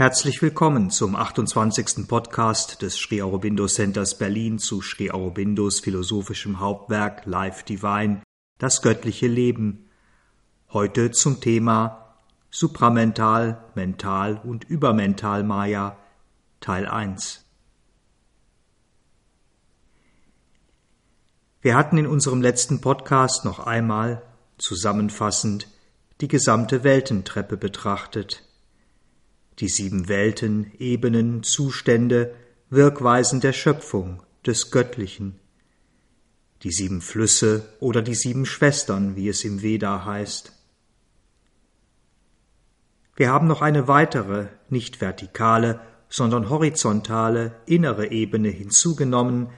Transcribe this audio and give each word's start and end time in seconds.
Herzlich 0.00 0.40
willkommen 0.40 0.88
zum 0.88 1.14
28. 1.14 2.08
Podcast 2.08 2.80
des 2.80 2.96
Sri 2.96 3.20
Aurobindo 3.20 3.66
Centers 3.66 4.16
Berlin 4.16 4.58
zu 4.58 4.80
Sri 4.80 5.10
Aurobindos 5.10 5.80
philosophischem 5.80 6.58
Hauptwerk 6.58 7.26
Life 7.26 7.66
Divine, 7.66 8.22
das 8.56 8.80
göttliche 8.80 9.26
Leben. 9.26 9.90
Heute 10.72 11.10
zum 11.10 11.42
Thema 11.42 12.16
Supramental, 12.50 13.62
Mental 13.74 14.40
und 14.42 14.64
Übermental 14.64 15.44
Maya, 15.44 15.98
Teil 16.60 16.88
1. 16.88 17.44
Wir 21.60 21.76
hatten 21.76 21.98
in 21.98 22.06
unserem 22.06 22.40
letzten 22.40 22.80
Podcast 22.80 23.44
noch 23.44 23.58
einmal, 23.58 24.22
zusammenfassend, 24.56 25.68
die 26.22 26.28
gesamte 26.28 26.84
Weltentreppe 26.84 27.58
betrachtet 27.58 28.49
die 29.60 29.68
sieben 29.68 30.08
Welten, 30.08 30.72
Ebenen, 30.78 31.42
Zustände, 31.42 32.34
Wirkweisen 32.70 33.40
der 33.40 33.52
Schöpfung, 33.52 34.22
des 34.46 34.70
Göttlichen, 34.70 35.38
die 36.62 36.72
sieben 36.72 37.00
Flüsse 37.00 37.68
oder 37.78 38.00
die 38.00 38.14
sieben 38.14 38.46
Schwestern, 38.46 39.16
wie 39.16 39.28
es 39.28 39.44
im 39.44 39.62
Veda 39.62 40.04
heißt. 40.04 40.52
Wir 43.16 43.30
haben 43.30 43.46
noch 43.46 43.60
eine 43.60 43.86
weitere, 43.86 44.46
nicht 44.70 45.02
vertikale, 45.02 45.80
sondern 46.08 46.48
horizontale, 46.48 47.54
innere 47.66 48.10
Ebene 48.10 48.48
hinzugenommen, 48.48 49.50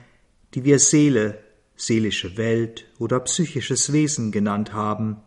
die 0.54 0.64
wir 0.64 0.80
Seele, 0.80 1.38
seelische 1.76 2.36
Welt 2.36 2.86
oder 2.98 3.20
psychisches 3.20 3.92
Wesen 3.92 4.32
genannt 4.32 4.72
haben. 4.72 5.18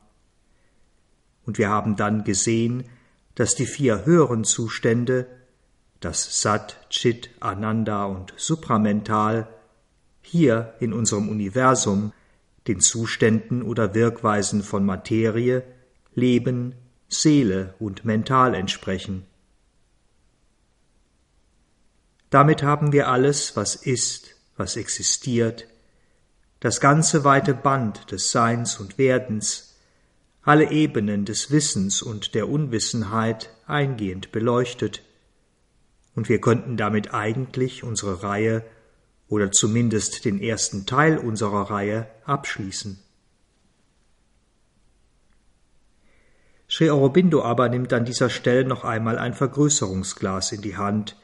Und 1.45 1.57
wir 1.57 1.69
haben 1.69 1.95
dann 1.95 2.23
gesehen, 2.25 2.83
dass 3.35 3.55
die 3.55 3.65
vier 3.65 4.05
höheren 4.05 4.43
Zustände, 4.43 5.27
das 5.99 6.41
Sat, 6.41 6.77
Chit, 6.89 7.29
Ananda 7.39 8.05
und 8.05 8.33
Supramental, 8.37 9.47
hier 10.21 10.73
in 10.79 10.93
unserem 10.93 11.29
Universum 11.29 12.13
den 12.67 12.79
Zuständen 12.79 13.61
oder 13.61 13.93
Wirkweisen 13.93 14.63
von 14.63 14.85
Materie, 14.85 15.63
Leben, 16.13 16.73
Seele 17.07 17.75
und 17.79 18.05
Mental 18.05 18.55
entsprechen. 18.55 19.25
Damit 22.29 22.63
haben 22.63 22.91
wir 22.91 23.07
alles, 23.07 23.55
was 23.55 23.75
ist, 23.75 24.35
was 24.57 24.77
existiert, 24.77 25.67
das 26.59 26.79
ganze 26.79 27.23
weite 27.23 27.53
Band 27.53 28.11
des 28.11 28.31
Seins 28.31 28.79
und 28.79 28.97
Werdens, 28.97 29.74
alle 30.45 30.69
Ebenen 30.69 31.25
des 31.25 31.49
Wissens 31.49 32.03
und 32.03 32.35
der 32.35 32.47
Unwissenheit 32.47 33.49
eingehend 33.65 34.31
beleuchtet, 34.31 35.01
und 36.15 36.29
wir 36.29 36.39
könnten 36.39 36.77
damit 36.77 37.13
eigentlich 37.13 37.83
unsere 37.83 38.23
Reihe 38.23 38.63
oder 39.27 39.51
zumindest 39.51 40.23
den 40.23 40.39
ersten 40.39 40.85
Teil 40.85 41.17
unserer 41.17 41.71
Reihe 41.71 42.07
abschließen. 42.25 42.99
Sri 46.69 46.89
Aurobindo 46.89 47.43
aber 47.43 47.67
nimmt 47.67 47.91
an 47.91 48.05
dieser 48.05 48.29
Stelle 48.29 48.65
noch 48.65 48.85
einmal 48.85 49.17
ein 49.17 49.33
Vergrößerungsglas 49.33 50.51
in 50.51 50.61
die 50.61 50.77
Hand, 50.77 51.17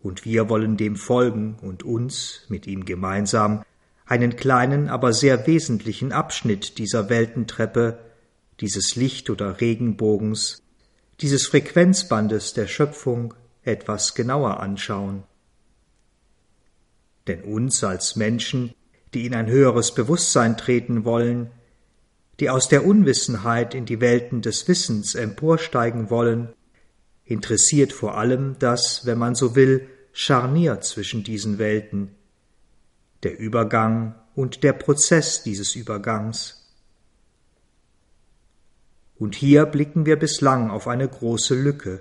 und 0.00 0.24
wir 0.24 0.48
wollen 0.48 0.76
dem 0.76 0.96
folgen 0.96 1.58
und 1.62 1.84
uns 1.84 2.44
mit 2.48 2.66
ihm 2.66 2.84
gemeinsam 2.84 3.62
einen 4.04 4.34
kleinen, 4.34 4.88
aber 4.88 5.12
sehr 5.12 5.46
wesentlichen 5.46 6.10
Abschnitt 6.10 6.78
dieser 6.78 7.08
Weltentreppe 7.08 8.00
dieses 8.60 8.96
Licht- 8.96 9.30
oder 9.30 9.60
Regenbogens, 9.60 10.62
dieses 11.20 11.46
Frequenzbandes 11.46 12.54
der 12.54 12.66
Schöpfung 12.66 13.34
etwas 13.62 14.14
genauer 14.14 14.60
anschauen. 14.60 15.24
Denn 17.26 17.42
uns 17.42 17.84
als 17.84 18.16
Menschen, 18.16 18.74
die 19.14 19.26
in 19.26 19.34
ein 19.34 19.46
höheres 19.46 19.94
Bewusstsein 19.94 20.56
treten 20.56 21.04
wollen, 21.04 21.50
die 22.40 22.50
aus 22.50 22.68
der 22.68 22.84
Unwissenheit 22.84 23.74
in 23.74 23.86
die 23.86 24.00
Welten 24.00 24.42
des 24.42 24.66
Wissens 24.66 25.14
emporsteigen 25.14 26.10
wollen, 26.10 26.52
interessiert 27.24 27.92
vor 27.92 28.16
allem 28.16 28.56
das, 28.58 29.06
wenn 29.06 29.18
man 29.18 29.34
so 29.34 29.54
will, 29.54 29.88
Scharnier 30.12 30.80
zwischen 30.80 31.24
diesen 31.24 31.58
Welten, 31.58 32.14
der 33.22 33.38
Übergang 33.38 34.14
und 34.34 34.62
der 34.62 34.72
Prozess 34.72 35.42
dieses 35.42 35.76
Übergangs. 35.76 36.61
Und 39.22 39.36
hier 39.36 39.66
blicken 39.66 40.04
wir 40.04 40.16
bislang 40.18 40.68
auf 40.68 40.88
eine 40.88 41.08
große 41.08 41.54
Lücke, 41.54 42.00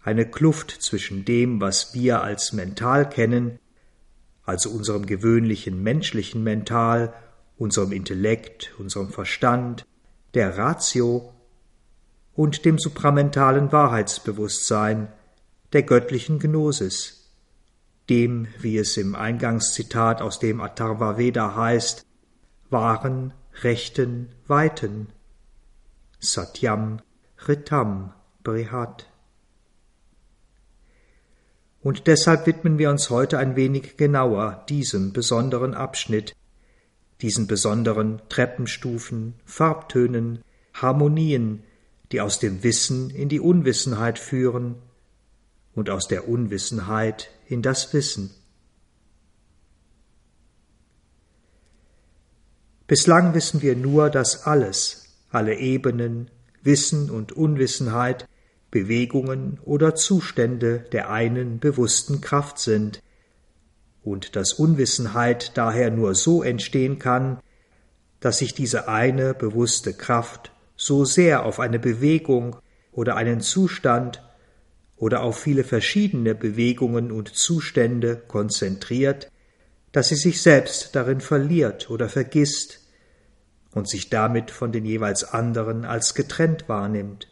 eine 0.00 0.24
Kluft 0.24 0.70
zwischen 0.70 1.24
dem, 1.24 1.60
was 1.60 1.94
wir 1.94 2.22
als 2.22 2.52
mental 2.52 3.08
kennen, 3.08 3.58
also 4.44 4.70
unserem 4.70 5.06
gewöhnlichen 5.06 5.82
menschlichen 5.82 6.44
Mental, 6.44 7.12
unserem 7.58 7.90
Intellekt, 7.90 8.72
unserem 8.78 9.08
Verstand, 9.08 9.84
der 10.34 10.56
Ratio 10.56 11.34
und 12.34 12.64
dem 12.64 12.78
supramentalen 12.78 13.72
Wahrheitsbewusstsein, 13.72 15.08
der 15.72 15.82
göttlichen 15.82 16.38
Gnosis, 16.38 17.32
dem, 18.08 18.46
wie 18.60 18.78
es 18.78 18.96
im 18.96 19.16
Eingangszitat 19.16 20.22
aus 20.22 20.38
dem 20.38 20.60
Atharva 20.60 21.18
Veda 21.18 21.56
heißt, 21.56 22.06
wahren, 22.70 23.34
rechten, 23.64 24.28
weiten, 24.46 25.08
Satyam 26.32 27.00
Ritam 27.46 28.12
Brihat. 28.42 29.06
Und 31.82 32.06
deshalb 32.06 32.46
widmen 32.46 32.78
wir 32.78 32.90
uns 32.90 33.10
heute 33.10 33.38
ein 33.38 33.54
wenig 33.54 33.96
genauer 33.96 34.64
diesem 34.68 35.12
besonderen 35.12 35.74
Abschnitt, 35.74 36.34
diesen 37.22 37.46
besonderen 37.46 38.20
Treppenstufen, 38.28 39.34
Farbtönen, 39.44 40.42
Harmonien, 40.74 41.62
die 42.12 42.20
aus 42.20 42.38
dem 42.38 42.62
Wissen 42.62 43.10
in 43.10 43.28
die 43.28 43.40
Unwissenheit 43.40 44.18
führen 44.18 44.76
und 45.74 45.90
aus 45.90 46.08
der 46.08 46.28
Unwissenheit 46.28 47.30
in 47.46 47.62
das 47.62 47.92
Wissen. 47.92 48.30
Bislang 52.86 53.34
wissen 53.34 53.62
wir 53.62 53.74
nur, 53.74 54.10
dass 54.10 54.46
alles, 54.46 55.05
alle 55.30 55.56
Ebenen, 55.56 56.30
Wissen 56.62 57.10
und 57.10 57.32
Unwissenheit, 57.32 58.28
Bewegungen 58.70 59.58
oder 59.64 59.94
Zustände 59.94 60.84
der 60.92 61.10
einen 61.10 61.58
bewussten 61.58 62.20
Kraft 62.20 62.58
sind, 62.58 63.02
und 64.06 64.36
dass 64.36 64.52
Unwissenheit 64.52 65.52
daher 65.56 65.90
nur 65.90 66.14
so 66.14 66.44
entstehen 66.44 67.00
kann, 67.00 67.40
dass 68.20 68.38
sich 68.38 68.54
diese 68.54 68.88
eine 68.88 69.34
bewusste 69.34 69.94
Kraft 69.94 70.52
so 70.76 71.04
sehr 71.04 71.44
auf 71.44 71.58
eine 71.58 71.80
Bewegung 71.80 72.56
oder 72.92 73.16
einen 73.16 73.40
Zustand 73.40 74.22
oder 74.96 75.22
auf 75.22 75.38
viele 75.40 75.64
verschiedene 75.64 76.36
Bewegungen 76.36 77.10
und 77.10 77.34
Zustände 77.34 78.16
konzentriert, 78.16 79.30
dass 79.90 80.08
sie 80.08 80.14
sich 80.14 80.40
selbst 80.40 80.94
darin 80.94 81.20
verliert 81.20 81.90
oder 81.90 82.08
vergisst, 82.08 82.85
und 83.76 83.86
sich 83.86 84.08
damit 84.08 84.50
von 84.50 84.72
den 84.72 84.86
jeweils 84.86 85.22
anderen 85.22 85.84
als 85.84 86.14
getrennt 86.14 86.66
wahrnimmt. 86.66 87.28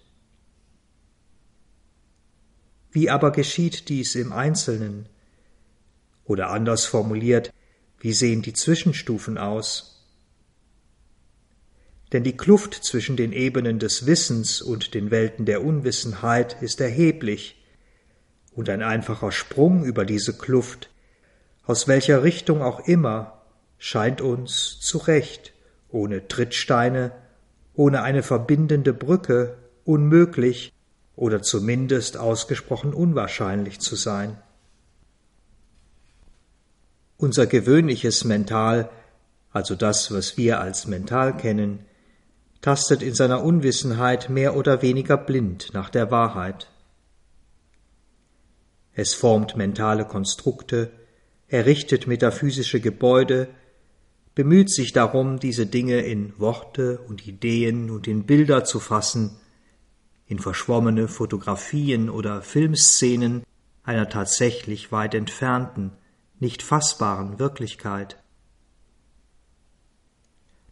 Wie 2.92 3.08
aber 3.08 3.32
geschieht 3.32 3.88
dies 3.88 4.14
im 4.14 4.30
Einzelnen? 4.30 5.08
Oder 6.26 6.50
anders 6.50 6.84
formuliert, 6.84 7.50
wie 7.98 8.12
sehen 8.12 8.42
die 8.42 8.52
Zwischenstufen 8.52 9.38
aus? 9.38 10.06
Denn 12.12 12.24
die 12.24 12.36
Kluft 12.36 12.74
zwischen 12.74 13.16
den 13.16 13.32
Ebenen 13.32 13.78
des 13.78 14.04
Wissens 14.04 14.60
und 14.60 14.92
den 14.92 15.10
Welten 15.10 15.46
der 15.46 15.64
Unwissenheit 15.64 16.60
ist 16.60 16.78
erheblich, 16.82 17.64
und 18.52 18.68
ein 18.68 18.82
einfacher 18.82 19.32
Sprung 19.32 19.82
über 19.82 20.04
diese 20.04 20.36
Kluft, 20.36 20.90
aus 21.62 21.88
welcher 21.88 22.22
Richtung 22.22 22.60
auch 22.60 22.80
immer, 22.80 23.46
scheint 23.78 24.20
uns 24.20 24.78
zu 24.78 24.98
Recht 24.98 25.53
ohne 25.94 26.28
Trittsteine, 26.28 27.12
ohne 27.74 28.02
eine 28.02 28.22
verbindende 28.22 28.92
Brücke 28.92 29.56
unmöglich 29.84 30.72
oder 31.16 31.40
zumindest 31.40 32.16
ausgesprochen 32.16 32.92
unwahrscheinlich 32.92 33.80
zu 33.80 33.96
sein. 33.96 34.36
Unser 37.16 37.46
gewöhnliches 37.46 38.24
Mental, 38.24 38.90
also 39.52 39.76
das, 39.76 40.12
was 40.12 40.36
wir 40.36 40.60
als 40.60 40.86
mental 40.86 41.36
kennen, 41.36 41.86
tastet 42.60 43.02
in 43.02 43.14
seiner 43.14 43.44
Unwissenheit 43.44 44.30
mehr 44.30 44.56
oder 44.56 44.82
weniger 44.82 45.16
blind 45.16 45.72
nach 45.74 45.90
der 45.90 46.10
Wahrheit. 46.10 46.70
Es 48.94 49.14
formt 49.14 49.56
mentale 49.56 50.04
Konstrukte, 50.04 50.90
errichtet 51.48 52.06
metaphysische 52.06 52.80
Gebäude, 52.80 53.48
bemüht 54.34 54.70
sich 54.70 54.92
darum, 54.92 55.38
diese 55.38 55.66
Dinge 55.66 56.00
in 56.00 56.38
Worte 56.38 56.98
und 57.00 57.26
Ideen 57.26 57.90
und 57.90 58.08
in 58.08 58.24
Bilder 58.24 58.64
zu 58.64 58.80
fassen, 58.80 59.36
in 60.26 60.38
verschwommene 60.38 61.08
Fotografien 61.08 62.10
oder 62.10 62.42
Filmszenen 62.42 63.44
einer 63.84 64.08
tatsächlich 64.08 64.90
weit 64.90 65.14
entfernten, 65.14 65.92
nicht 66.40 66.62
fassbaren 66.62 67.38
Wirklichkeit. 67.38 68.16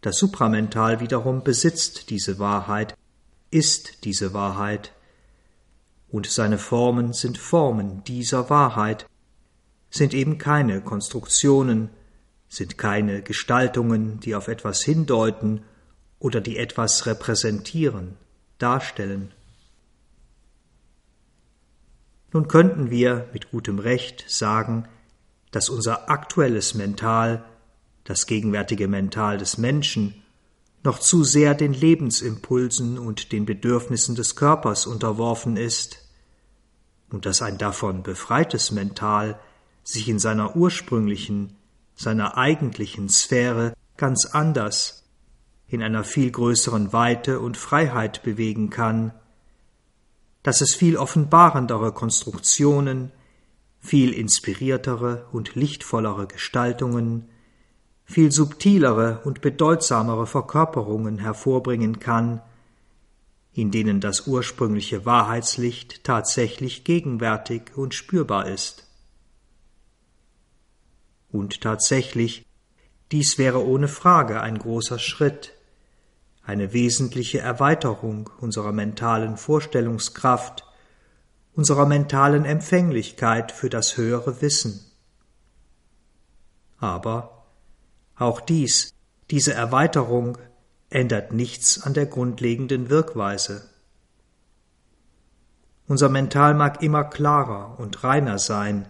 Das 0.00 0.16
Supramental 0.18 1.00
wiederum 1.00 1.44
besitzt 1.44 2.10
diese 2.10 2.38
Wahrheit, 2.38 2.96
ist 3.50 4.04
diese 4.04 4.34
Wahrheit, 4.34 4.92
und 6.08 6.26
seine 6.26 6.58
Formen 6.58 7.12
sind 7.12 7.38
Formen 7.38 8.04
dieser 8.04 8.50
Wahrheit, 8.50 9.06
sind 9.90 10.12
eben 10.12 10.38
keine 10.38 10.82
Konstruktionen, 10.82 11.90
sind 12.52 12.76
keine 12.76 13.22
Gestaltungen, 13.22 14.20
die 14.20 14.34
auf 14.34 14.46
etwas 14.46 14.82
hindeuten 14.82 15.62
oder 16.18 16.42
die 16.42 16.58
etwas 16.58 17.06
repräsentieren, 17.06 18.18
darstellen. 18.58 19.32
Nun 22.30 22.48
könnten 22.48 22.90
wir 22.90 23.26
mit 23.32 23.50
gutem 23.52 23.78
Recht 23.78 24.26
sagen, 24.28 24.86
dass 25.50 25.70
unser 25.70 26.10
aktuelles 26.10 26.74
Mental, 26.74 27.42
das 28.04 28.26
gegenwärtige 28.26 28.86
Mental 28.86 29.38
des 29.38 29.56
Menschen, 29.56 30.22
noch 30.82 30.98
zu 30.98 31.24
sehr 31.24 31.54
den 31.54 31.72
Lebensimpulsen 31.72 32.98
und 32.98 33.32
den 33.32 33.46
Bedürfnissen 33.46 34.14
des 34.14 34.36
Körpers 34.36 34.84
unterworfen 34.84 35.56
ist, 35.56 36.06
und 37.08 37.24
dass 37.24 37.40
ein 37.40 37.56
davon 37.56 38.02
befreites 38.02 38.72
Mental 38.72 39.40
sich 39.84 40.06
in 40.06 40.18
seiner 40.18 40.54
ursprünglichen, 40.54 41.56
seiner 41.94 42.36
eigentlichen 42.36 43.08
Sphäre 43.08 43.74
ganz 43.96 44.26
anders, 44.26 45.02
in 45.68 45.82
einer 45.82 46.04
viel 46.04 46.30
größeren 46.30 46.92
Weite 46.92 47.40
und 47.40 47.56
Freiheit 47.56 48.22
bewegen 48.22 48.68
kann, 48.68 49.12
dass 50.42 50.60
es 50.60 50.74
viel 50.74 50.96
offenbarendere 50.96 51.92
Konstruktionen, 51.92 53.12
viel 53.78 54.12
inspiriertere 54.12 55.26
und 55.32 55.54
lichtvollere 55.54 56.26
Gestaltungen, 56.26 57.28
viel 58.04 58.30
subtilere 58.30 59.22
und 59.24 59.40
bedeutsamere 59.40 60.26
Verkörperungen 60.26 61.18
hervorbringen 61.18 61.98
kann, 61.98 62.42
in 63.54 63.70
denen 63.70 64.00
das 64.00 64.26
ursprüngliche 64.26 65.06
Wahrheitslicht 65.06 66.04
tatsächlich 66.04 66.84
gegenwärtig 66.84 67.76
und 67.76 67.94
spürbar 67.94 68.46
ist. 68.48 68.91
Und 71.32 71.62
tatsächlich, 71.62 72.46
dies 73.10 73.38
wäre 73.38 73.66
ohne 73.66 73.88
Frage 73.88 74.40
ein 74.42 74.58
großer 74.58 74.98
Schritt, 74.98 75.54
eine 76.44 76.72
wesentliche 76.72 77.40
Erweiterung 77.40 78.30
unserer 78.40 78.72
mentalen 78.72 79.36
Vorstellungskraft, 79.36 80.64
unserer 81.54 81.86
mentalen 81.86 82.44
Empfänglichkeit 82.44 83.50
für 83.50 83.70
das 83.70 83.96
höhere 83.96 84.42
Wissen. 84.42 84.84
Aber 86.78 87.44
auch 88.16 88.40
dies, 88.40 88.92
diese 89.30 89.54
Erweiterung 89.54 90.36
ändert 90.90 91.32
nichts 91.32 91.82
an 91.82 91.94
der 91.94 92.06
grundlegenden 92.06 92.90
Wirkweise. 92.90 93.70
Unser 95.86 96.08
Mental 96.08 96.54
mag 96.54 96.82
immer 96.82 97.04
klarer 97.04 97.78
und 97.78 98.04
reiner 98.04 98.38
sein, 98.38 98.86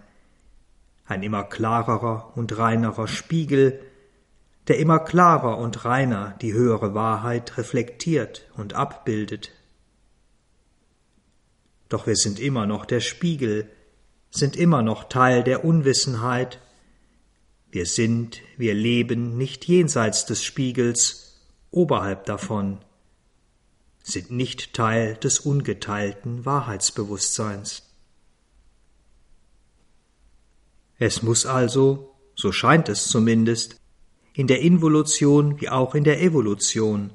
ein 1.12 1.23
immer 1.23 1.44
klarerer 1.44 2.32
und 2.35 2.56
reinerer 2.59 3.06
Spiegel, 3.06 3.81
der 4.69 4.79
immer 4.79 4.99
klarer 4.99 5.59
und 5.59 5.85
reiner 5.85 6.37
die 6.41 6.53
höhere 6.53 6.94
Wahrheit 6.94 7.59
reflektiert 7.59 8.49
und 8.56 8.75
abbildet. 8.75 9.50
Doch 11.88 12.06
wir 12.06 12.17
sind 12.17 12.41
immer 12.41 12.67
noch 12.67 12.87
der 12.87 13.00
Spiegel, 13.00 13.69
sind 14.31 14.56
immer 14.56 14.82
noch 14.82 15.05
Teil 15.05 15.44
der 15.44 15.64
Unwissenheit. 15.64 16.59
Wir 17.70 17.85
sind, 17.85 18.41
wir 18.56 18.73
leben 18.73 19.37
nicht 19.37 19.67
jenseits 19.67 20.25
des 20.25 20.43
Spiegels, 20.43 21.43
oberhalb 21.70 22.25
davon, 22.25 22.79
sind 24.03 24.31
nicht 24.31 24.73
Teil 24.73 25.17
des 25.17 25.41
ungeteilten 25.41 26.47
Wahrheitsbewusstseins. 26.47 27.92
Es 31.04 31.20
muss 31.20 31.46
also, 31.46 32.14
so 32.37 32.52
scheint 32.52 32.88
es 32.88 33.08
zumindest, 33.08 33.81
in 34.34 34.46
der 34.46 34.60
Involution 34.60 35.60
wie 35.60 35.69
auch 35.69 35.96
in 35.96 36.04
der 36.04 36.22
Evolution, 36.22 37.10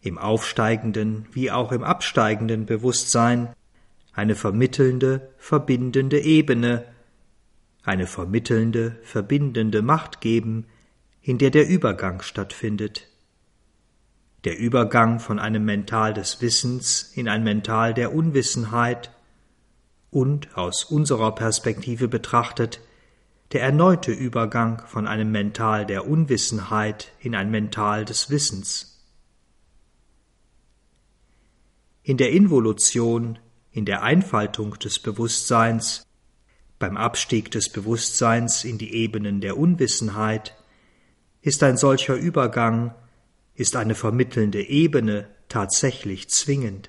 im 0.00 0.16
aufsteigenden 0.16 1.26
wie 1.30 1.50
auch 1.50 1.72
im 1.72 1.84
absteigenden 1.84 2.64
Bewusstsein 2.64 3.52
eine 4.14 4.34
vermittelnde, 4.34 5.28
verbindende 5.36 6.20
Ebene, 6.20 6.86
eine 7.82 8.06
vermittelnde, 8.06 8.96
verbindende 9.02 9.82
Macht 9.82 10.22
geben, 10.22 10.64
in 11.20 11.36
der 11.36 11.50
der 11.50 11.68
Übergang 11.68 12.22
stattfindet. 12.22 13.08
Der 14.44 14.58
Übergang 14.58 15.20
von 15.20 15.38
einem 15.38 15.66
Mental 15.66 16.14
des 16.14 16.40
Wissens 16.40 17.12
in 17.14 17.28
ein 17.28 17.44
Mental 17.44 17.92
der 17.92 18.14
Unwissenheit 18.14 19.14
und 20.10 20.56
aus 20.56 20.84
unserer 20.84 21.34
Perspektive 21.34 22.08
betrachtet 22.08 22.80
der 23.52 23.62
erneute 23.62 24.12
Übergang 24.12 24.82
von 24.86 25.06
einem 25.06 25.30
Mental 25.30 25.84
der 25.84 26.08
Unwissenheit 26.08 27.12
in 27.20 27.34
ein 27.34 27.50
Mental 27.50 28.06
des 28.06 28.30
Wissens. 28.30 29.04
In 32.02 32.16
der 32.16 32.32
Involution, 32.32 33.38
in 33.70 33.84
der 33.84 34.02
Einfaltung 34.02 34.78
des 34.78 34.98
Bewusstseins, 34.98 36.06
beim 36.78 36.96
Abstieg 36.96 37.50
des 37.50 37.68
Bewusstseins 37.68 38.64
in 38.64 38.78
die 38.78 38.94
Ebenen 38.94 39.40
der 39.42 39.58
Unwissenheit, 39.58 40.56
ist 41.42 41.62
ein 41.62 41.76
solcher 41.76 42.14
Übergang, 42.14 42.94
ist 43.54 43.76
eine 43.76 43.94
vermittelnde 43.94 44.62
Ebene 44.62 45.28
tatsächlich 45.48 46.30
zwingend. 46.30 46.88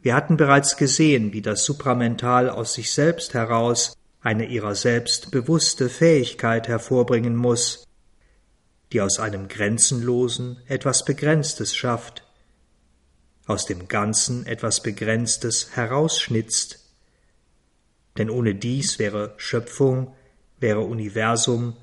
Wir 0.00 0.14
hatten 0.14 0.36
bereits 0.36 0.76
gesehen, 0.76 1.32
wie 1.32 1.42
das 1.42 1.64
Supramental 1.64 2.48
aus 2.48 2.74
sich 2.74 2.92
selbst 2.92 3.34
heraus 3.34 3.94
eine 4.20 4.46
ihrer 4.46 4.74
selbst 4.74 5.30
bewusste 5.30 5.88
Fähigkeit 5.88 6.68
hervorbringen 6.68 7.36
muss, 7.36 7.86
die 8.92 9.00
aus 9.00 9.18
einem 9.18 9.48
Grenzenlosen 9.48 10.60
etwas 10.66 11.04
Begrenztes 11.04 11.74
schafft, 11.74 12.24
aus 13.46 13.66
dem 13.66 13.88
Ganzen 13.88 14.46
etwas 14.46 14.82
Begrenztes 14.82 15.74
herausschnitzt, 15.76 16.80
denn 18.18 18.30
ohne 18.30 18.54
dies 18.54 18.98
wäre 18.98 19.34
Schöpfung, 19.38 20.14
wäre 20.58 20.80
Universum, 20.80 21.76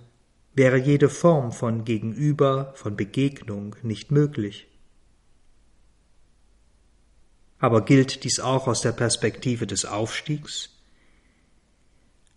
wäre 0.53 0.77
jede 0.77 1.09
Form 1.09 1.51
von 1.51 1.85
Gegenüber, 1.85 2.73
von 2.75 2.95
Begegnung 2.95 3.75
nicht 3.81 4.12
möglich. 4.12 4.67
Aber 7.59 7.83
gilt 7.83 8.23
dies 8.23 8.39
auch 8.39 8.67
aus 8.67 8.81
der 8.81 8.91
Perspektive 8.91 9.65
des 9.65 9.85
Aufstiegs? 9.85 10.76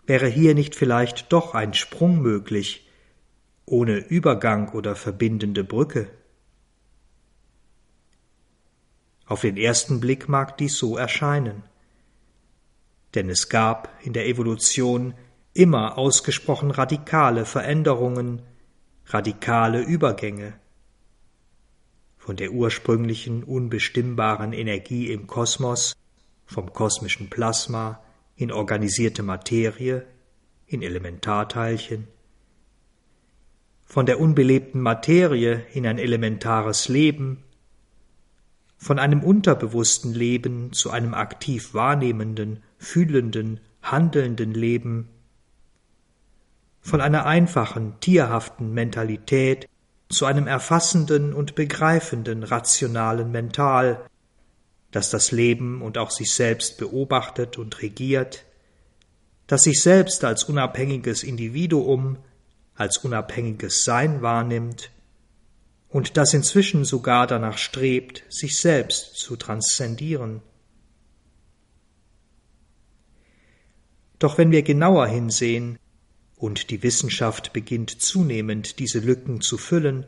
Wäre 0.07 0.27
hier 0.27 0.55
nicht 0.55 0.75
vielleicht 0.75 1.33
doch 1.33 1.55
ein 1.55 1.75
Sprung 1.75 2.21
möglich, 2.21 2.89
ohne 3.67 3.99
Übergang 3.99 4.71
oder 4.71 4.97
verbindende 4.97 5.65
Brücke? 5.65 6.11
Auf 9.27 9.43
den 9.43 9.57
ersten 9.57 10.01
Blick 10.01 10.29
mag 10.29 10.59
dies 10.59 10.77
so 10.77 10.97
erscheinen. 10.97 11.63
Denn 13.15 13.31
es 13.31 13.49
gab 13.49 13.89
in 14.03 14.13
der 14.13 14.27
Evolution 14.27 15.15
immer 15.55 15.99
ausgesprochen 15.99 16.73
radikale 16.73 17.45
Veränderungen, 17.45 18.43
radikale 19.07 19.83
Übergänge. 19.83 20.55
Von 22.19 22.37
der 22.37 22.51
ursprünglichen 22.51 23.45
unbestimmbaren 23.45 24.53
Energie 24.53 25.13
im 25.13 25.27
Kosmos, 25.27 25.95
vom 26.47 26.73
kosmischen 26.73 27.31
Plasma, 27.31 28.03
in 28.41 28.51
organisierte 28.51 29.23
Materie, 29.23 30.07
in 30.67 30.81
Elementarteilchen, 30.81 32.09
von 33.85 34.07
der 34.07 34.19
unbelebten 34.19 34.81
Materie 34.81 35.67
in 35.75 35.87
ein 35.87 35.99
elementares 35.99 36.89
Leben, 36.89 37.45
von 38.79 38.99
einem 38.99 39.23
unterbewussten 39.23 40.15
Leben 40.15 40.73
zu 40.73 40.91
einem 40.91 41.13
aktiv 41.13 41.75
wahrnehmenden, 41.75 42.63
fühlenden, 42.79 43.61
handelnden 43.83 44.55
Leben, 44.55 45.11
von 46.81 47.03
einer 47.03 47.27
einfachen, 47.27 48.01
tierhaften 48.01 48.73
Mentalität 48.73 49.69
zu 50.09 50.25
einem 50.25 50.47
erfassenden 50.47 51.35
und 51.35 51.57
begreifenden, 51.57 52.43
rationalen 52.43 53.31
Mental, 53.33 54.01
das 54.91 55.11
das 55.11 55.33
Leben 55.33 55.83
und 55.83 55.99
auch 55.99 56.11
sich 56.11 56.35
selbst 56.35 56.79
beobachtet 56.79 57.59
und 57.59 57.83
regiert, 57.83 58.45
das 59.47 59.65
sich 59.65 59.83
selbst 59.83 60.25
als 60.25 60.45
unabhängiges 60.45 61.23
Individuum, 61.23 62.19
als 62.75 62.99
unabhängiges 62.99 63.85
Sein 63.85 64.23
wahrnimmt 64.23 64.91
und 65.89 66.17
das 66.17 66.35
inzwischen 66.35 66.85
sogar 66.85 67.27
danach 67.27 67.59
strebt, 67.59 68.25
sich 68.29 68.59
selbst 68.59 69.17
zu 69.17 69.37
transzendieren. 69.37 70.43
Doch 74.19 74.39
wenn 74.39 74.51
wir 74.51 74.63
genauer 74.63 75.07
hinsehen, 75.07 75.79
und 76.41 76.71
die 76.71 76.83
Wissenschaft 76.83 77.53
beginnt 77.53 78.01
zunehmend 78.01 78.79
diese 78.79 78.99
Lücken 78.99 79.43
zu 79.43 79.59
füllen, 79.59 80.07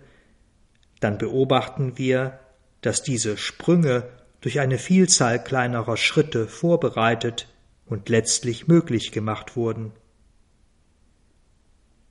dann 0.99 1.19
beobachten 1.19 1.99
wir, 1.99 2.41
dass 2.81 3.03
diese 3.03 3.37
Sprünge 3.37 4.09
durch 4.43 4.61
eine 4.61 4.77
Vielzahl 4.77 5.43
kleinerer 5.43 5.97
Schritte 5.97 6.47
vorbereitet 6.47 7.49
und 7.87 8.09
letztlich 8.09 8.69
möglich 8.69 9.13
gemacht 9.13 9.57
wurden. 9.57 9.93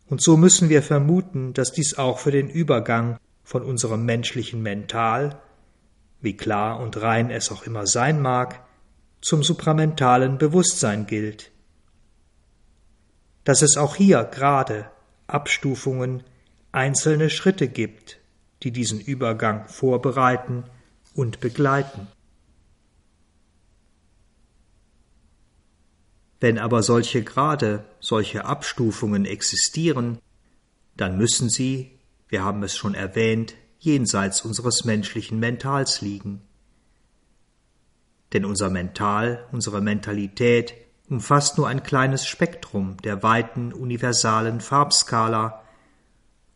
Und 0.08 0.22
so 0.22 0.36
müssen 0.36 0.70
wir 0.70 0.82
vermuten, 0.82 1.54
dass 1.54 1.72
dies 1.72 1.98
auch 1.98 2.20
für 2.20 2.32
den 2.32 2.50
Übergang 2.50 3.18
von 3.44 3.64
unserem 3.64 4.06
menschlichen 4.06 4.62
Mental, 4.62 5.42
wie 6.22 6.36
klar 6.36 6.80
und 6.80 7.02
rein 7.02 7.30
es 7.30 7.52
auch 7.52 7.64
immer 7.64 7.86
sein 7.86 8.22
mag, 8.22 8.66
zum 9.22 9.44
supramentalen 9.44 10.38
Bewusstsein 10.38 11.08
gilt. 11.08 11.52
Dass 13.44 13.62
es 13.62 13.78
auch 13.78 13.96
hier 13.96 14.24
gerade 14.24 14.90
Abstufungen, 15.28 16.24
einzelne 16.72 17.30
Schritte 17.30 17.68
gibt, 17.68 18.20
die 18.64 18.72
diesen 18.72 19.00
Übergang 19.00 19.68
vorbereiten 19.68 20.64
und 21.14 21.40
begleiten. 21.40 22.08
Wenn 26.42 26.58
aber 26.58 26.82
solche 26.82 27.24
Grade, 27.24 27.86
solche 28.00 28.46
Abstufungen 28.46 29.26
existieren, 29.26 30.18
dann 30.98 31.16
müssen 31.16 31.50
sie, 31.50 32.00
wir 32.28 32.44
haben 32.44 32.64
es 32.64 32.76
schon 32.76 32.96
erwähnt, 32.96 33.54
jenseits 33.78 34.42
unseres 34.42 34.84
menschlichen 34.84 35.40
Mentals 35.40 36.02
liegen. 36.02 36.42
Denn 38.34 38.44
unser 38.44 38.72
Mental, 38.72 39.46
unsere 39.52 39.82
Mentalität 39.82 40.74
umfasst 41.10 41.60
nur 41.60 41.68
ein 41.68 41.84
kleines 41.84 42.26
Spektrum 42.26 42.98
der 43.04 43.22
weiten 43.22 43.72
universalen 43.72 44.62
Farbskala, 44.62 45.62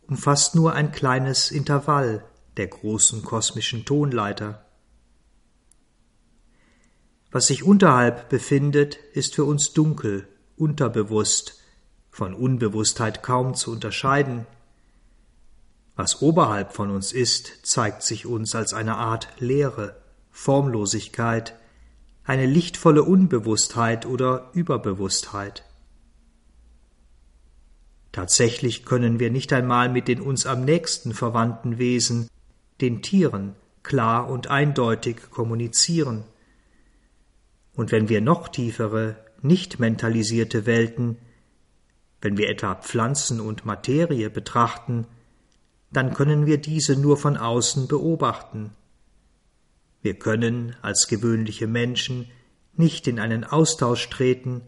umfasst 0.08 0.56
nur 0.56 0.72
ein 0.72 0.90
kleines 0.90 1.52
Intervall 1.52 2.24
der 2.56 2.66
großen 2.66 3.22
kosmischen 3.22 3.84
Tonleiter. 3.84 4.65
Was 7.36 7.48
sich 7.48 7.64
unterhalb 7.64 8.30
befindet, 8.30 8.96
ist 9.12 9.34
für 9.34 9.44
uns 9.44 9.74
dunkel, 9.74 10.26
unterbewusst, 10.56 11.60
von 12.08 12.32
Unbewusstheit 12.32 13.22
kaum 13.22 13.52
zu 13.54 13.72
unterscheiden. 13.72 14.46
Was 15.96 16.22
oberhalb 16.22 16.72
von 16.72 16.90
uns 16.90 17.12
ist, 17.12 17.66
zeigt 17.66 18.02
sich 18.04 18.24
uns 18.24 18.54
als 18.54 18.72
eine 18.72 18.96
Art 18.96 19.28
Leere, 19.38 19.96
Formlosigkeit, 20.30 21.54
eine 22.24 22.46
lichtvolle 22.46 23.02
Unbewusstheit 23.02 24.06
oder 24.06 24.48
Überbewusstheit. 24.54 25.62
Tatsächlich 28.12 28.86
können 28.86 29.20
wir 29.20 29.30
nicht 29.30 29.52
einmal 29.52 29.90
mit 29.90 30.08
den 30.08 30.22
uns 30.22 30.46
am 30.46 30.64
nächsten 30.64 31.12
verwandten 31.12 31.76
Wesen, 31.76 32.30
den 32.80 33.02
Tieren, 33.02 33.56
klar 33.82 34.30
und 34.30 34.46
eindeutig 34.46 35.30
kommunizieren. 35.30 36.24
Und 37.76 37.92
wenn 37.92 38.08
wir 38.08 38.22
noch 38.22 38.48
tiefere, 38.48 39.16
nicht 39.42 39.78
mentalisierte 39.78 40.66
Welten, 40.66 41.18
wenn 42.22 42.38
wir 42.38 42.48
etwa 42.48 42.74
Pflanzen 42.74 43.38
und 43.38 43.66
Materie 43.66 44.30
betrachten, 44.30 45.06
dann 45.92 46.14
können 46.14 46.46
wir 46.46 46.58
diese 46.58 46.96
nur 46.96 47.16
von 47.18 47.36
außen 47.36 47.86
beobachten. 47.86 48.70
Wir 50.02 50.18
können 50.18 50.74
als 50.82 51.06
gewöhnliche 51.06 51.66
Menschen 51.66 52.30
nicht 52.74 53.06
in 53.06 53.20
einen 53.20 53.44
Austausch 53.44 54.08
treten, 54.08 54.62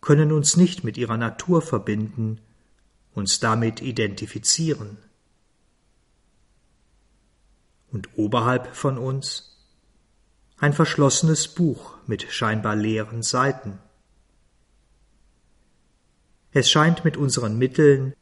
können 0.00 0.32
uns 0.32 0.56
nicht 0.56 0.84
mit 0.84 0.98
ihrer 0.98 1.16
Natur 1.16 1.62
verbinden, 1.62 2.40
uns 3.14 3.38
damit 3.40 3.82
identifizieren. 3.82 4.98
Und 7.90 8.08
oberhalb 8.16 8.74
von 8.74 8.98
uns 8.98 9.55
ein 10.58 10.72
verschlossenes 10.72 11.48
Buch 11.48 11.94
mit 12.06 12.32
scheinbar 12.32 12.76
leeren 12.76 13.22
Seiten. 13.22 13.78
Es 16.52 16.70
scheint 16.70 17.04
mit 17.04 17.18
unseren 17.18 17.58
Mitteln, 17.58 18.14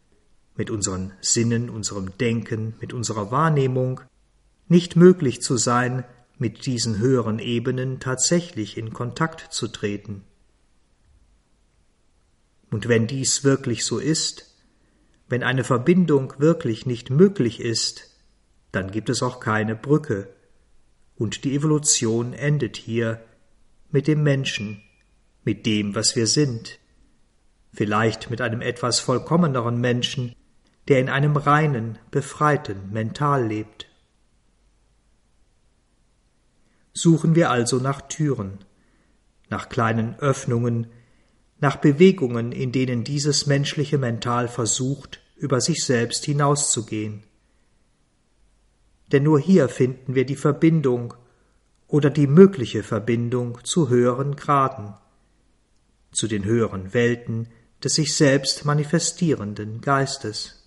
mit 0.56 0.70
unseren 0.70 1.12
Sinnen, 1.20 1.70
unserem 1.70 2.16
Denken, 2.18 2.74
mit 2.80 2.92
unserer 2.92 3.30
Wahrnehmung 3.30 4.00
nicht 4.68 4.96
möglich 4.96 5.42
zu 5.42 5.56
sein, 5.56 6.04
mit 6.36 6.66
diesen 6.66 6.98
höheren 6.98 7.38
Ebenen 7.38 8.00
tatsächlich 8.00 8.76
in 8.76 8.92
Kontakt 8.92 9.52
zu 9.52 9.68
treten. 9.68 10.24
Und 12.70 12.88
wenn 12.88 13.06
dies 13.06 13.44
wirklich 13.44 13.84
so 13.84 14.00
ist, 14.00 14.52
wenn 15.28 15.44
eine 15.44 15.62
Verbindung 15.62 16.34
wirklich 16.38 16.86
nicht 16.86 17.10
möglich 17.10 17.60
ist, 17.60 18.10
dann 18.72 18.90
gibt 18.90 19.08
es 19.08 19.22
auch 19.22 19.38
keine 19.38 19.76
Brücke 19.76 20.33
und 21.16 21.44
die 21.44 21.54
Evolution 21.54 22.32
endet 22.32 22.76
hier 22.76 23.24
mit 23.90 24.08
dem 24.08 24.22
Menschen, 24.22 24.82
mit 25.44 25.66
dem, 25.66 25.94
was 25.94 26.16
wir 26.16 26.26
sind, 26.26 26.78
vielleicht 27.72 28.30
mit 28.30 28.40
einem 28.40 28.60
etwas 28.60 29.00
vollkommeneren 29.00 29.80
Menschen, 29.80 30.34
der 30.88 31.00
in 31.00 31.08
einem 31.08 31.36
reinen, 31.36 31.98
befreiten 32.10 32.90
Mental 32.92 33.46
lebt. 33.46 33.86
Suchen 36.92 37.34
wir 37.34 37.50
also 37.50 37.78
nach 37.78 38.02
Türen, 38.02 38.58
nach 39.48 39.68
kleinen 39.68 40.18
Öffnungen, 40.18 40.88
nach 41.60 41.76
Bewegungen, 41.76 42.52
in 42.52 42.72
denen 42.72 43.04
dieses 43.04 43.46
menschliche 43.46 43.98
Mental 43.98 44.48
versucht, 44.48 45.20
über 45.36 45.60
sich 45.60 45.84
selbst 45.84 46.24
hinauszugehen 46.24 47.24
denn 49.12 49.22
nur 49.22 49.38
hier 49.38 49.68
finden 49.68 50.14
wir 50.14 50.24
die 50.24 50.36
Verbindung 50.36 51.14
oder 51.86 52.10
die 52.10 52.26
mögliche 52.26 52.82
Verbindung 52.82 53.58
zu 53.64 53.88
höheren 53.88 54.36
Graden, 54.36 54.94
zu 56.12 56.26
den 56.26 56.44
höheren 56.44 56.94
Welten 56.94 57.48
des 57.82 57.94
sich 57.94 58.16
selbst 58.16 58.64
manifestierenden 58.64 59.80
Geistes. 59.80 60.64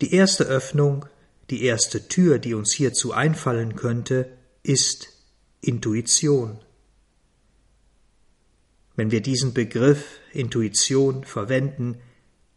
Die 0.00 0.14
erste 0.14 0.44
Öffnung, 0.44 1.06
die 1.50 1.62
erste 1.62 2.08
Tür, 2.08 2.38
die 2.38 2.54
uns 2.54 2.72
hierzu 2.72 3.12
einfallen 3.12 3.76
könnte, 3.76 4.36
ist 4.62 5.12
Intuition. 5.60 6.58
Wenn 8.96 9.10
wir 9.10 9.20
diesen 9.20 9.54
Begriff 9.54 10.18
Intuition 10.32 11.24
verwenden, 11.24 11.98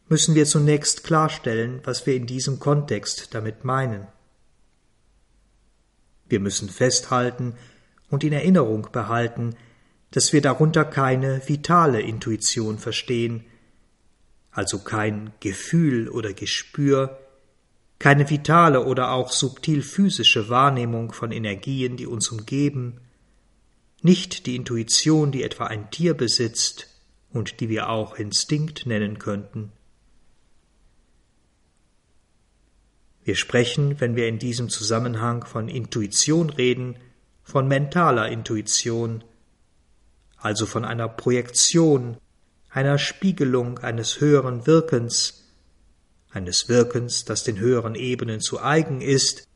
müssen 0.07 0.35
wir 0.35 0.45
zunächst 0.45 1.03
klarstellen, 1.03 1.81
was 1.83 2.05
wir 2.05 2.15
in 2.15 2.27
diesem 2.27 2.59
Kontext 2.59 3.33
damit 3.33 3.63
meinen. 3.63 4.07
Wir 6.27 6.39
müssen 6.39 6.69
festhalten 6.69 7.55
und 8.09 8.23
in 8.23 8.33
Erinnerung 8.33 8.89
behalten, 8.91 9.55
dass 10.11 10.31
wir 10.33 10.41
darunter 10.41 10.85
keine 10.85 11.47
vitale 11.47 12.01
Intuition 12.01 12.77
verstehen, 12.77 13.45
also 14.51 14.79
kein 14.79 15.33
Gefühl 15.39 16.07
oder 16.07 16.33
Gespür, 16.33 17.19
keine 17.99 18.29
vitale 18.29 18.85
oder 18.85 19.11
auch 19.11 19.31
subtil 19.31 19.81
physische 19.81 20.49
Wahrnehmung 20.49 21.11
von 21.11 21.31
Energien, 21.31 21.97
die 21.97 22.05
uns 22.05 22.29
umgeben, 22.29 23.01
nicht 24.01 24.45
die 24.45 24.55
Intuition, 24.55 25.31
die 25.31 25.43
etwa 25.43 25.65
ein 25.65 25.89
Tier 25.89 26.13
besitzt 26.13 26.87
und 27.31 27.59
die 27.59 27.69
wir 27.69 27.89
auch 27.89 28.15
Instinkt 28.15 28.85
nennen 28.85 29.17
könnten. 29.19 29.71
Wir 33.25 33.35
sprechen, 33.35 33.99
wenn 33.99 34.15
wir 34.15 34.27
in 34.27 34.37
diesem 34.37 34.69
Zusammenhang 34.69 35.45
von 35.45 35.67
Intuition 35.67 36.51
reden, 36.51 36.95
von 37.43 37.67
mentaler 37.67 38.29
Intuition, 38.29 39.23
also 40.37 40.67
von 40.67 40.85
einer 40.85 41.09
Projektion, 41.09 42.17
einer 42.69 42.99
Spiegelung 42.99 43.79
eines 43.79 44.21
höheren 44.21 44.67
Wirkens, 44.67 45.43
eines 46.29 46.69
Wirkens, 46.69 47.25
das 47.25 47.43
den 47.43 47.57
höheren 47.57 47.95
Ebenen 47.95 48.41
zu 48.41 48.61
eigen 48.61 49.01
ist, 49.01 49.47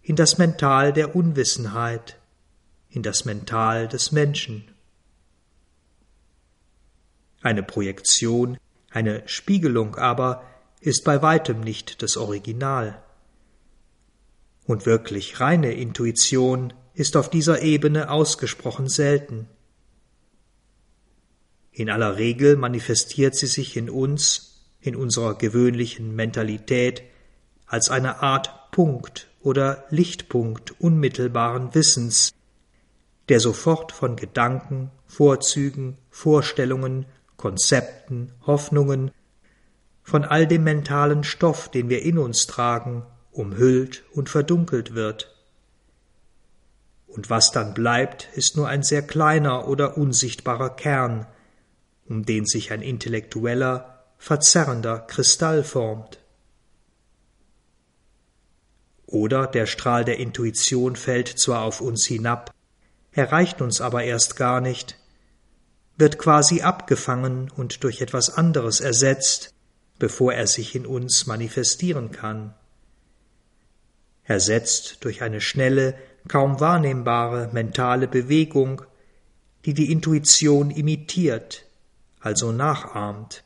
in 0.00 0.16
das 0.16 0.38
Mental 0.38 0.94
der 0.94 1.14
Unwissenheit, 1.14 2.18
in 2.88 3.02
das 3.02 3.26
Mental 3.26 3.88
des 3.88 4.12
Menschen. 4.12 4.70
Eine 7.42 7.62
Projektion, 7.62 8.56
eine 8.88 9.22
Spiegelung 9.28 9.96
aber 9.96 10.44
ist 10.82 11.04
bei 11.04 11.22
weitem 11.22 11.60
nicht 11.60 12.02
das 12.02 12.16
Original. 12.16 13.00
Und 14.64 14.84
wirklich 14.84 15.40
reine 15.40 15.72
Intuition 15.72 16.72
ist 16.94 17.16
auf 17.16 17.30
dieser 17.30 17.62
Ebene 17.62 18.10
ausgesprochen 18.10 18.88
selten. 18.88 19.48
In 21.70 21.88
aller 21.88 22.18
Regel 22.18 22.56
manifestiert 22.56 23.34
sie 23.34 23.46
sich 23.46 23.76
in 23.76 23.88
uns, 23.88 24.66
in 24.80 24.96
unserer 24.96 25.38
gewöhnlichen 25.38 26.14
Mentalität, 26.14 27.02
als 27.66 27.88
eine 27.88 28.20
Art 28.20 28.70
Punkt 28.72 29.28
oder 29.40 29.84
Lichtpunkt 29.90 30.80
unmittelbaren 30.80 31.74
Wissens, 31.74 32.34
der 33.28 33.38
sofort 33.40 33.92
von 33.92 34.16
Gedanken, 34.16 34.90
Vorzügen, 35.06 35.96
Vorstellungen, 36.10 37.06
Konzepten, 37.36 38.32
Hoffnungen, 38.46 39.12
von 40.02 40.24
all 40.24 40.46
dem 40.46 40.64
mentalen 40.64 41.24
Stoff, 41.24 41.70
den 41.70 41.88
wir 41.88 42.02
in 42.02 42.18
uns 42.18 42.46
tragen, 42.46 43.04
umhüllt 43.30 44.04
und 44.12 44.28
verdunkelt 44.28 44.94
wird. 44.94 45.34
Und 47.06 47.30
was 47.30 47.52
dann 47.52 47.74
bleibt, 47.74 48.28
ist 48.34 48.56
nur 48.56 48.68
ein 48.68 48.82
sehr 48.82 49.02
kleiner 49.02 49.68
oder 49.68 49.96
unsichtbarer 49.96 50.70
Kern, 50.70 51.26
um 52.08 52.24
den 52.24 52.46
sich 52.46 52.72
ein 52.72 52.82
intellektueller, 52.82 54.04
verzerrender 54.18 54.98
Kristall 55.00 55.62
formt. 55.62 56.18
Oder 59.06 59.46
der 59.46 59.66
Strahl 59.66 60.04
der 60.04 60.18
Intuition 60.18 60.96
fällt 60.96 61.28
zwar 61.28 61.62
auf 61.62 61.82
uns 61.82 62.06
hinab, 62.06 62.50
erreicht 63.12 63.60
uns 63.60 63.82
aber 63.82 64.04
erst 64.04 64.36
gar 64.36 64.62
nicht, 64.62 64.98
wird 65.98 66.18
quasi 66.18 66.62
abgefangen 66.62 67.50
und 67.50 67.84
durch 67.84 68.00
etwas 68.00 68.34
anderes 68.34 68.80
ersetzt, 68.80 69.52
bevor 70.02 70.34
er 70.34 70.48
sich 70.48 70.74
in 70.74 70.84
uns 70.84 71.28
manifestieren 71.28 72.10
kann. 72.10 72.54
Ersetzt 74.24 75.04
durch 75.04 75.22
eine 75.22 75.40
schnelle, 75.40 75.94
kaum 76.26 76.58
wahrnehmbare 76.58 77.50
mentale 77.52 78.08
Bewegung, 78.08 78.82
die 79.64 79.74
die 79.74 79.92
Intuition 79.92 80.72
imitiert, 80.72 81.66
also 82.18 82.50
nachahmt. 82.50 83.44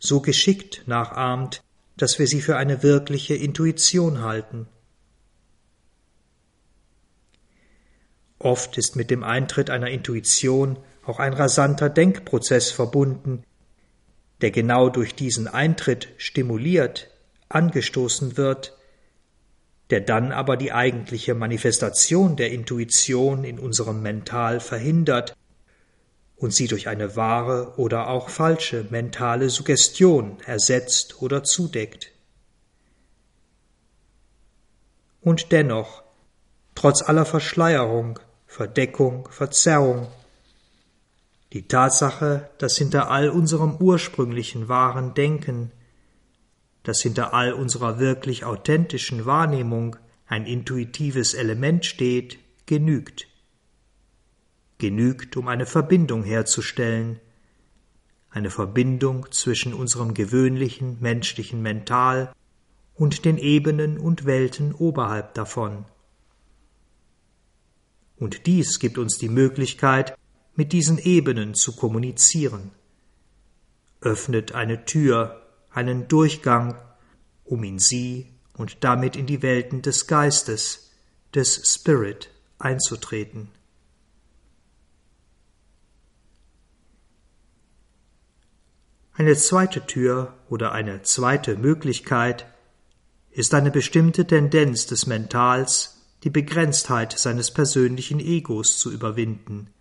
So 0.00 0.20
geschickt 0.20 0.82
nachahmt, 0.86 1.62
dass 1.96 2.18
wir 2.18 2.26
sie 2.26 2.40
für 2.40 2.56
eine 2.56 2.82
wirkliche 2.82 3.36
Intuition 3.36 4.22
halten. 4.22 4.66
Oft 8.40 8.76
ist 8.78 8.96
mit 8.96 9.12
dem 9.12 9.22
Eintritt 9.22 9.70
einer 9.70 9.90
Intuition 9.90 10.76
auch 11.06 11.20
ein 11.20 11.34
rasanter 11.34 11.88
Denkprozess 11.88 12.72
verbunden, 12.72 13.44
der 14.40 14.50
genau 14.50 14.88
durch 14.88 15.14
diesen 15.14 15.48
Eintritt 15.48 16.08
stimuliert, 16.16 17.10
angestoßen 17.48 18.36
wird, 18.36 18.76
der 19.90 20.00
dann 20.00 20.32
aber 20.32 20.56
die 20.56 20.72
eigentliche 20.72 21.34
Manifestation 21.34 22.36
der 22.36 22.52
Intuition 22.52 23.44
in 23.44 23.58
unserem 23.58 24.02
Mental 24.02 24.60
verhindert 24.60 25.36
und 26.36 26.54
sie 26.54 26.68
durch 26.68 26.88
eine 26.88 27.16
wahre 27.16 27.74
oder 27.76 28.08
auch 28.08 28.30
falsche 28.30 28.86
mentale 28.88 29.50
Suggestion 29.50 30.38
ersetzt 30.46 31.20
oder 31.20 31.44
zudeckt. 31.44 32.12
Und 35.20 35.52
dennoch, 35.52 36.02
trotz 36.74 37.02
aller 37.02 37.26
Verschleierung, 37.26 38.18
Verdeckung, 38.46 39.28
Verzerrung, 39.30 40.08
die 41.52 41.66
Tatsache, 41.66 42.50
dass 42.58 42.76
hinter 42.76 43.10
all 43.10 43.28
unserem 43.28 43.76
ursprünglichen 43.76 44.68
wahren 44.68 45.14
Denken, 45.14 45.72
dass 46.82 47.00
hinter 47.00 47.34
all 47.34 47.52
unserer 47.52 47.98
wirklich 47.98 48.44
authentischen 48.44 49.26
Wahrnehmung 49.26 49.96
ein 50.26 50.46
intuitives 50.46 51.34
Element 51.34 51.84
steht, 51.84 52.38
genügt 52.66 53.26
genügt, 54.80 55.36
um 55.36 55.46
eine 55.46 55.66
Verbindung 55.66 56.24
herzustellen, 56.24 57.20
eine 58.30 58.50
Verbindung 58.50 59.30
zwischen 59.30 59.72
unserem 59.72 60.14
gewöhnlichen 60.14 60.98
menschlichen 61.00 61.62
Mental 61.62 62.32
und 62.94 63.24
den 63.24 63.38
Ebenen 63.38 63.98
und 63.98 64.24
Welten 64.24 64.74
oberhalb 64.74 65.34
davon. 65.34 65.84
Und 68.16 68.46
dies 68.46 68.78
gibt 68.80 68.98
uns 68.98 69.16
die 69.18 69.28
Möglichkeit, 69.28 70.16
mit 70.60 70.74
diesen 70.74 70.98
Ebenen 70.98 71.54
zu 71.54 71.74
kommunizieren, 71.74 72.70
öffnet 74.02 74.52
eine 74.52 74.84
Tür, 74.84 75.40
einen 75.70 76.06
Durchgang, 76.06 76.78
um 77.46 77.64
in 77.64 77.78
sie 77.78 78.26
und 78.58 78.84
damit 78.84 79.16
in 79.16 79.24
die 79.24 79.40
Welten 79.40 79.80
des 79.80 80.06
Geistes, 80.06 80.90
des 81.34 81.62
Spirit 81.64 82.28
einzutreten. 82.58 83.48
Eine 89.14 89.36
zweite 89.36 89.86
Tür 89.86 90.34
oder 90.50 90.72
eine 90.72 91.00
zweite 91.00 91.56
Möglichkeit 91.56 92.44
ist 93.30 93.54
eine 93.54 93.70
bestimmte 93.70 94.26
Tendenz 94.26 94.84
des 94.84 95.06
Mentals, 95.06 96.02
die 96.22 96.28
Begrenztheit 96.28 97.18
seines 97.18 97.50
persönlichen 97.50 98.20
Egos 98.20 98.78
zu 98.78 98.92
überwinden, 98.92 99.72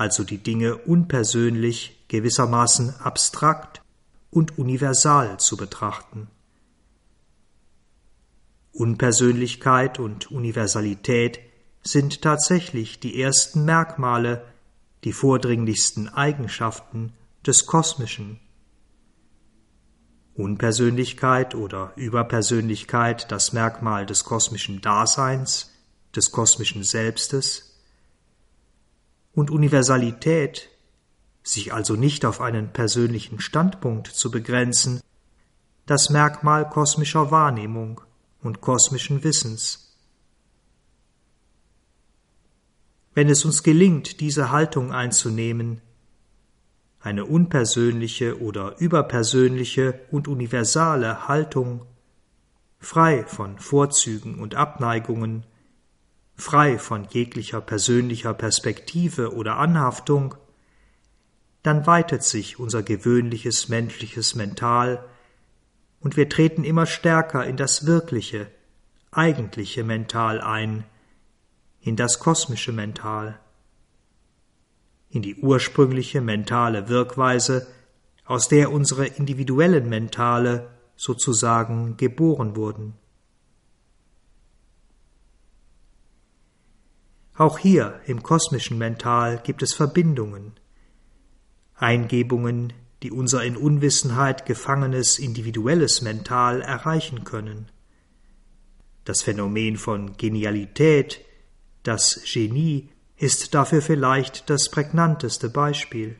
also 0.00 0.24
die 0.24 0.38
Dinge 0.38 0.78
unpersönlich, 0.78 2.06
gewissermaßen 2.08 3.00
abstrakt 3.00 3.82
und 4.30 4.56
universal 4.56 5.38
zu 5.38 5.58
betrachten. 5.58 6.28
Unpersönlichkeit 8.72 9.98
und 9.98 10.30
Universalität 10.30 11.40
sind 11.82 12.22
tatsächlich 12.22 12.98
die 12.98 13.20
ersten 13.20 13.66
Merkmale, 13.66 14.42
die 15.04 15.12
vordringlichsten 15.12 16.08
Eigenschaften 16.08 17.12
des 17.46 17.66
Kosmischen. 17.66 18.40
Unpersönlichkeit 20.32 21.54
oder 21.54 21.92
Überpersönlichkeit 21.96 23.30
das 23.30 23.52
Merkmal 23.52 24.06
des 24.06 24.24
kosmischen 24.24 24.80
Daseins, 24.80 25.74
des 26.16 26.30
kosmischen 26.30 26.84
Selbstes 26.84 27.69
und 29.40 29.50
Universalität, 29.50 30.68
sich 31.42 31.72
also 31.72 31.94
nicht 31.96 32.26
auf 32.26 32.42
einen 32.42 32.74
persönlichen 32.74 33.40
Standpunkt 33.40 34.08
zu 34.08 34.30
begrenzen, 34.30 35.00
das 35.86 36.10
Merkmal 36.10 36.68
kosmischer 36.68 37.30
Wahrnehmung 37.30 38.02
und 38.42 38.60
kosmischen 38.60 39.24
Wissens. 39.24 39.96
Wenn 43.14 43.30
es 43.30 43.46
uns 43.46 43.62
gelingt, 43.62 44.20
diese 44.20 44.50
Haltung 44.50 44.92
einzunehmen, 44.92 45.80
eine 47.00 47.24
unpersönliche 47.24 48.42
oder 48.42 48.78
überpersönliche 48.78 50.00
und 50.10 50.28
universale 50.28 51.28
Haltung, 51.28 51.86
frei 52.78 53.24
von 53.24 53.58
Vorzügen 53.58 54.38
und 54.38 54.54
Abneigungen, 54.54 55.46
frei 56.40 56.78
von 56.78 57.06
jeglicher 57.10 57.60
persönlicher 57.60 58.34
Perspektive 58.34 59.34
oder 59.34 59.56
Anhaftung, 59.56 60.34
dann 61.62 61.86
weitet 61.86 62.22
sich 62.22 62.58
unser 62.58 62.82
gewöhnliches 62.82 63.68
menschliches 63.68 64.34
Mental 64.34 65.04
und 66.00 66.16
wir 66.16 66.28
treten 66.28 66.64
immer 66.64 66.86
stärker 66.86 67.44
in 67.44 67.56
das 67.56 67.86
wirkliche, 67.86 68.50
eigentliche 69.10 69.84
Mental 69.84 70.40
ein, 70.40 70.84
in 71.80 71.96
das 71.96 72.18
kosmische 72.18 72.72
Mental 72.72 73.38
in 75.10 75.22
die 75.22 75.36
ursprüngliche 75.36 76.20
mentale 76.20 76.88
Wirkweise, 76.88 77.66
aus 78.24 78.48
der 78.48 78.70
unsere 78.70 79.06
individuellen 79.06 79.88
Mentale 79.88 80.70
sozusagen 80.94 81.96
geboren 81.96 82.54
wurden. 82.54 82.94
Auch 87.40 87.58
hier 87.58 87.98
im 88.04 88.22
kosmischen 88.22 88.76
Mental 88.76 89.40
gibt 89.42 89.62
es 89.62 89.72
Verbindungen, 89.72 90.52
Eingebungen, 91.74 92.74
die 93.02 93.10
unser 93.10 93.42
in 93.42 93.56
Unwissenheit 93.56 94.44
gefangenes 94.44 95.18
individuelles 95.18 96.02
Mental 96.02 96.60
erreichen 96.60 97.24
können. 97.24 97.70
Das 99.06 99.22
Phänomen 99.22 99.78
von 99.78 100.18
Genialität, 100.18 101.24
das 101.82 102.20
Genie 102.30 102.90
ist 103.16 103.54
dafür 103.54 103.80
vielleicht 103.80 104.50
das 104.50 104.70
prägnanteste 104.70 105.48
Beispiel. 105.48 106.16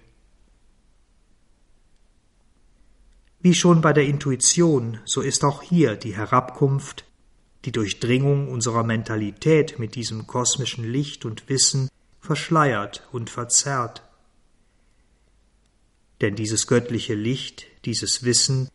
Wie 3.40 3.52
schon 3.52 3.82
bei 3.82 3.92
der 3.92 4.06
Intuition, 4.06 5.00
so 5.04 5.20
ist 5.20 5.44
auch 5.44 5.60
hier 5.60 5.96
die 5.96 6.16
Herabkunft, 6.16 7.04
die 7.64 7.72
Durchdringung 7.72 8.48
unserer 8.48 8.84
Mentalität 8.84 9.78
mit 9.78 9.94
diesem 9.94 10.26
kosmischen 10.26 10.90
Licht 10.90 11.24
und 11.24 11.48
Wissen 11.48 11.88
verschleiert 12.20 13.06
und 13.12 13.30
verzerrt. 13.30 14.02
Denn 16.20 16.36
dieses 16.36 16.66
göttliche 16.66 17.14
Licht, 17.14 17.66
dieses 17.84 18.24
Wissen, 18.24 18.68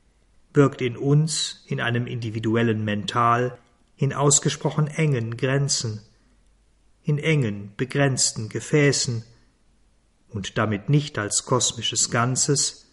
wirkt 0.53 0.81
in 0.81 0.97
uns, 0.97 1.63
in 1.67 1.81
einem 1.81 2.07
individuellen 2.07 2.83
Mental, 2.83 3.57
in 3.97 4.13
ausgesprochen 4.13 4.87
engen 4.87 5.37
Grenzen, 5.37 6.01
in 7.03 7.17
engen, 7.17 7.71
begrenzten 7.77 8.49
Gefäßen 8.49 9.23
und 10.29 10.57
damit 10.57 10.89
nicht 10.89 11.17
als 11.17 11.45
kosmisches 11.45 12.09
Ganzes, 12.09 12.91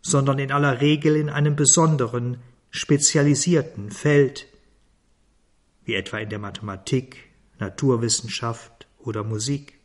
sondern 0.00 0.38
in 0.38 0.52
aller 0.52 0.80
Regel 0.80 1.16
in 1.16 1.28
einem 1.28 1.56
besonderen, 1.56 2.38
spezialisierten 2.70 3.90
Feld, 3.90 4.46
wie 5.88 5.94
etwa 5.94 6.18
in 6.18 6.28
der 6.28 6.38
Mathematik, 6.38 7.30
Naturwissenschaft 7.58 8.86
oder 8.98 9.24
Musik. 9.24 9.80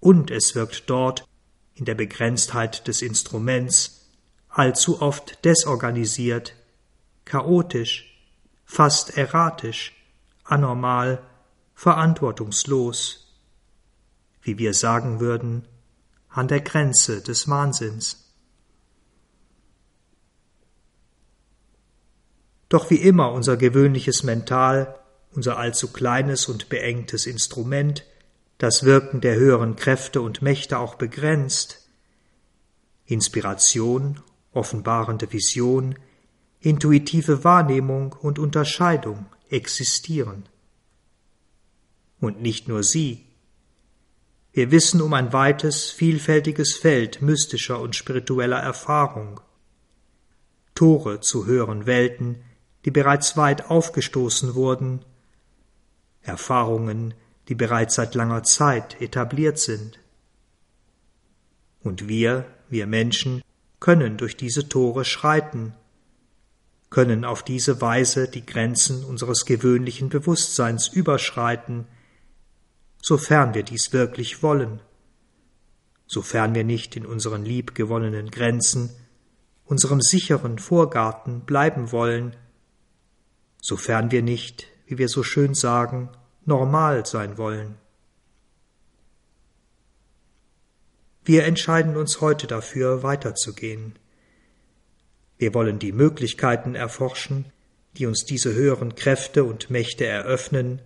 Und 0.00 0.30
es 0.30 0.54
wirkt 0.54 0.88
dort, 0.88 1.28
in 1.74 1.84
der 1.84 1.94
Begrenztheit 1.94 2.88
des 2.88 3.02
Instruments, 3.02 4.08
allzu 4.48 5.02
oft 5.02 5.44
desorganisiert, 5.44 6.54
chaotisch, 7.26 8.18
fast 8.64 9.18
erratisch, 9.18 9.94
anormal, 10.42 11.22
verantwortungslos, 11.74 13.30
wie 14.40 14.56
wir 14.56 14.72
sagen 14.72 15.20
würden, 15.20 15.68
an 16.30 16.48
der 16.48 16.62
Grenze 16.62 17.20
des 17.20 17.46
Wahnsinns. 17.46 18.29
Doch 22.70 22.88
wie 22.88 23.02
immer 23.02 23.32
unser 23.32 23.56
gewöhnliches 23.58 24.22
Mental, 24.22 24.98
unser 25.32 25.58
allzu 25.58 25.92
kleines 25.92 26.48
und 26.48 26.68
beengtes 26.68 27.26
Instrument, 27.26 28.06
das 28.58 28.84
Wirken 28.84 29.20
der 29.20 29.34
höheren 29.34 29.74
Kräfte 29.74 30.22
und 30.22 30.40
Mächte 30.40 30.78
auch 30.78 30.94
begrenzt, 30.94 31.88
Inspiration, 33.06 34.20
offenbarende 34.52 35.32
Vision, 35.32 35.98
intuitive 36.60 37.42
Wahrnehmung 37.42 38.12
und 38.12 38.38
Unterscheidung 38.38 39.26
existieren. 39.48 40.48
Und 42.20 42.40
nicht 42.40 42.68
nur 42.68 42.84
sie. 42.84 43.26
Wir 44.52 44.70
wissen 44.70 45.00
um 45.00 45.12
ein 45.14 45.32
weites, 45.32 45.90
vielfältiges 45.90 46.76
Feld 46.76 47.20
mystischer 47.20 47.80
und 47.80 47.96
spiritueller 47.96 48.58
Erfahrung, 48.60 49.40
Tore 50.76 51.20
zu 51.20 51.46
höheren 51.46 51.86
Welten, 51.86 52.44
die 52.84 52.90
bereits 52.90 53.36
weit 53.36 53.70
aufgestoßen 53.70 54.54
wurden, 54.54 55.04
Erfahrungen, 56.22 57.14
die 57.48 57.54
bereits 57.54 57.94
seit 57.94 58.14
langer 58.14 58.42
Zeit 58.42 59.00
etabliert 59.00 59.58
sind. 59.58 59.98
Und 61.82 62.08
wir, 62.08 62.46
wir 62.68 62.86
Menschen, 62.86 63.42
können 63.80 64.18
durch 64.18 64.36
diese 64.36 64.68
Tore 64.68 65.04
schreiten, 65.04 65.74
können 66.90 67.24
auf 67.24 67.42
diese 67.42 67.80
Weise 67.80 68.28
die 68.28 68.44
Grenzen 68.44 69.04
unseres 69.04 69.46
gewöhnlichen 69.46 70.08
Bewusstseins 70.08 70.88
überschreiten, 70.88 71.86
sofern 73.00 73.54
wir 73.54 73.62
dies 73.62 73.92
wirklich 73.92 74.42
wollen, 74.42 74.80
sofern 76.06 76.54
wir 76.54 76.64
nicht 76.64 76.96
in 76.96 77.06
unseren 77.06 77.44
liebgewonnenen 77.44 78.30
Grenzen, 78.30 78.90
unserem 79.64 80.00
sicheren 80.00 80.58
Vorgarten 80.58 81.42
bleiben 81.42 81.92
wollen, 81.92 82.36
sofern 83.60 84.10
wir 84.10 84.22
nicht, 84.22 84.66
wie 84.86 84.98
wir 84.98 85.08
so 85.08 85.22
schön 85.22 85.54
sagen, 85.54 86.10
normal 86.44 87.06
sein 87.06 87.38
wollen. 87.38 87.76
Wir 91.24 91.44
entscheiden 91.44 91.96
uns 91.96 92.20
heute 92.20 92.46
dafür, 92.46 93.02
weiterzugehen. 93.02 93.98
Wir 95.38 95.54
wollen 95.54 95.78
die 95.78 95.92
Möglichkeiten 95.92 96.74
erforschen, 96.74 97.46
die 97.96 98.06
uns 98.06 98.24
diese 98.24 98.54
höheren 98.54 98.94
Kräfte 98.94 99.44
und 99.44 99.70
Mächte 99.70 100.06
eröffnen. 100.06 100.80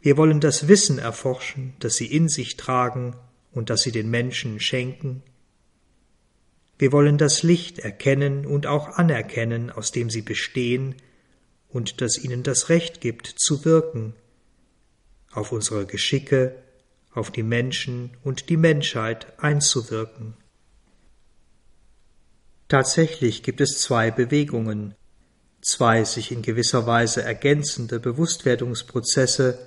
Wir 0.00 0.16
wollen 0.16 0.40
das 0.40 0.68
Wissen 0.68 0.98
erforschen, 0.98 1.74
das 1.78 1.94
sie 1.94 2.06
in 2.06 2.28
sich 2.28 2.56
tragen 2.56 3.16
und 3.52 3.70
das 3.70 3.82
sie 3.82 3.92
den 3.92 4.10
Menschen 4.10 4.60
schenken. 4.60 5.22
Wir 6.78 6.92
wollen 6.92 7.18
das 7.18 7.42
Licht 7.42 7.78
erkennen 7.78 8.46
und 8.46 8.66
auch 8.66 8.88
anerkennen, 8.88 9.70
aus 9.70 9.92
dem 9.92 10.10
sie 10.10 10.22
bestehen 10.22 10.96
und 11.68 12.00
das 12.00 12.18
ihnen 12.18 12.42
das 12.42 12.68
Recht 12.68 13.00
gibt, 13.00 13.26
zu 13.26 13.64
wirken, 13.64 14.14
auf 15.32 15.52
unsere 15.52 15.86
Geschicke, 15.86 16.56
auf 17.12 17.30
die 17.30 17.42
Menschen 17.42 18.16
und 18.22 18.48
die 18.48 18.56
Menschheit 18.56 19.38
einzuwirken. 19.38 20.36
Tatsächlich 22.68 23.42
gibt 23.42 23.60
es 23.60 23.80
zwei 23.80 24.10
Bewegungen, 24.10 24.94
zwei 25.60 26.04
sich 26.04 26.32
in 26.32 26.42
gewisser 26.42 26.86
Weise 26.86 27.22
ergänzende 27.22 28.00
Bewusstwerdungsprozesse, 28.00 29.58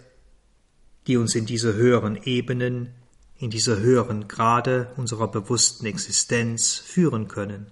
die 1.07 1.17
uns 1.17 1.35
in 1.35 1.45
diese 1.45 1.73
höheren 1.73 2.21
Ebenen, 2.23 2.93
in 3.39 3.49
diese 3.49 3.79
höheren 3.79 4.27
Grade 4.27 4.91
unserer 4.97 5.27
bewussten 5.27 5.85
Existenz 5.85 6.75
führen 6.75 7.27
können. 7.27 7.71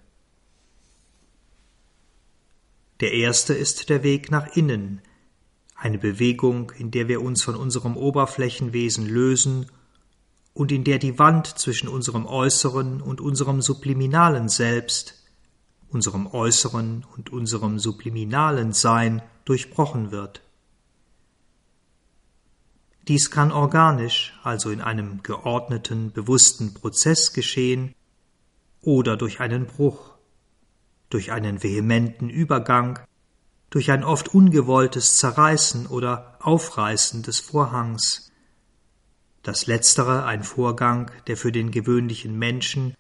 Der 3.02 3.12
erste 3.12 3.54
ist 3.54 3.90
der 3.90 4.04
Weg 4.04 4.32
nach 4.32 4.56
innen, 4.56 5.02
eine 5.76 5.98
Bewegung, 5.98 6.72
in 6.78 6.92
der 6.92 7.08
wir 7.08 7.22
uns 7.22 7.44
von 7.44 7.56
unserem 7.56 7.98
Oberflächenwesen 7.98 9.06
lösen 9.08 9.66
und 10.54 10.72
in 10.72 10.86
der 10.86 11.00
die 11.00 11.20
Wand 11.20 11.48
zwischen 11.48 11.90
unserem 11.90 12.26
äußeren 12.26 13.02
und 13.02 13.20
unserem 13.20 13.62
subliminalen 13.62 14.48
Selbst, 14.48 15.26
unserem 15.90 16.28
äußeren 16.28 17.06
und 17.16 17.32
unserem 17.32 17.78
subliminalen 17.78 18.72
Sein 18.72 19.22
durchbrochen 19.44 20.12
wird. 20.12 20.45
Dies 23.08 23.30
kann 23.30 23.52
organisch, 23.52 24.34
also 24.44 24.72
in 24.72 24.82
einem 24.82 25.22
geordneten, 25.22 26.12
bewussten 26.12 26.74
Prozess 26.74 27.34
geschehen, 27.34 27.94
oder 28.82 29.16
durch 29.18 29.40
einen 29.40 29.68
Bruch, 29.68 30.16
durch 31.10 31.32
einen 31.32 31.62
vehementen 31.62 32.30
Übergang, 32.30 33.00
durch 33.70 33.92
ein 33.92 34.04
oft 34.04 34.34
ungewolltes 34.34 35.18
Zerreißen 35.18 35.88
oder 35.88 36.38
Aufreißen 36.42 37.24
des 37.24 37.40
Vorhangs. 37.40 38.32
Das 39.44 39.68
letztere 39.68 40.26
ein 40.26 40.44
Vorgang, 40.44 41.12
der 41.28 41.38
für 41.38 41.52
den 41.52 41.70
gewöhnlichen 41.70 42.38
Menschen, 42.38 42.96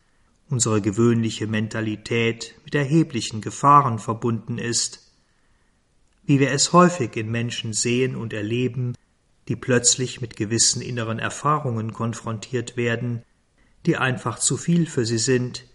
unsere 0.50 0.82
gewöhnliche 0.82 1.48
Mentalität 1.48 2.54
mit 2.63 2.76
erheblichen 2.76 3.41
Gefahren 3.41 3.98
verbunden 3.98 4.60
ist, 4.60 5.12
wie 6.24 6.39
wir 6.39 6.52
es 6.52 6.74
häufig 6.74 7.15
in 7.15 7.32
Menschen 7.32 7.74
sehen 7.74 8.15
und 8.15 8.34
erleben, 8.34 8.96
die 9.47 9.55
plötzlich 9.55 10.21
mit 10.21 10.36
gewissen 10.36 10.81
inneren 10.81 11.19
Erfahrungen 11.19 11.93
konfrontiert 11.93 12.77
werden, 12.77 13.23
die 13.86 13.97
einfach 13.97 14.39
zu 14.39 14.58
viel 14.58 14.88
für 14.88 15.05
sie 15.05 15.19
sind, 15.19 15.65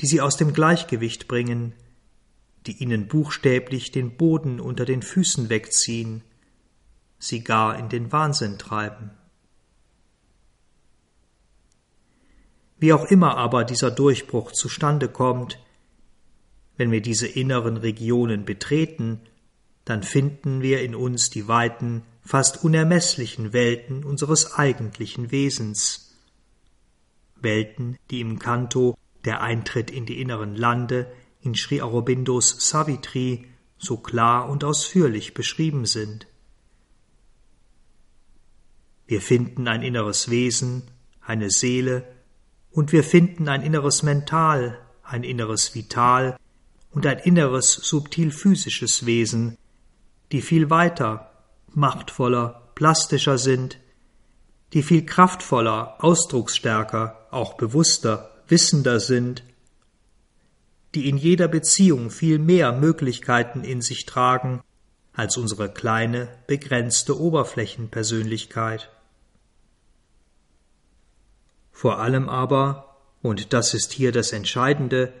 die 0.00 0.06
sie 0.06 0.20
aus 0.20 0.36
dem 0.36 0.52
Gleichgewicht 0.52 1.26
bringen, 1.26 1.74
die 2.66 2.82
ihnen 2.82 3.08
buchstäblich 3.08 3.90
den 3.90 4.16
Boden 4.16 4.60
unter 4.60 4.84
den 4.84 5.02
Füßen 5.02 5.48
wegziehen, 5.48 6.22
sie 7.18 7.42
gar 7.42 7.78
in 7.78 7.88
den 7.88 8.12
Wahnsinn 8.12 8.58
treiben. 8.58 9.10
Wie 12.78 12.92
auch 12.92 13.06
immer 13.06 13.36
aber 13.36 13.64
dieser 13.64 13.90
Durchbruch 13.90 14.52
zustande 14.52 15.08
kommt, 15.08 15.58
wenn 16.76 16.92
wir 16.92 17.00
diese 17.00 17.26
inneren 17.26 17.76
Regionen 17.76 18.44
betreten, 18.44 19.20
dann 19.84 20.04
finden 20.04 20.62
wir 20.62 20.80
in 20.82 20.94
uns 20.94 21.28
die 21.30 21.48
weiten, 21.48 22.02
fast 22.28 22.62
unermesslichen 22.62 23.54
Welten 23.54 24.04
unseres 24.04 24.52
eigentlichen 24.52 25.30
Wesens. 25.30 26.14
Welten, 27.36 27.96
die 28.10 28.20
im 28.20 28.38
Kanto 28.38 28.98
der 29.24 29.40
Eintritt 29.40 29.90
in 29.90 30.04
die 30.04 30.20
inneren 30.20 30.54
Lande 30.54 31.10
in 31.40 31.54
Sri 31.54 31.80
Aurobindos 31.80 32.68
Savitri 32.68 33.46
so 33.78 33.96
klar 33.96 34.50
und 34.50 34.62
ausführlich 34.62 35.32
beschrieben 35.32 35.86
sind. 35.86 36.26
Wir 39.06 39.22
finden 39.22 39.66
ein 39.66 39.80
inneres 39.80 40.28
Wesen, 40.28 40.82
eine 41.22 41.48
Seele, 41.48 42.14
und 42.70 42.92
wir 42.92 43.04
finden 43.04 43.48
ein 43.48 43.62
inneres 43.62 44.02
Mental, 44.02 44.78
ein 45.02 45.24
inneres 45.24 45.74
Vital 45.74 46.36
und 46.90 47.06
ein 47.06 47.20
inneres 47.20 47.72
subtil 47.72 48.32
physisches 48.32 49.06
Wesen, 49.06 49.56
die 50.30 50.42
viel 50.42 50.68
weiter, 50.68 51.27
machtvoller, 51.78 52.70
plastischer 52.74 53.38
sind, 53.38 53.78
die 54.72 54.82
viel 54.82 55.06
kraftvoller, 55.06 55.96
ausdrucksstärker, 56.04 57.26
auch 57.30 57.54
bewusster, 57.54 58.30
wissender 58.48 59.00
sind, 59.00 59.42
die 60.94 61.08
in 61.08 61.16
jeder 61.16 61.48
Beziehung 61.48 62.10
viel 62.10 62.38
mehr 62.38 62.72
Möglichkeiten 62.72 63.64
in 63.64 63.80
sich 63.80 64.04
tragen 64.04 64.62
als 65.12 65.36
unsere 65.36 65.72
kleine, 65.72 66.28
begrenzte 66.46 67.18
Oberflächenpersönlichkeit. 67.18 68.90
Vor 71.72 71.98
allem 71.98 72.28
aber, 72.28 72.96
und 73.22 73.52
das 73.52 73.74
ist 73.74 73.92
hier 73.92 74.12
das 74.12 74.32
Entscheidende, 74.32 75.12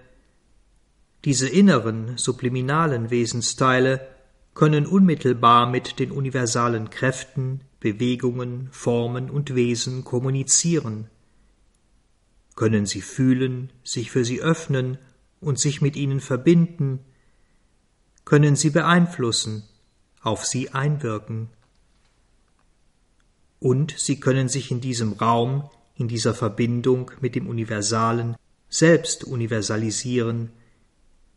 diese 1.24 1.48
inneren, 1.48 2.16
subliminalen 2.16 3.10
Wesensteile 3.10 4.17
können 4.58 4.88
unmittelbar 4.88 5.70
mit 5.70 6.00
den 6.00 6.10
universalen 6.10 6.90
Kräften, 6.90 7.60
Bewegungen, 7.78 8.68
Formen 8.72 9.30
und 9.30 9.54
Wesen 9.54 10.02
kommunizieren? 10.02 11.08
Können 12.56 12.84
sie 12.84 13.00
fühlen, 13.00 13.70
sich 13.84 14.10
für 14.10 14.24
sie 14.24 14.40
öffnen 14.40 14.98
und 15.40 15.60
sich 15.60 15.80
mit 15.80 15.94
ihnen 15.94 16.18
verbinden? 16.18 16.98
Können 18.24 18.56
sie 18.56 18.70
beeinflussen, 18.70 19.62
auf 20.22 20.44
sie 20.44 20.70
einwirken? 20.70 21.50
Und 23.60 23.94
sie 23.96 24.18
können 24.18 24.48
sich 24.48 24.72
in 24.72 24.80
diesem 24.80 25.12
Raum, 25.12 25.70
in 25.94 26.08
dieser 26.08 26.34
Verbindung 26.34 27.12
mit 27.20 27.36
dem 27.36 27.46
Universalen 27.46 28.34
selbst 28.68 29.22
universalisieren, 29.22 30.50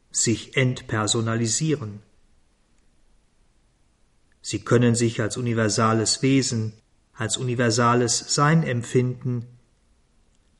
sich 0.09 0.57
entpersonalisieren. 0.57 1.99
Sie 4.41 4.59
können 4.59 4.95
sich 4.95 5.21
als 5.21 5.37
universales 5.37 6.21
Wesen, 6.21 6.73
als 7.13 7.37
universales 7.37 8.33
Sein 8.33 8.63
empfinden, 8.63 9.45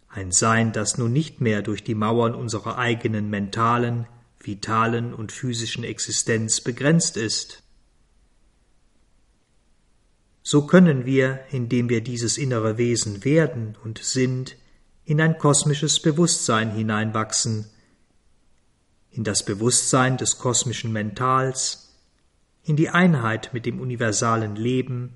ein 0.08 0.32
Sein, 0.32 0.74
das 0.74 0.98
nun 0.98 1.14
nicht 1.14 1.42
mehr 1.42 1.62
durch 1.62 1.84
die 1.84 1.96
Mauern 1.96 2.36
unserer 2.36 2.78
eigenen 2.78 3.30
mentalen, 3.30 4.08
vitalen 4.40 5.14
und 5.14 5.32
physischen 5.32 5.84
Existenz 5.84 6.62
begrenzt 6.62 7.18
ist. 7.18 7.64
So 10.44 10.66
können 10.66 11.06
wir, 11.06 11.40
indem 11.52 11.90
wir 11.90 12.02
dieses 12.02 12.38
innere 12.38 12.78
Wesen 12.78 13.24
werden 13.24 13.78
und 13.84 14.00
sind, 14.00 14.58
in 15.06 15.22
ein 15.22 15.38
kosmisches 15.38 16.00
Bewusstsein 16.02 16.72
hineinwachsen, 16.72 17.70
in 19.12 19.24
das 19.24 19.46
Bewusstsein 19.46 20.18
des 20.18 20.40
kosmischen 20.40 20.92
Mentals, 20.92 21.91
in 22.64 22.76
die 22.76 22.90
Einheit 22.90 23.54
mit 23.54 23.66
dem 23.66 23.80
universalen 23.80 24.56
Leben 24.56 25.16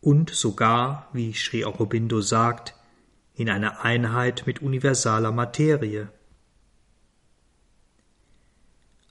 und 0.00 0.30
sogar, 0.30 1.08
wie 1.12 1.32
Sri 1.32 1.64
Aurobindo 1.64 2.20
sagt, 2.20 2.74
in 3.34 3.50
eine 3.50 3.80
Einheit 3.80 4.46
mit 4.46 4.62
universaler 4.62 5.32
Materie. 5.32 6.08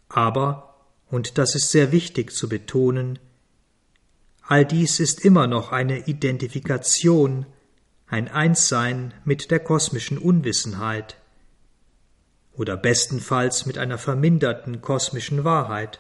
Aber, 0.10 0.76
und 1.10 1.38
das 1.38 1.56
ist 1.56 1.72
sehr 1.72 1.92
wichtig 1.92 2.32
zu 2.32 2.48
betonen, 2.48 3.20
all 4.42 4.66
dies 4.66 5.00
ist 5.00 5.26
immer 5.26 5.48
noch 5.48 5.72
eine 5.72 6.08
Identifikation, 6.08 7.46
ein 8.08 8.28
Einssein 8.28 9.14
mit 9.24 9.52
der 9.52 9.60
kosmischen 9.60 10.18
Unwissenheit 10.18 11.18
oder 12.54 12.78
bestenfalls 12.78 13.66
mit 13.66 13.78
einer 13.78 13.98
verminderten 13.98 14.82
kosmischen 14.82 15.44
Wahrheit. 15.44 16.00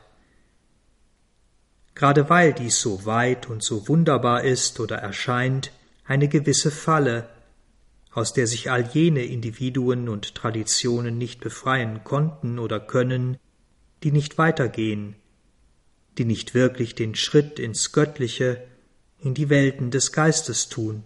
Gerade 1.95 2.29
weil 2.29 2.53
dies 2.53 2.79
so 2.79 3.05
weit 3.05 3.49
und 3.49 3.63
so 3.63 3.88
wunderbar 3.88 4.43
ist 4.43 4.79
oder 4.81 4.97
erscheint, 4.97 5.71
eine 6.03 6.27
gewisse 6.27 6.69
Falle, 6.69 7.29
aus 8.12 8.34
der 8.34 8.47
sich 8.47 8.69
all 8.69 8.86
jene 8.86 9.23
Individuen 9.23 10.10
und 10.10 10.36
Traditionen 10.36 11.17
nicht 11.17 11.39
befreien 11.39 12.03
konnten 12.03 12.60
oder 12.60 12.79
können, 12.79 13.38
die 14.03 14.12
nicht 14.12 14.38
weitergehen, 14.38 15.15
die 16.17 16.25
nicht 16.25 16.53
wirklich 16.53 16.95
den 16.95 17.15
Schritt 17.15 17.60
ins 17.60 17.91
Göttliche, 17.91 18.67
in 19.19 19.34
die 19.34 19.49
Welten 19.49 19.89
des 19.89 20.12
Geistes 20.12 20.69
tun. 20.69 21.03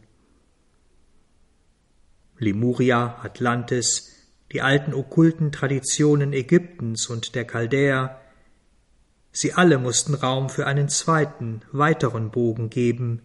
Lemuria, 2.37 3.19
Atlantis, 3.23 4.27
die 4.51 4.61
alten 4.61 4.93
okkulten 4.93 5.51
Traditionen 5.51 6.33
Ägyptens 6.33 7.07
und 7.07 7.35
der 7.35 7.45
Chaldäer, 7.45 8.18
sie 9.31 9.53
alle 9.53 9.77
mussten 9.77 10.13
Raum 10.13 10.49
für 10.49 10.65
einen 10.65 10.89
zweiten, 10.89 11.61
weiteren 11.71 12.31
Bogen 12.31 12.69
geben, 12.69 13.21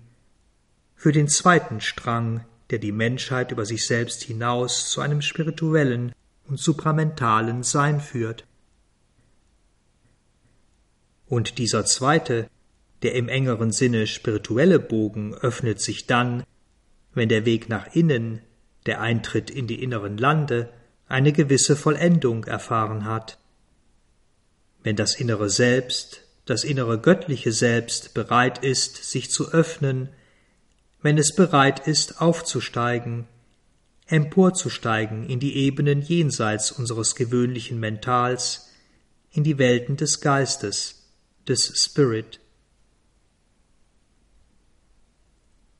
für 0.94 1.12
den 1.12 1.28
zweiten 1.28 1.80
Strang, 1.80 2.44
der 2.70 2.78
die 2.78 2.92
Menschheit 2.92 3.52
über 3.52 3.66
sich 3.66 3.86
selbst 3.86 4.22
hinaus 4.22 4.90
zu 4.90 5.00
einem 5.00 5.22
spirituellen 5.22 6.12
und 6.48 6.58
supramentalen 6.58 7.62
Sein 7.62 8.00
führt. 8.00 8.46
Und 11.26 11.58
dieser 11.58 11.84
zweite, 11.84 12.48
der 13.02 13.14
im 13.14 13.28
engeren 13.28 13.70
Sinne 13.70 14.06
spirituelle 14.06 14.78
Bogen 14.78 15.34
öffnet 15.34 15.80
sich 15.80 16.06
dann, 16.06 16.42
wenn 17.12 17.28
der 17.28 17.44
Weg 17.44 17.68
nach 17.68 17.94
innen, 17.94 18.40
der 18.86 19.00
Eintritt 19.00 19.50
in 19.50 19.66
die 19.66 19.82
inneren 19.82 20.16
Lande, 20.16 20.70
eine 21.06 21.32
gewisse 21.32 21.76
Vollendung 21.76 22.44
erfahren 22.44 23.04
hat. 23.04 23.38
Wenn 24.84 24.96
das 24.96 25.16
innere 25.16 25.50
Selbst, 25.50 26.20
das 26.44 26.62
innere 26.62 27.00
göttliche 27.00 27.52
Selbst 27.52 28.12
bereit 28.12 28.62
ist, 28.62 29.10
sich 29.10 29.30
zu 29.30 29.50
öffnen, 29.50 30.10
wenn 31.02 31.16
es 31.18 31.34
bereit 31.34 31.88
ist, 31.88 32.20
aufzusteigen, 32.20 33.26
emporzusteigen 34.06 35.28
in 35.28 35.40
die 35.40 35.56
Ebenen 35.56 36.02
jenseits 36.02 36.70
unseres 36.70 37.14
gewöhnlichen 37.14 37.80
Mentals, 37.80 38.70
in 39.30 39.42
die 39.42 39.56
Welten 39.56 39.96
des 39.96 40.20
Geistes, 40.20 41.08
des 41.48 41.82
Spirit. 41.82 42.40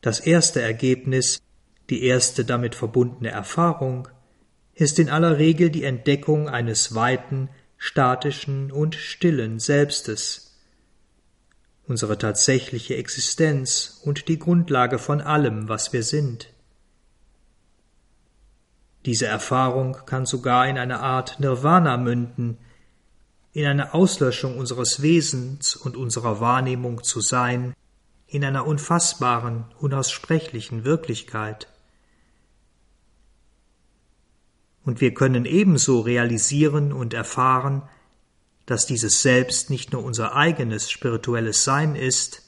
Das 0.01 0.19
erste 0.19 0.63
Ergebnis, 0.63 1.41
die 1.91 2.05
erste 2.05 2.47
damit 2.47 2.75
verbundene 2.75 3.31
Erfahrung, 3.31 4.09
ist 4.75 4.99
in 4.99 5.11
aller 5.11 5.39
Regel 5.39 5.69
die 5.69 5.85
Entdeckung 5.85 6.49
eines 6.49 6.95
weiten, 6.95 7.51
statischen 7.85 8.73
und 8.73 8.95
stillen 8.95 9.61
Selbstes, 9.61 10.57
unsere 11.87 12.17
tatsächliche 12.17 12.97
Existenz 12.97 14.01
und 14.03 14.29
die 14.29 14.39
Grundlage 14.39 14.99
von 14.99 15.21
allem, 15.21 15.69
was 15.69 15.93
wir 15.93 16.03
sind. 16.03 16.49
Diese 19.05 19.27
Erfahrung 19.27 19.99
kann 20.07 20.25
sogar 20.25 20.67
in 20.67 20.79
eine 20.79 21.01
Art 21.01 21.41
Nirvana 21.41 21.99
münden, 21.99 22.57
in 23.53 23.67
eine 23.67 23.93
Auslöschung 23.93 24.57
unseres 24.57 25.03
Wesens 25.03 25.77
und 25.77 25.95
unserer 25.95 26.41
Wahrnehmung 26.41 27.05
zu 27.05 27.21
sein, 27.21 27.75
in 28.27 28.47
einer 28.47 28.67
unfassbaren, 28.67 29.67
unaussprechlichen 29.79 30.85
Wirklichkeit. 30.85 31.69
Und 34.85 35.01
wir 35.01 35.15
können 35.15 35.47
ebenso 35.47 36.01
realisieren 36.01 36.93
und 36.93 37.15
erfahren, 37.15 37.83
dass 38.67 38.87
dieses 38.87 39.23
Selbst 39.23 39.71
nicht 39.71 39.93
nur 39.93 40.05
unser 40.05 40.35
eigenes 40.37 40.91
spirituelles 40.91 41.65
Sein 41.65 41.97
ist, 41.97 42.43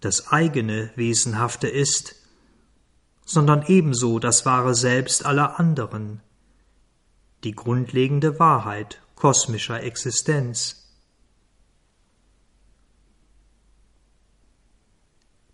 das 0.00 0.28
eigene 0.28 0.90
Wesenhafte 0.96 1.68
ist, 1.68 2.16
sondern 3.24 3.64
ebenso 3.66 4.18
das 4.18 4.44
wahre 4.44 4.74
Selbst 4.74 5.24
aller 5.24 5.58
anderen, 5.58 6.20
die 7.44 7.52
grundlegende 7.52 8.38
Wahrheit 8.38 9.00
kosmischer 9.14 9.82
Existenz. 9.82 10.82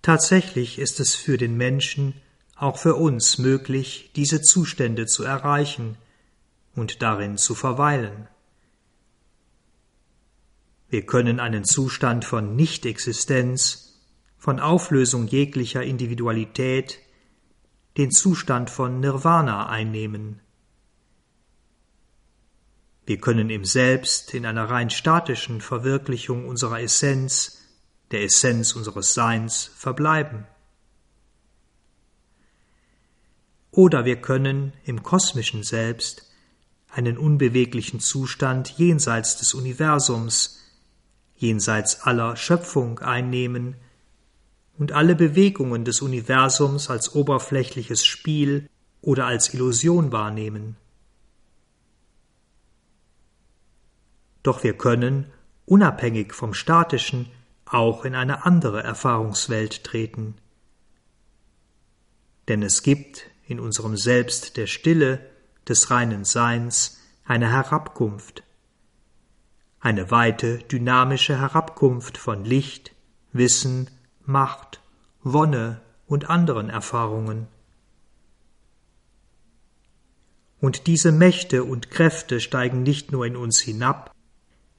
Tatsächlich 0.01 0.79
ist 0.79 1.01
es 1.01 1.14
für 1.14 1.37
den 1.37 1.59
Menschen 1.59 2.14
auch 2.59 2.77
für 2.77 2.97
uns 2.97 3.38
möglich, 3.38 4.11
diese 4.16 4.42
Zustände 4.42 5.07
zu 5.07 5.23
erreichen 5.23 5.97
und 6.75 7.03
darin 7.03 7.38
zu 7.38 7.55
verweilen. 7.55 8.29
Wir 10.88 11.07
können 11.07 11.38
einen 11.38 11.64
Zustand 11.64 12.25
von 12.25 12.57
Nichtexistenz, 12.57 14.01
von 14.38 14.59
Auflösung 14.59 15.27
jeglicher 15.27 15.83
Individualität, 15.83 16.99
den 17.97 18.11
Zustand 18.11 18.71
von 18.71 19.01
Nirvana 19.01 19.68
einnehmen. 19.68 20.40
Wir 23.07 23.18
können 23.18 23.51
im 23.51 23.64
Selbst 23.64 24.35
in 24.35 24.47
einer 24.47 24.68
rein 24.68 24.90
statischen 24.90 25.61
Verwirklichung 25.61 26.47
unserer 26.47 26.81
Essenz, 26.81 27.62
der 28.11 28.23
Essenz 28.23 28.75
unseres 28.75 29.14
Seins, 29.14 29.71
verbleiben. 29.77 30.47
Oder 33.79 34.05
wir 34.05 34.21
können 34.21 34.73
im 34.83 35.05
kosmischen 35.05 35.62
Selbst 35.62 36.29
einen 36.91 37.17
unbeweglichen 37.17 38.01
Zustand 38.01 38.71
jenseits 38.77 39.37
des 39.37 39.55
Universums, 39.55 40.59
jenseits 41.37 42.01
aller 42.01 42.35
Schöpfung 42.35 42.99
einnehmen 42.99 43.77
und 44.79 44.91
alle 44.91 45.14
Bewegungen 45.14 45.85
des 45.85 46.03
Universums 46.03 46.91
als 46.91 47.14
oberflächliches 47.14 48.05
Spiel 48.05 48.69
oder 49.01 49.27
als 49.27 49.55
Illusion 49.55 50.11
wahrnehmen. 50.11 50.77
Doch 54.43 54.64
wir 54.64 54.77
können, 54.77 55.31
unabhängig 55.67 56.35
vom 56.35 56.53
Statischen, 56.53 57.31
auch 57.64 58.05
in 58.05 58.17
eine 58.17 58.45
andere 58.45 58.83
Erfahrungswelt 58.83 59.85
treten. 59.85 60.35
Denn 62.49 62.64
es 62.64 62.83
gibt 62.83 63.31
in 63.49 63.59
unserem 63.59 63.97
Selbst 63.97 64.57
der 64.59 64.67
Stille, 64.67 65.21
des 65.67 65.91
reinen 65.91 66.25
Seins, 66.25 66.99
eine 67.25 67.51
Herabkunft, 67.51 68.43
eine 69.81 70.11
weite, 70.11 70.59
dynamische 70.59 71.39
Herabkunft 71.39 72.19
von 72.19 72.45
Licht, 72.45 72.95
Wissen, 73.33 73.91
Macht, 74.25 74.81
Wonne 75.23 75.81
und 76.07 76.31
anderen 76.31 76.69
Erfahrungen. 76.69 77.49
Und 80.61 80.87
diese 80.87 81.13
Mächte 81.13 81.65
und 81.65 81.91
Kräfte 81.91 82.41
steigen 82.41 82.83
nicht 82.83 83.13
nur 83.13 83.25
in 83.25 83.37
uns 83.37 83.61
hinab, 83.61 84.15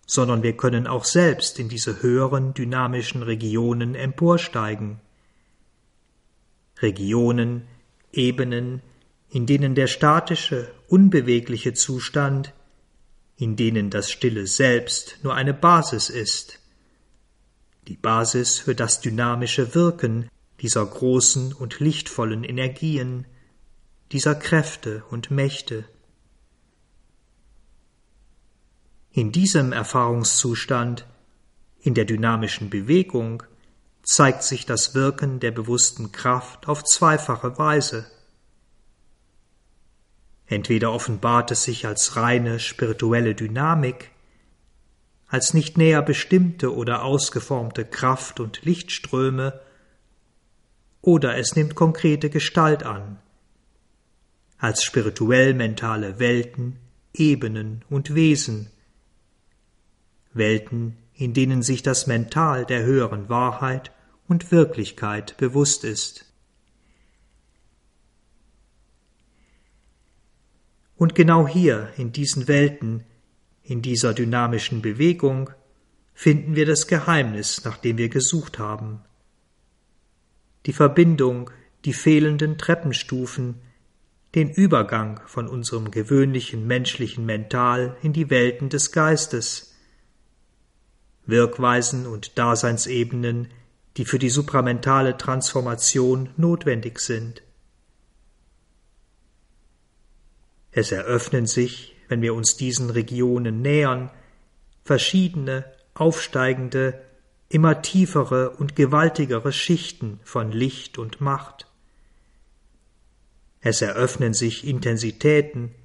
sondern 0.06 0.44
wir 0.44 0.58
können 0.58 0.88
auch 0.88 1.06
selbst 1.06 1.60
in 1.60 1.70
diese 1.70 2.02
höheren 2.02 2.54
dynamischen 2.54 3.24
Regionen 3.24 3.96
emporsteigen. 3.96 5.00
Regionen, 6.82 7.68
Ebenen, 8.12 8.82
in 9.30 9.46
denen 9.46 9.76
der 9.76 9.88
statische, 9.88 10.72
unbewegliche 10.88 11.74
Zustand, 11.74 12.54
in 13.38 13.56
denen 13.56 13.90
das 13.90 14.12
stille 14.12 14.48
Selbst 14.48 15.20
nur 15.24 15.36
eine 15.36 15.54
Basis 15.54 16.10
ist, 16.10 16.60
die 17.88 17.96
Basis 17.96 18.60
für 18.60 18.76
das 18.76 19.02
dynamische 19.02 19.74
Wirken 19.76 20.30
dieser 20.62 20.86
großen 20.86 21.54
und 21.54 21.80
lichtvollen 21.80 22.44
Energien, 22.44 23.26
dieser 24.12 24.36
Kräfte 24.36 25.04
und 25.10 25.32
Mächte. 25.32 25.86
In 29.12 29.32
diesem 29.32 29.72
Erfahrungszustand, 29.72 31.06
in 31.82 31.94
der 31.94 32.06
dynamischen 32.06 32.70
Bewegung, 32.70 33.44
zeigt 34.10 34.42
sich 34.42 34.66
das 34.66 34.96
Wirken 34.96 35.40
der 35.40 35.52
bewussten 35.52 36.12
Kraft 36.12 36.68
auf 36.68 36.84
zweifache 36.84 37.60
Weise. 37.60 38.10
Entweder 40.48 40.92
offenbart 40.92 41.52
es 41.52 41.62
sich 41.62 41.86
als 41.86 42.16
reine 42.16 42.60
spirituelle 42.60 43.36
Dynamik, 43.36 44.10
als 45.28 45.54
nicht 45.54 45.78
näher 45.78 46.02
bestimmte 46.02 46.76
oder 46.76 47.04
ausgeformte 47.04 47.86
Kraft 47.86 48.40
und 48.40 48.64
Lichtströme, 48.64 49.62
oder 51.02 51.38
es 51.38 51.56
nimmt 51.56 51.76
konkrete 51.76 52.32
Gestalt 52.32 52.82
an, 52.82 53.20
als 54.58 54.84
spirituell 54.84 55.54
mentale 55.54 56.18
Welten, 56.18 56.78
Ebenen 57.14 57.86
und 57.92 58.16
Wesen, 58.16 58.72
Welten, 60.34 60.98
in 61.14 61.36
denen 61.36 61.62
sich 61.62 61.84
das 61.84 62.08
Mental 62.08 62.66
der 62.66 62.82
höheren 62.82 63.30
Wahrheit 63.30 63.92
und 64.30 64.52
Wirklichkeit 64.52 65.36
bewusst 65.38 65.84
ist. 65.84 66.26
Und 70.96 71.16
genau 71.16 71.48
hier, 71.48 71.92
in 71.98 72.12
diesen 72.12 72.48
Welten, 72.48 73.04
in 73.64 73.82
dieser 73.82 74.14
dynamischen 74.14 74.82
Bewegung, 74.82 75.50
finden 76.14 76.56
wir 76.56 76.66
das 76.66 76.88
Geheimnis, 76.88 77.64
nach 77.66 77.78
dem 77.78 77.98
wir 77.98 78.10
gesucht 78.10 78.60
haben. 78.60 79.02
Die 80.66 80.74
Verbindung, 80.74 81.50
die 81.86 81.94
fehlenden 81.94 82.58
Treppenstufen, 82.58 83.62
den 84.36 84.52
Übergang 84.52 85.22
von 85.26 85.48
unserem 85.48 85.90
gewöhnlichen 85.90 86.68
menschlichen 86.68 87.26
Mental 87.26 87.98
in 88.04 88.14
die 88.14 88.30
Welten 88.30 88.70
des 88.70 88.92
Geistes, 88.92 89.76
Wirkweisen 91.26 92.06
und 92.06 92.38
Daseinsebenen, 92.38 93.48
die 94.00 94.06
für 94.06 94.18
die 94.18 94.30
supramentale 94.30 95.18
Transformation 95.18 96.30
notwendig 96.38 97.00
sind. 97.00 97.44
Es 100.72 100.94
eröffnen 100.94 101.48
sich, 101.48 101.98
wenn 102.08 102.22
wir 102.22 102.34
uns 102.34 102.56
diesen 102.56 102.92
Regionen 102.92 103.62
nähern, 103.62 104.10
verschiedene, 104.86 105.66
aufsteigende, 105.96 107.02
immer 107.50 107.82
tiefere 107.82 108.52
und 108.52 108.78
gewaltigere 108.78 109.52
Schichten 109.52 110.22
von 110.24 110.54
Licht 110.54 110.98
und 110.98 111.20
Macht. 111.20 111.68
Es 113.60 113.82
eröffnen 113.82 114.34
sich 114.34 114.66
Intensitäten, 114.66 115.76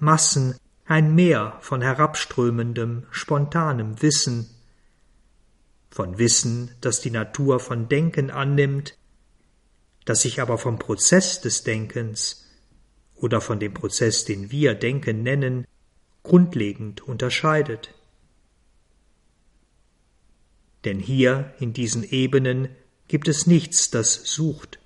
Massen, 0.00 0.56
ein 0.86 1.14
Meer 1.14 1.56
von 1.60 1.82
herabströmendem, 1.82 3.04
spontanem 3.12 4.02
Wissen, 4.02 4.50
von 5.94 6.18
Wissen, 6.18 6.72
das 6.80 7.00
die 7.00 7.12
Natur 7.12 7.60
von 7.60 7.88
Denken 7.88 8.32
annimmt, 8.32 8.98
das 10.04 10.22
sich 10.22 10.40
aber 10.40 10.58
vom 10.58 10.80
Prozess 10.80 11.40
des 11.40 11.62
Denkens 11.62 12.50
oder 13.14 13.40
von 13.40 13.60
dem 13.60 13.74
Prozess, 13.74 14.24
den 14.24 14.50
wir 14.50 14.74
Denken 14.74 15.22
nennen, 15.22 15.68
grundlegend 16.24 17.02
unterscheidet. 17.02 17.94
Denn 20.84 20.98
hier 20.98 21.54
in 21.60 21.72
diesen 21.72 22.02
Ebenen 22.02 22.70
gibt 23.06 23.28
es 23.28 23.46
nichts, 23.46 23.88
das 23.92 24.14
sucht. 24.14 24.80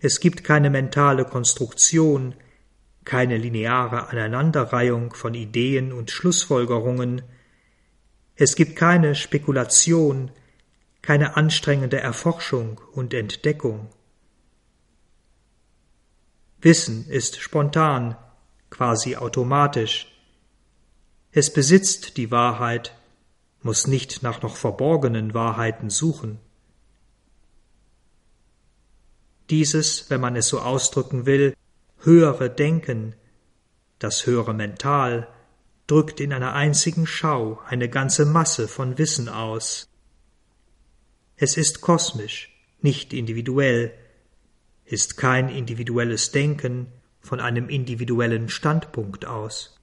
Es 0.00 0.18
gibt 0.18 0.42
keine 0.42 0.70
mentale 0.70 1.24
Konstruktion, 1.24 2.34
keine 3.04 3.36
lineare 3.36 4.08
Aneinanderreihung 4.08 5.14
von 5.14 5.34
Ideen 5.34 5.92
und 5.92 6.10
Schlussfolgerungen, 6.10 7.22
es 8.34 8.56
gibt 8.56 8.76
keine 8.76 9.14
Spekulation, 9.14 10.30
keine 11.02 11.36
anstrengende 11.36 12.00
Erforschung 12.00 12.80
und 12.92 13.12
Entdeckung. 13.12 13.88
Wissen 16.60 17.08
ist 17.08 17.40
spontan, 17.40 18.16
quasi 18.70 19.16
automatisch. 19.16 20.06
Es 21.32 21.52
besitzt 21.52 22.16
die 22.16 22.30
Wahrheit, 22.30 22.96
muss 23.62 23.86
nicht 23.86 24.22
nach 24.22 24.42
noch 24.42 24.56
verborgenen 24.56 25.34
Wahrheiten 25.34 25.90
suchen. 25.90 26.38
Dieses, 29.50 30.08
wenn 30.08 30.20
man 30.20 30.36
es 30.36 30.48
so 30.48 30.60
ausdrücken 30.60 31.26
will, 31.26 31.54
höhere 32.00 32.48
Denken, 32.48 33.14
das 33.98 34.26
höhere 34.26 34.54
Mental, 34.54 35.28
drückt 35.92 36.20
in 36.20 36.32
einer 36.32 36.54
einzigen 36.54 37.06
Schau 37.06 37.60
eine 37.66 37.86
ganze 37.90 38.24
Masse 38.24 38.66
von 38.66 38.96
Wissen 38.96 39.28
aus. 39.28 39.90
Es 41.36 41.58
ist 41.58 41.82
kosmisch, 41.82 42.50
nicht 42.80 43.12
individuell, 43.12 43.92
ist 44.86 45.18
kein 45.18 45.50
individuelles 45.50 46.30
Denken 46.30 46.86
von 47.20 47.40
einem 47.40 47.68
individuellen 47.68 48.48
Standpunkt 48.48 49.26
aus. 49.26 49.78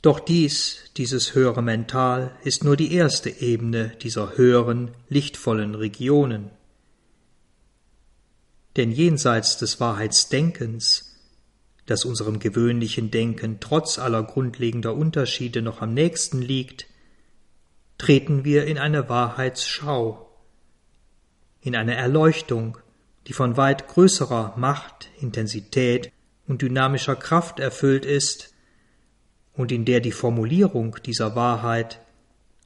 Doch 0.00 0.20
dies, 0.20 0.84
dieses 0.96 1.34
höhere 1.34 1.60
Mental, 1.60 2.36
ist 2.44 2.62
nur 2.62 2.76
die 2.76 2.94
erste 2.94 3.30
Ebene 3.30 3.96
dieser 4.00 4.36
höheren, 4.36 4.92
lichtvollen 5.08 5.74
Regionen. 5.74 6.52
Denn 8.76 8.92
jenseits 8.92 9.56
des 9.56 9.80
Wahrheitsdenkens 9.80 11.09
das 11.86 12.04
unserem 12.04 12.38
gewöhnlichen 12.38 13.10
Denken 13.10 13.58
trotz 13.60 13.98
aller 13.98 14.22
grundlegender 14.22 14.94
Unterschiede 14.94 15.62
noch 15.62 15.80
am 15.80 15.94
nächsten 15.94 16.40
liegt, 16.40 16.86
treten 17.98 18.44
wir 18.44 18.64
in 18.66 18.78
eine 18.78 19.08
Wahrheitsschau, 19.08 20.30
in 21.60 21.76
eine 21.76 21.94
Erleuchtung, 21.94 22.78
die 23.26 23.32
von 23.32 23.56
weit 23.56 23.88
größerer 23.88 24.54
Macht, 24.56 25.10
Intensität 25.20 26.12
und 26.46 26.62
dynamischer 26.62 27.16
Kraft 27.16 27.60
erfüllt 27.60 28.04
ist 28.04 28.54
und 29.52 29.72
in 29.72 29.84
der 29.84 30.00
die 30.00 30.12
Formulierung 30.12 30.96
dieser 31.04 31.36
Wahrheit, 31.36 32.00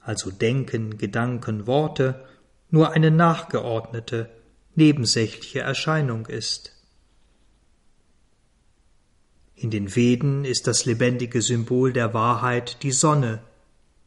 also 0.00 0.30
Denken, 0.30 0.98
Gedanken, 0.98 1.66
Worte, 1.66 2.24
nur 2.70 2.92
eine 2.92 3.10
nachgeordnete, 3.10 4.30
nebensächliche 4.74 5.60
Erscheinung 5.60 6.26
ist. 6.26 6.73
In 9.56 9.70
den 9.70 9.94
Veden 9.94 10.44
ist 10.44 10.66
das 10.66 10.84
lebendige 10.84 11.40
Symbol 11.40 11.92
der 11.92 12.12
Wahrheit 12.12 12.82
die 12.82 12.92
Sonne, 12.92 13.40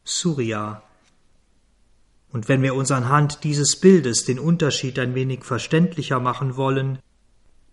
Surya. 0.03 0.83
Und 2.31 2.49
wenn 2.49 2.61
wir 2.61 2.75
uns 2.75 2.91
anhand 2.91 3.43
dieses 3.43 3.77
Bildes 3.77 4.25
den 4.25 4.39
Unterschied 4.39 4.99
ein 4.99 5.15
wenig 5.15 5.43
verständlicher 5.43 6.19
machen 6.19 6.57
wollen, 6.57 6.99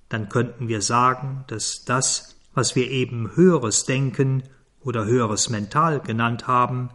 dann 0.09 0.29
könnten 0.29 0.69
wir 0.69 0.81
sagen, 0.81 1.45
dass 1.49 1.85
das, 1.85 2.37
was 2.55 2.77
wir 2.77 2.91
eben 2.91 3.35
höheres 3.35 3.85
Denken 3.85 4.45
oder 4.81 5.05
höheres 5.05 5.51
Mental 5.51 6.01
genannt 6.01 6.47
haben, 6.47 6.91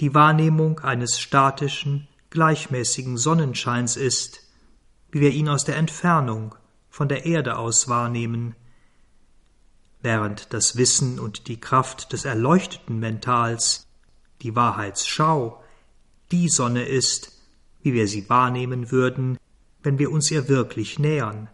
die 0.00 0.14
Wahrnehmung 0.14 0.80
eines 0.80 1.20
statischen, 1.20 2.08
gleichmäßigen 2.30 3.16
Sonnenscheins 3.16 3.96
ist, 3.96 4.40
wie 5.10 5.20
wir 5.20 5.30
ihn 5.30 5.48
aus 5.48 5.64
der 5.64 5.76
Entfernung 5.76 6.54
von 6.88 7.08
der 7.08 7.26
Erde 7.26 7.58
aus 7.58 7.88
wahrnehmen, 7.88 8.56
während 10.04 10.52
das 10.52 10.76
Wissen 10.76 11.18
und 11.18 11.48
die 11.48 11.58
Kraft 11.58 12.12
des 12.12 12.26
erleuchteten 12.26 13.00
Mentals, 13.00 13.86
die 14.42 14.54
Wahrheitsschau, 14.54 15.64
die 16.30 16.50
Sonne 16.50 16.84
ist, 16.84 17.32
wie 17.82 17.94
wir 17.94 18.06
sie 18.06 18.28
wahrnehmen 18.28 18.90
würden, 18.90 19.38
wenn 19.82 19.98
wir 19.98 20.12
uns 20.12 20.30
ihr 20.30 20.48
wirklich 20.48 20.98
nähern. 20.98 21.48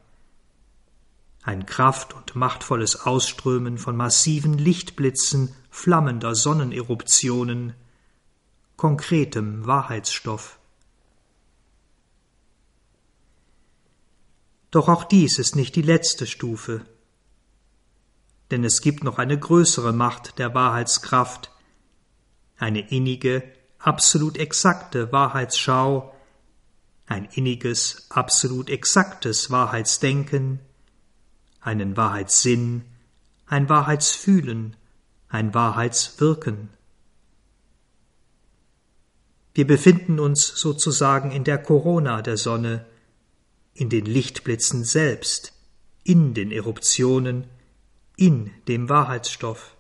Ein 1.43 1.65
kraft 1.65 2.13
und 2.13 2.35
machtvolles 2.35 3.07
Ausströmen 3.07 3.79
von 3.79 3.97
massiven 3.97 4.59
Lichtblitzen, 4.59 5.55
flammender 5.71 6.35
Sonneneruptionen, 6.35 7.75
konkretem 8.77 9.65
Wahrheitsstoff. 9.65 10.59
Doch 14.73 14.89
auch 14.89 15.05
dies 15.05 15.39
ist 15.39 15.55
nicht 15.55 15.77
die 15.77 15.83
letzte 15.83 16.27
Stufe, 16.27 16.85
denn 18.51 18.65
es 18.65 18.81
gibt 18.81 19.05
noch 19.05 19.19
eine 19.19 19.39
größere 19.39 19.93
Macht 19.93 20.39
der 20.39 20.55
Wahrheitskraft, 20.55 21.53
eine 22.59 22.91
innige, 22.91 23.43
absolut 23.79 24.37
exakte 24.37 25.13
Wahrheitsschau, 25.13 26.15
ein 27.07 27.25
inniges, 27.33 28.07
absolut 28.11 28.71
exaktes 28.71 29.51
Wahrheitsdenken, 29.51 30.61
einen 31.61 31.97
Wahrheitssinn, 31.97 32.85
ein 33.47 33.69
Wahrheitsfühlen, 33.69 34.77
ein 35.29 35.55
Wahrheitswirken. 35.55 36.69
Wir 39.55 39.67
befinden 39.67 40.21
uns 40.21 40.47
sozusagen 40.47 41.33
in 41.33 41.45
der 41.45 41.59
Corona 41.59 42.23
der 42.23 42.37
Sonne, 42.37 42.87
in 43.75 43.89
den 43.89 44.05
Lichtblitzen 44.07 44.85
selbst, 44.85 45.53
in 46.05 46.35
den 46.35 46.53
Eruptionen, 46.53 47.45
in 48.21 48.51
dem 48.69 48.91
Wahrheitsstoff. 48.91 49.79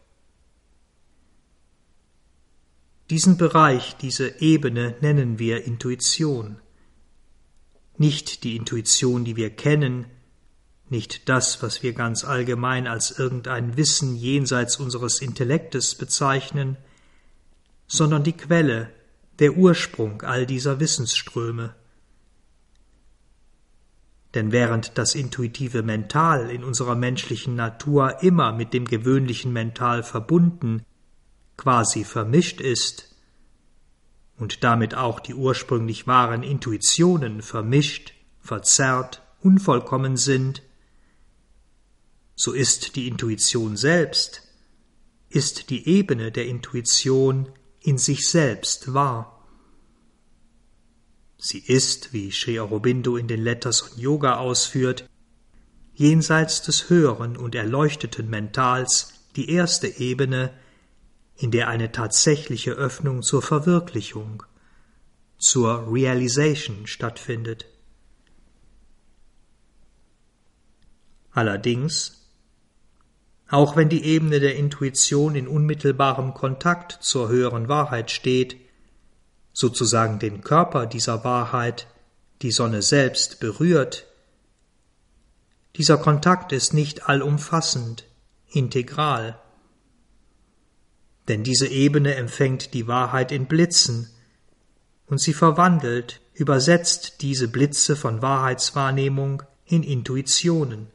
Diesen 3.10 3.36
Bereich, 3.36 3.96
diese 3.98 4.40
Ebene 4.40 4.96
nennen 5.02 5.38
wir 5.38 5.64
Intuition. 5.64 6.58
Nicht 7.98 8.42
die 8.44 8.56
Intuition, 8.56 9.26
die 9.26 9.36
wir 9.36 9.50
kennen, 9.50 10.06
nicht 10.88 11.28
das, 11.28 11.62
was 11.62 11.82
wir 11.82 11.92
ganz 11.92 12.24
allgemein 12.24 12.86
als 12.86 13.10
irgendein 13.10 13.76
Wissen 13.76 14.16
jenseits 14.16 14.76
unseres 14.78 15.20
Intellektes 15.20 15.94
bezeichnen, 15.94 16.78
sondern 17.86 18.24
die 18.24 18.32
Quelle, 18.36 18.90
der 19.38 19.58
Ursprung 19.58 20.22
all 20.22 20.46
dieser 20.46 20.80
Wissensströme. 20.80 21.74
Denn 24.34 24.52
während 24.52 24.96
das 24.96 25.14
intuitive 25.14 25.82
Mental 25.82 26.50
in 26.50 26.62
unserer 26.62 26.94
menschlichen 26.94 27.56
Natur 27.56 28.22
immer 28.22 28.52
mit 28.52 28.72
dem 28.72 28.84
gewöhnlichen 28.84 29.52
Mental 29.52 30.02
verbunden, 30.02 30.84
quasi 31.56 32.04
vermischt 32.04 32.60
ist, 32.60 33.10
und 34.36 34.64
damit 34.64 34.94
auch 34.94 35.20
die 35.20 35.34
ursprünglich 35.34 36.06
wahren 36.06 36.42
Intuitionen 36.42 37.42
vermischt, 37.42 38.14
verzerrt, 38.40 39.22
unvollkommen 39.42 40.16
sind, 40.16 40.62
so 42.34 42.52
ist 42.52 42.96
die 42.96 43.06
Intuition 43.06 43.76
selbst, 43.76 44.48
ist 45.28 45.68
die 45.68 45.86
Ebene 45.86 46.32
der 46.32 46.46
Intuition 46.46 47.50
in 47.80 47.98
sich 47.98 48.28
selbst 48.28 48.94
wahr. 48.94 49.39
Sie 51.40 51.58
ist, 51.58 52.12
wie 52.12 52.30
Sri 52.30 52.60
Aurobindo 52.60 53.16
in 53.16 53.26
den 53.26 53.42
Letters 53.42 53.92
on 53.92 53.98
Yoga 53.98 54.36
ausführt, 54.36 55.08
jenseits 55.94 56.60
des 56.62 56.90
höheren 56.90 57.36
und 57.36 57.54
erleuchteten 57.54 58.28
Mentals 58.28 59.14
die 59.36 59.50
erste 59.50 59.88
Ebene, 59.88 60.52
in 61.36 61.50
der 61.50 61.68
eine 61.68 61.92
tatsächliche 61.92 62.72
Öffnung 62.72 63.22
zur 63.22 63.40
Verwirklichung, 63.40 64.42
zur 65.38 65.90
Realization 65.90 66.86
stattfindet. 66.86 67.64
Allerdings 71.30 72.20
auch 73.48 73.76
wenn 73.76 73.88
die 73.88 74.04
Ebene 74.04 74.38
der 74.38 74.56
Intuition 74.56 75.34
in 75.34 75.48
unmittelbarem 75.48 76.34
Kontakt 76.34 76.98
zur 77.00 77.28
höheren 77.28 77.68
Wahrheit 77.68 78.10
steht, 78.12 78.56
sozusagen 79.60 80.18
den 80.18 80.40
Körper 80.40 80.86
dieser 80.86 81.22
Wahrheit, 81.22 81.86
die 82.42 82.50
Sonne 82.50 82.80
selbst, 82.80 83.38
berührt, 83.38 84.06
dieser 85.76 85.98
Kontakt 85.98 86.52
ist 86.52 86.74
nicht 86.74 87.08
allumfassend, 87.08 88.06
integral. 88.48 89.38
Denn 91.28 91.44
diese 91.44 91.68
Ebene 91.68 92.14
empfängt 92.16 92.74
die 92.74 92.88
Wahrheit 92.88 93.30
in 93.30 93.46
Blitzen, 93.46 94.10
und 95.06 95.20
sie 95.20 95.34
verwandelt, 95.34 96.20
übersetzt 96.34 97.20
diese 97.20 97.48
Blitze 97.48 97.96
von 97.96 98.22
Wahrheitswahrnehmung 98.22 99.42
in 99.66 99.82
Intuitionen. 99.82 100.86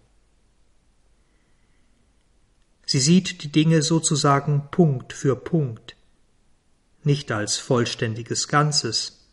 Sie 2.86 3.00
sieht 3.00 3.44
die 3.44 3.52
Dinge 3.52 3.82
sozusagen 3.82 4.70
Punkt 4.72 5.12
für 5.12 5.36
Punkt, 5.36 5.95
nicht 7.06 7.32
als 7.32 7.58
vollständiges 7.58 8.48
Ganzes. 8.48 9.28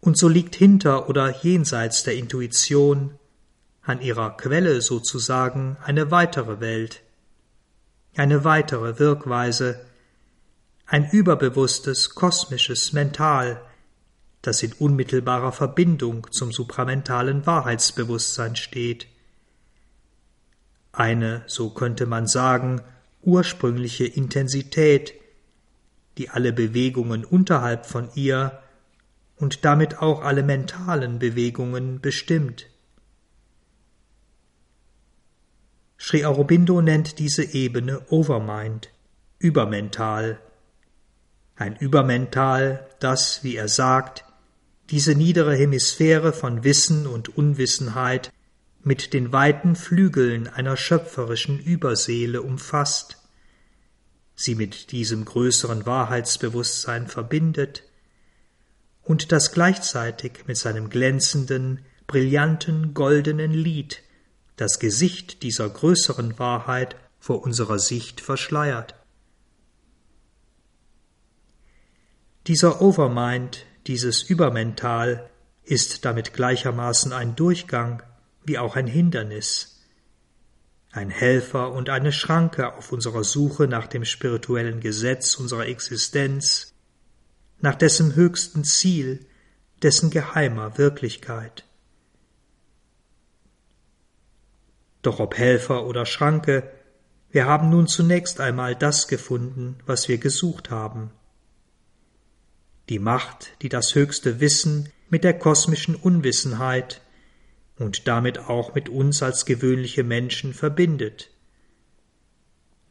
Und 0.00 0.18
so 0.18 0.28
liegt 0.28 0.54
hinter 0.54 1.08
oder 1.08 1.42
jenseits 1.42 2.04
der 2.04 2.16
Intuition, 2.16 3.18
an 3.82 4.00
ihrer 4.00 4.36
Quelle 4.36 4.80
sozusagen, 4.80 5.76
eine 5.82 6.10
weitere 6.10 6.60
Welt, 6.60 7.02
eine 8.16 8.44
weitere 8.44 8.98
Wirkweise, 8.98 9.84
ein 10.86 11.10
überbewusstes, 11.10 12.14
kosmisches 12.14 12.92
Mental, 12.92 13.60
das 14.42 14.62
in 14.62 14.72
unmittelbarer 14.72 15.52
Verbindung 15.52 16.26
zum 16.30 16.52
supramentalen 16.52 17.46
Wahrheitsbewusstsein 17.46 18.56
steht 18.56 19.06
eine, 20.96 21.42
so 21.46 21.70
könnte 21.70 22.06
man 22.06 22.26
sagen, 22.26 22.80
ursprüngliche 23.22 24.04
Intensität, 24.06 25.14
die 26.18 26.30
alle 26.30 26.52
Bewegungen 26.52 27.24
unterhalb 27.24 27.86
von 27.86 28.08
ihr 28.14 28.60
und 29.36 29.64
damit 29.64 29.98
auch 29.98 30.22
alle 30.22 30.42
mentalen 30.42 31.18
Bewegungen 31.18 32.00
bestimmt. 32.00 32.66
Sri 35.98 36.24
Aurobindo 36.24 36.82
nennt 36.82 37.18
diese 37.18 37.54
Ebene 37.54 38.02
Overmind, 38.10 38.90
übermental. 39.38 40.38
Ein 41.56 41.76
Übermental, 41.76 42.86
das, 43.00 43.42
wie 43.42 43.56
er 43.56 43.68
sagt, 43.68 44.24
diese 44.90 45.14
niedere 45.14 45.54
Hemisphäre 45.54 46.32
von 46.32 46.62
Wissen 46.62 47.06
und 47.06 47.36
Unwissenheit 47.36 48.32
mit 48.82 49.14
den 49.14 49.32
weiten 49.32 49.76
Flügeln 49.76 50.46
einer 50.46 50.76
schöpferischen 50.76 51.58
Überseele 51.58 52.42
umfasst, 52.42 53.23
sie 54.34 54.54
mit 54.54 54.92
diesem 54.92 55.24
größeren 55.24 55.86
Wahrheitsbewusstsein 55.86 57.06
verbindet 57.06 57.84
und 59.02 59.32
das 59.32 59.52
gleichzeitig 59.52 60.46
mit 60.46 60.56
seinem 60.56 60.90
glänzenden, 60.90 61.84
brillanten, 62.06 62.94
goldenen 62.94 63.52
Lied 63.52 64.02
das 64.56 64.78
Gesicht 64.78 65.42
dieser 65.42 65.68
größeren 65.68 66.38
Wahrheit 66.38 66.96
vor 67.18 67.42
unserer 67.42 67.78
Sicht 67.78 68.20
verschleiert. 68.20 68.94
Dieser 72.46 72.80
Overmind, 72.82 73.66
dieses 73.86 74.22
Übermental, 74.22 75.30
ist 75.64 76.04
damit 76.04 76.34
gleichermaßen 76.34 77.12
ein 77.12 77.36
Durchgang, 77.36 78.02
wie 78.44 78.58
auch 78.58 78.76
ein 78.76 78.86
Hindernis, 78.86 79.73
ein 80.94 81.10
Helfer 81.10 81.72
und 81.72 81.90
eine 81.90 82.12
Schranke 82.12 82.74
auf 82.74 82.92
unserer 82.92 83.24
Suche 83.24 83.66
nach 83.66 83.88
dem 83.88 84.04
spirituellen 84.04 84.78
Gesetz 84.80 85.34
unserer 85.34 85.66
Existenz, 85.66 86.72
nach 87.60 87.74
dessen 87.74 88.14
höchsten 88.14 88.62
Ziel, 88.62 89.26
dessen 89.82 90.10
geheimer 90.10 90.78
Wirklichkeit. 90.78 91.64
Doch 95.02 95.18
ob 95.18 95.36
Helfer 95.36 95.84
oder 95.84 96.06
Schranke, 96.06 96.70
wir 97.30 97.46
haben 97.46 97.70
nun 97.70 97.88
zunächst 97.88 98.40
einmal 98.40 98.76
das 98.76 99.08
gefunden, 99.08 99.76
was 99.86 100.06
wir 100.08 100.18
gesucht 100.18 100.70
haben. 100.70 101.10
Die 102.88 103.00
Macht, 103.00 103.56
die 103.62 103.68
das 103.68 103.96
höchste 103.96 104.38
Wissen 104.38 104.90
mit 105.10 105.24
der 105.24 105.36
kosmischen 105.36 105.96
Unwissenheit, 105.96 107.00
und 107.78 108.06
damit 108.08 108.38
auch 108.38 108.74
mit 108.74 108.88
uns 108.88 109.22
als 109.22 109.46
gewöhnliche 109.46 110.04
Menschen 110.04 110.54
verbindet. 110.54 111.30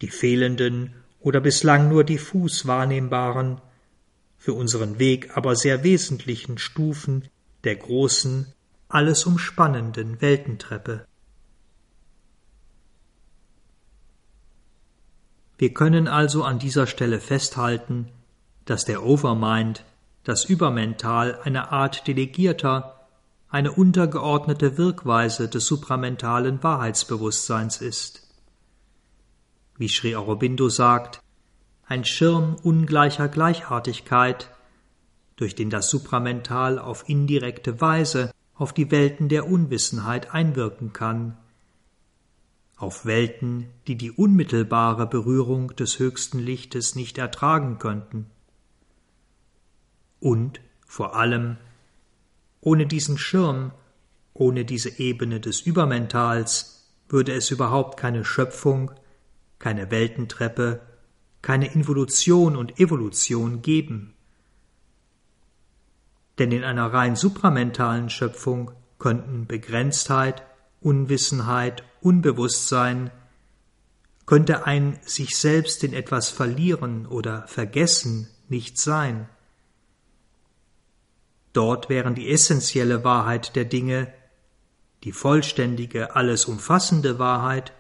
Die 0.01 0.09
fehlenden 0.09 0.93
oder 1.19 1.39
bislang 1.39 1.89
nur 1.89 2.03
diffus 2.03 2.67
wahrnehmbaren, 2.67 3.61
für 4.37 4.53
unseren 4.53 4.99
Weg 4.99 5.37
aber 5.37 5.55
sehr 5.55 5.83
wesentlichen 5.83 6.57
Stufen 6.57 7.29
der 7.63 7.77
großen, 7.77 8.51
alles 8.89 9.25
umspannenden 9.25 10.21
Weltentreppe. 10.21 11.05
Wir 15.57 15.73
können 15.73 16.09
also 16.09 16.43
an 16.43 16.59
dieser 16.59 16.87
Stelle 16.87 17.21
festhalten, 17.21 18.09
dass 18.65 18.83
der 18.83 19.03
Overmind, 19.03 19.85
das 20.25 20.43
Übermental, 20.43 21.39
eine 21.43 21.71
Art 21.71 22.05
delegierter, 22.05 23.02
eine 23.53 23.71
untergeordnete 23.71 24.79
Wirkweise 24.79 25.47
des 25.47 25.67
supramentalen 25.67 26.63
Wahrheitsbewusstseins 26.63 27.81
ist. 27.81 28.27
Wie 29.77 29.87
Sri 29.87 30.15
Aurobindo 30.15 30.69
sagt, 30.69 31.21
ein 31.85 32.03
Schirm 32.03 32.55
ungleicher 32.63 33.27
Gleichartigkeit, 33.27 34.49
durch 35.35 35.53
den 35.53 35.69
das 35.69 35.91
Supramental 35.91 36.79
auf 36.79 37.07
indirekte 37.07 37.79
Weise 37.79 38.31
auf 38.55 38.73
die 38.73 38.89
Welten 38.89 39.29
der 39.29 39.47
Unwissenheit 39.47 40.33
einwirken 40.33 40.91
kann, 40.91 41.37
auf 42.75 43.05
Welten, 43.05 43.67
die 43.85 43.97
die 43.97 44.09
unmittelbare 44.09 45.05
Berührung 45.05 45.75
des 45.75 45.99
höchsten 45.99 46.39
Lichtes 46.39 46.95
nicht 46.95 47.19
ertragen 47.19 47.77
könnten. 47.77 48.31
Und 50.19 50.59
vor 50.87 51.15
allem, 51.15 51.57
ohne 52.63 52.87
diesen 52.87 53.17
Schirm, 53.17 53.71
ohne 54.33 54.65
diese 54.65 54.97
Ebene 54.99 55.39
des 55.39 55.61
Übermentals 55.61 56.89
würde 57.09 57.33
es 57.33 57.51
überhaupt 57.51 57.99
keine 57.99 58.25
Schöpfung, 58.25 58.91
keine 59.59 59.91
Weltentreppe, 59.91 60.81
keine 61.41 61.73
Involution 61.73 62.55
und 62.55 62.79
Evolution 62.79 63.61
geben. 63.61 64.13
Denn 66.39 66.51
in 66.51 66.63
einer 66.63 66.91
rein 66.91 67.15
supramentalen 67.15 68.09
Schöpfung 68.09 68.71
könnten 68.97 69.45
Begrenztheit, 69.45 70.43
Unwissenheit, 70.79 71.83
Unbewusstsein, 72.01 73.11
könnte 74.25 74.65
ein 74.65 74.99
sich 75.03 75.37
selbst 75.37 75.83
in 75.83 75.93
etwas 75.93 76.29
verlieren 76.29 77.05
oder 77.05 77.45
vergessen 77.47 78.29
nicht 78.47 78.77
sein. 78.77 79.27
Dort 81.53 81.87
wären 81.87 82.15
die 82.15 82.31
essentielle 82.31 83.03
Wahrheit 83.03 83.55
der 83.55 83.65
Dinge, 83.65 84.11
die 85.03 85.11
vollständige, 85.11 86.15
alles 86.15 86.45
umfassende 86.45 87.19
Wahrheit 87.19 87.73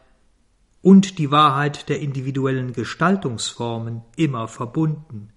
und 0.81 1.17
die 1.17 1.31
Wahrheit 1.31 1.89
der 1.89 1.99
individuellen 1.99 2.73
Gestaltungsformen 2.73 4.03
immer 4.15 4.47
verbunden, 4.47 5.33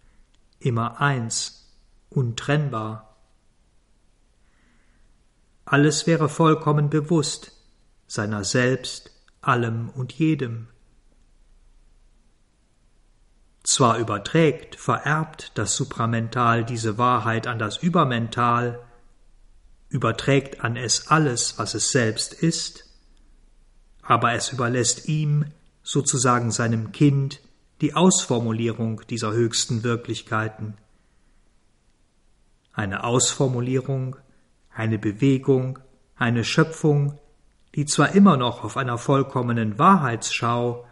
immer 0.59 1.01
eins, 1.01 1.73
untrennbar. 2.11 3.17
Alles 5.65 6.07
wäre 6.07 6.29
vollkommen 6.29 6.91
bewusst, 6.91 7.53
seiner 8.07 8.45
selbst, 8.45 9.11
allem 9.41 9.89
und 9.91 10.13
jedem. 10.13 10.69
Zwar 13.67 13.99
überträgt, 13.99 14.77
vererbt 14.77 15.51
das 15.57 15.75
Supramental 15.75 16.65
diese 16.65 16.99
Wahrheit 16.99 17.49
an 17.49 17.59
das 17.59 17.79
Übermental, 17.79 18.79
überträgt 19.89 20.61
an 20.63 20.77
es 20.77 21.09
alles, 21.09 21.59
was 21.59 21.75
es 21.75 21.91
selbst 21.91 22.33
ist, 22.33 22.85
aber 24.03 24.35
es 24.35 24.53
überlässt 24.53 25.09
ihm, 25.09 25.47
sozusagen 25.83 26.53
seinem 26.53 26.93
Kind, 26.93 27.41
die 27.81 27.95
Ausformulierung 27.95 29.03
dieser 29.11 29.33
höchsten 29.33 29.83
Wirklichkeiten. 29.83 30.77
Eine 32.73 33.03
Ausformulierung, 33.03 34.15
eine 34.71 35.01
Bewegung, 35.01 35.81
eine 36.15 36.45
Schöpfung, 36.45 37.19
die 37.75 37.85
zwar 37.85 38.15
immer 38.15 38.37
noch 38.37 38.63
auf 38.63 38.77
einer 38.77 38.97
vollkommenen 38.97 39.77
Wahrheitsschau, 39.77 40.87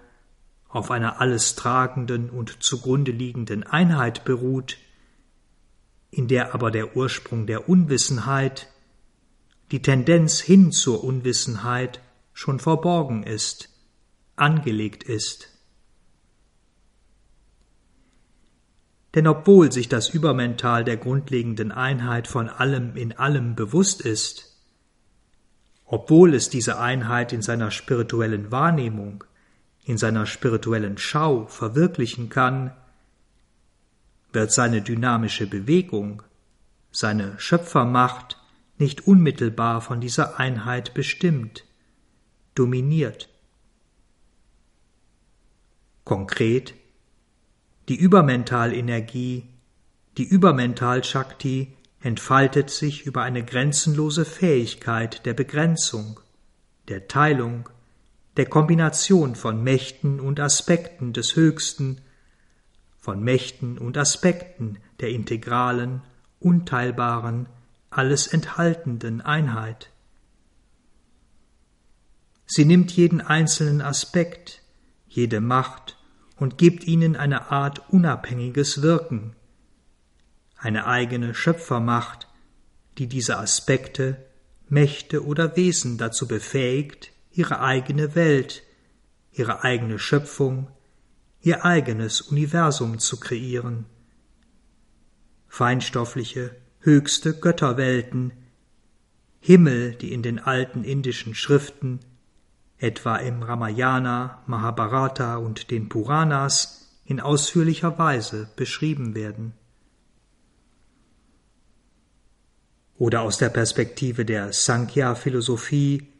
auf 0.74 0.90
einer 0.90 1.20
alles 1.20 1.54
tragenden 1.54 2.30
und 2.30 2.64
zugrunde 2.64 3.12
liegenden 3.12 3.62
Einheit 3.62 4.24
beruht, 4.24 4.76
in 6.10 6.26
der 6.26 6.52
aber 6.52 6.72
der 6.72 6.96
Ursprung 6.96 7.46
der 7.46 7.68
Unwissenheit, 7.68 8.68
die 9.70 9.82
Tendenz 9.82 10.40
hin 10.40 10.72
zur 10.72 11.04
Unwissenheit 11.04 12.00
schon 12.32 12.58
verborgen 12.58 13.22
ist, 13.22 13.68
angelegt 14.34 15.04
ist. 15.04 15.48
Denn 19.14 19.28
obwohl 19.28 19.70
sich 19.70 19.88
das 19.88 20.08
Übermental 20.08 20.82
der 20.82 20.96
grundlegenden 20.96 21.70
Einheit 21.70 22.26
von 22.26 22.48
allem 22.48 22.96
in 22.96 23.12
allem 23.12 23.54
bewusst 23.54 24.00
ist, 24.00 24.60
obwohl 25.84 26.34
es 26.34 26.48
diese 26.48 26.80
Einheit 26.80 27.32
in 27.32 27.42
seiner 27.42 27.70
spirituellen 27.70 28.50
Wahrnehmung 28.50 29.22
in 29.84 29.98
seiner 29.98 30.26
spirituellen 30.26 30.98
Schau 30.98 31.46
verwirklichen 31.46 32.28
kann, 32.30 32.72
wird 34.32 34.52
seine 34.52 34.82
dynamische 34.82 35.46
Bewegung, 35.46 36.22
seine 36.90 37.38
Schöpfermacht 37.38 38.38
nicht 38.78 39.06
unmittelbar 39.06 39.80
von 39.80 40.00
dieser 40.00 40.40
Einheit 40.40 40.94
bestimmt, 40.94 41.64
dominiert. 42.54 43.28
Konkret, 46.04 46.74
die 47.88 47.96
Übermentalenergie, 47.96 49.46
die 50.16 50.24
Übermental-Shakti 50.24 51.74
entfaltet 52.00 52.70
sich 52.70 53.06
über 53.06 53.22
eine 53.22 53.44
grenzenlose 53.44 54.24
Fähigkeit 54.24 55.24
der 55.26 55.34
Begrenzung, 55.34 56.20
der 56.88 57.08
Teilung, 57.08 57.68
der 58.36 58.46
Kombination 58.46 59.34
von 59.34 59.62
Mächten 59.62 60.20
und 60.20 60.40
Aspekten 60.40 61.12
des 61.12 61.36
Höchsten, 61.36 62.00
von 62.98 63.22
Mächten 63.22 63.78
und 63.78 63.96
Aspekten 63.96 64.78
der 65.00 65.10
integralen, 65.10 66.02
unteilbaren, 66.40 67.46
alles 67.90 68.26
enthaltenden 68.26 69.20
Einheit. 69.20 69.90
Sie 72.46 72.64
nimmt 72.64 72.92
jeden 72.92 73.20
einzelnen 73.20 73.80
Aspekt, 73.80 74.62
jede 75.06 75.40
Macht 75.40 75.96
und 76.36 76.58
gibt 76.58 76.84
ihnen 76.84 77.16
eine 77.16 77.50
Art 77.50 77.88
unabhängiges 77.90 78.82
Wirken, 78.82 79.34
eine 80.56 80.86
eigene 80.86 81.34
Schöpfermacht, 81.34 82.26
die 82.98 83.06
diese 83.06 83.38
Aspekte, 83.38 84.24
Mächte 84.68 85.24
oder 85.24 85.56
Wesen 85.56 85.98
dazu 85.98 86.26
befähigt, 86.26 87.13
ihre 87.34 87.60
eigene 87.60 88.14
Welt, 88.14 88.62
ihre 89.32 89.64
eigene 89.64 89.98
Schöpfung, 89.98 90.68
ihr 91.40 91.64
eigenes 91.64 92.20
Universum 92.20 92.98
zu 93.00 93.18
kreieren. 93.18 93.86
Feinstoffliche, 95.48 96.56
höchste 96.78 97.38
Götterwelten, 97.38 98.32
Himmel, 99.40 99.94
die 99.94 100.12
in 100.12 100.22
den 100.22 100.38
alten 100.38 100.84
indischen 100.84 101.34
Schriften, 101.34 102.00
etwa 102.78 103.16
im 103.16 103.42
Ramayana, 103.42 104.42
Mahabharata 104.46 105.36
und 105.36 105.70
den 105.70 105.88
Puranas, 105.88 107.00
in 107.04 107.20
ausführlicher 107.20 107.98
Weise 107.98 108.48
beschrieben 108.56 109.14
werden. 109.14 109.52
Oder 112.96 113.22
aus 113.22 113.38
der 113.38 113.48
Perspektive 113.50 114.24
der 114.24 114.52
Sankhya-Philosophie 114.52 116.13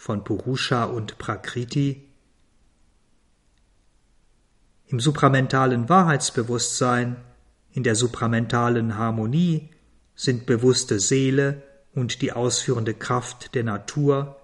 von 0.00 0.24
Purusha 0.24 0.84
und 0.84 1.18
Prakriti. 1.18 2.08
Im 4.86 4.98
supramentalen 4.98 5.90
Wahrheitsbewusstsein, 5.90 7.16
in 7.72 7.82
der 7.82 7.94
supramentalen 7.94 8.96
Harmonie 8.96 9.68
sind 10.14 10.46
bewusste 10.46 11.00
Seele 11.00 11.62
und 11.92 12.22
die 12.22 12.32
ausführende 12.32 12.94
Kraft 12.94 13.54
der 13.54 13.62
Natur, 13.62 14.40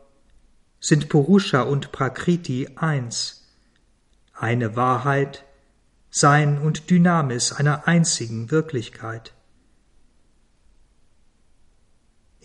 sind 0.78 1.08
Purusha 1.08 1.62
und 1.62 1.90
Prakriti 1.90 2.68
eins, 2.76 3.48
eine 4.34 4.76
Wahrheit, 4.76 5.42
Sein 6.10 6.58
und 6.58 6.90
Dynamis 6.90 7.52
einer 7.52 7.88
einzigen 7.88 8.50
Wirklichkeit. 8.50 9.32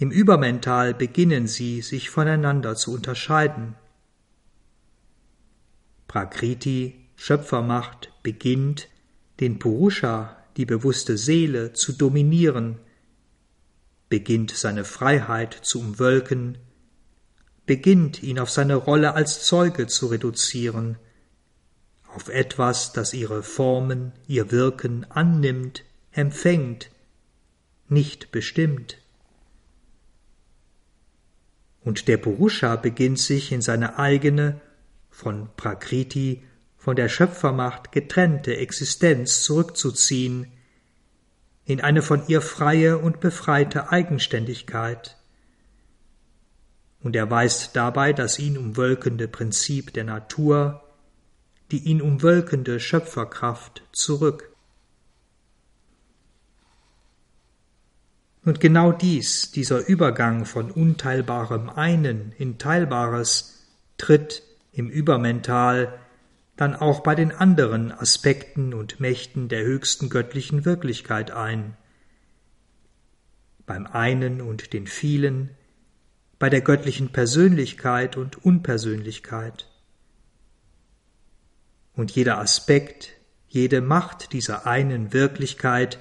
Im 0.01 0.09
Übermental 0.09 0.95
beginnen 0.95 1.45
sie, 1.45 1.83
sich 1.83 2.09
voneinander 2.09 2.75
zu 2.75 2.91
unterscheiden. 2.91 3.75
Prakriti, 6.07 7.07
Schöpfermacht, 7.15 8.11
beginnt, 8.23 8.89
den 9.39 9.59
Purusha, 9.59 10.37
die 10.57 10.65
bewusste 10.65 11.19
Seele, 11.19 11.73
zu 11.73 11.93
dominieren, 11.93 12.79
beginnt 14.09 14.49
seine 14.49 14.85
Freiheit 14.85 15.53
zu 15.53 15.79
umwölken, 15.79 16.57
beginnt 17.67 18.23
ihn 18.23 18.39
auf 18.39 18.49
seine 18.49 18.77
Rolle 18.77 19.13
als 19.13 19.45
Zeuge 19.45 19.85
zu 19.85 20.07
reduzieren, 20.07 20.97
auf 22.15 22.27
etwas, 22.29 22.91
das 22.91 23.13
ihre 23.13 23.43
Formen, 23.43 24.13
ihr 24.25 24.51
Wirken 24.51 25.05
annimmt, 25.11 25.83
empfängt, 26.11 26.89
nicht 27.87 28.31
bestimmt 28.31 28.97
und 31.83 32.07
der 32.07 32.17
Purusha 32.17 32.75
beginnt 32.75 33.19
sich 33.19 33.51
in 33.51 33.61
seine 33.61 33.97
eigene, 33.97 34.61
von 35.09 35.49
Prakriti, 35.57 36.43
von 36.77 36.95
der 36.95 37.09
Schöpfermacht 37.09 37.91
getrennte 37.91 38.57
Existenz 38.57 39.43
zurückzuziehen, 39.43 40.47
in 41.65 41.81
eine 41.81 42.01
von 42.01 42.27
ihr 42.27 42.41
freie 42.41 42.97
und 42.97 43.19
befreite 43.19 43.91
Eigenständigkeit. 43.91 45.17
Und 47.03 47.15
er 47.15 47.29
weist 47.29 47.75
dabei 47.75 48.13
das 48.13 48.39
ihn 48.39 48.57
umwölkende 48.57 49.27
Prinzip 49.27 49.93
der 49.93 50.03
Natur, 50.03 50.83
die 51.71 51.79
ihn 51.79 52.01
umwölkende 52.01 52.79
Schöpferkraft 52.79 53.83
zurück. 53.91 54.50
Und 58.43 58.59
genau 58.59 58.91
dies, 58.91 59.51
dieser 59.51 59.85
Übergang 59.87 60.45
von 60.45 60.71
unteilbarem 60.71 61.69
Einen 61.69 62.33
in 62.37 62.57
Teilbares, 62.57 63.67
tritt 63.97 64.41
im 64.71 64.89
Übermental 64.89 65.99
dann 66.55 66.75
auch 66.75 67.01
bei 67.01 67.13
den 67.13 67.31
anderen 67.31 67.91
Aspekten 67.91 68.73
und 68.73 68.99
Mächten 68.99 69.47
der 69.47 69.63
höchsten 69.63 70.09
göttlichen 70.09 70.65
Wirklichkeit 70.65 71.31
ein. 71.31 71.77
Beim 73.67 73.85
einen 73.85 74.41
und 74.41 74.73
den 74.73 74.87
vielen, 74.87 75.51
bei 76.39 76.49
der 76.49 76.61
göttlichen 76.61 77.09
Persönlichkeit 77.11 78.17
und 78.17 78.43
Unpersönlichkeit. 78.43 79.69
Und 81.93 82.09
jeder 82.11 82.39
Aspekt, 82.39 83.11
jede 83.47 83.81
Macht 83.81 84.33
dieser 84.33 84.65
einen 84.65 85.13
Wirklichkeit 85.13 85.99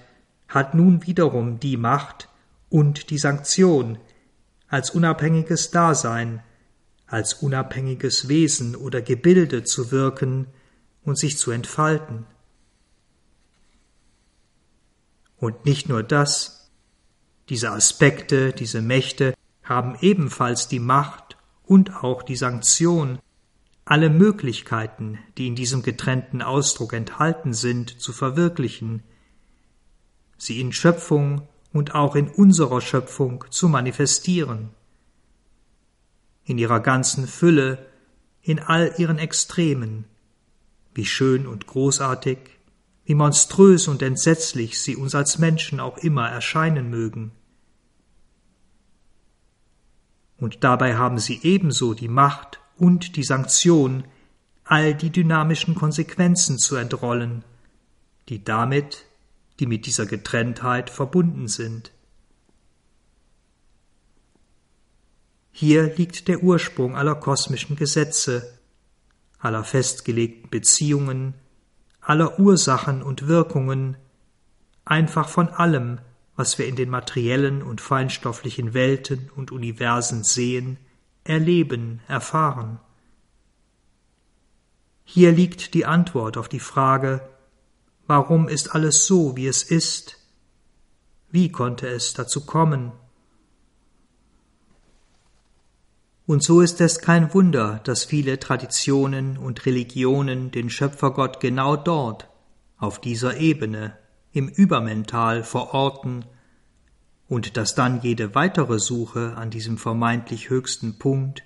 hat 0.48 0.74
nun 0.74 1.06
wiederum 1.06 1.60
die 1.60 1.76
Macht, 1.76 2.29
und 2.70 3.10
die 3.10 3.18
Sanktion 3.18 3.98
als 4.68 4.90
unabhängiges 4.90 5.70
Dasein, 5.70 6.42
als 7.06 7.34
unabhängiges 7.34 8.28
Wesen 8.28 8.76
oder 8.76 9.02
Gebilde 9.02 9.64
zu 9.64 9.90
wirken 9.90 10.46
und 11.02 11.18
sich 11.18 11.36
zu 11.36 11.50
entfalten. 11.50 12.24
Und 15.36 15.64
nicht 15.64 15.88
nur 15.88 16.02
das, 16.02 16.70
diese 17.48 17.72
Aspekte, 17.72 18.52
diese 18.52 18.80
Mächte 18.80 19.34
haben 19.64 19.96
ebenfalls 20.00 20.68
die 20.68 20.78
Macht 20.78 21.36
und 21.64 21.96
auch 21.96 22.22
die 22.22 22.36
Sanktion, 22.36 23.18
alle 23.84 24.10
Möglichkeiten, 24.10 25.18
die 25.36 25.48
in 25.48 25.56
diesem 25.56 25.82
getrennten 25.82 26.42
Ausdruck 26.42 26.92
enthalten 26.92 27.52
sind, 27.52 28.00
zu 28.00 28.12
verwirklichen, 28.12 29.02
sie 30.38 30.60
in 30.60 30.72
Schöpfung 30.72 31.48
und 31.72 31.94
auch 31.94 32.16
in 32.16 32.28
unserer 32.28 32.80
Schöpfung 32.80 33.44
zu 33.50 33.68
manifestieren. 33.68 34.70
In 36.44 36.58
ihrer 36.58 36.80
ganzen 36.80 37.26
Fülle, 37.26 37.86
in 38.42 38.58
all 38.58 38.94
ihren 38.98 39.18
Extremen, 39.18 40.06
wie 40.94 41.06
schön 41.06 41.46
und 41.46 41.66
großartig, 41.66 42.38
wie 43.04 43.14
monströs 43.14 43.88
und 43.88 44.02
entsetzlich 44.02 44.80
sie 44.80 44.96
uns 44.96 45.14
als 45.14 45.38
Menschen 45.38 45.80
auch 45.80 45.98
immer 45.98 46.28
erscheinen 46.28 46.90
mögen. 46.90 47.32
Und 50.38 50.64
dabei 50.64 50.96
haben 50.96 51.18
sie 51.18 51.40
ebenso 51.42 51.94
die 51.94 52.08
Macht 52.08 52.60
und 52.76 53.16
die 53.16 53.24
Sanktion, 53.24 54.04
all 54.64 54.94
die 54.94 55.10
dynamischen 55.10 55.74
Konsequenzen 55.74 56.58
zu 56.58 56.76
entrollen, 56.76 57.44
die 58.28 58.42
damit 58.42 59.04
die 59.60 59.66
mit 59.66 59.86
dieser 59.86 60.06
Getrenntheit 60.06 60.90
verbunden 60.90 61.46
sind. 61.46 61.92
Hier 65.52 65.94
liegt 65.94 66.28
der 66.28 66.42
Ursprung 66.42 66.96
aller 66.96 67.14
kosmischen 67.14 67.76
Gesetze, 67.76 68.58
aller 69.38 69.62
festgelegten 69.62 70.48
Beziehungen, 70.48 71.34
aller 72.00 72.40
Ursachen 72.40 73.02
und 73.02 73.28
Wirkungen, 73.28 73.96
einfach 74.86 75.28
von 75.28 75.48
allem, 75.48 76.00
was 76.36 76.58
wir 76.58 76.66
in 76.66 76.76
den 76.76 76.88
materiellen 76.88 77.62
und 77.62 77.82
feinstofflichen 77.82 78.72
Welten 78.72 79.30
und 79.36 79.52
Universen 79.52 80.24
sehen, 80.24 80.78
erleben, 81.24 82.00
erfahren. 82.08 82.80
Hier 85.04 85.32
liegt 85.32 85.74
die 85.74 85.84
Antwort 85.84 86.38
auf 86.38 86.48
die 86.48 86.60
Frage, 86.60 87.28
Warum 88.10 88.48
ist 88.48 88.74
alles 88.74 89.06
so, 89.06 89.36
wie 89.36 89.46
es 89.46 89.62
ist? 89.62 90.16
Wie 91.30 91.52
konnte 91.52 91.86
es 91.86 92.12
dazu 92.12 92.44
kommen? 92.44 92.90
Und 96.26 96.42
so 96.42 96.60
ist 96.60 96.80
es 96.80 96.98
kein 96.98 97.32
Wunder, 97.34 97.80
dass 97.84 98.04
viele 98.04 98.40
Traditionen 98.40 99.38
und 99.38 99.64
Religionen 99.64 100.50
den 100.50 100.70
Schöpfergott 100.70 101.38
genau 101.38 101.76
dort, 101.76 102.28
auf 102.78 103.00
dieser 103.00 103.36
Ebene, 103.36 103.96
im 104.32 104.48
Übermental 104.48 105.44
verorten, 105.44 106.24
und 107.28 107.56
dass 107.56 107.76
dann 107.76 108.00
jede 108.02 108.34
weitere 108.34 108.80
Suche 108.80 109.36
an 109.36 109.50
diesem 109.50 109.78
vermeintlich 109.78 110.50
höchsten 110.50 110.98
Punkt, 110.98 111.44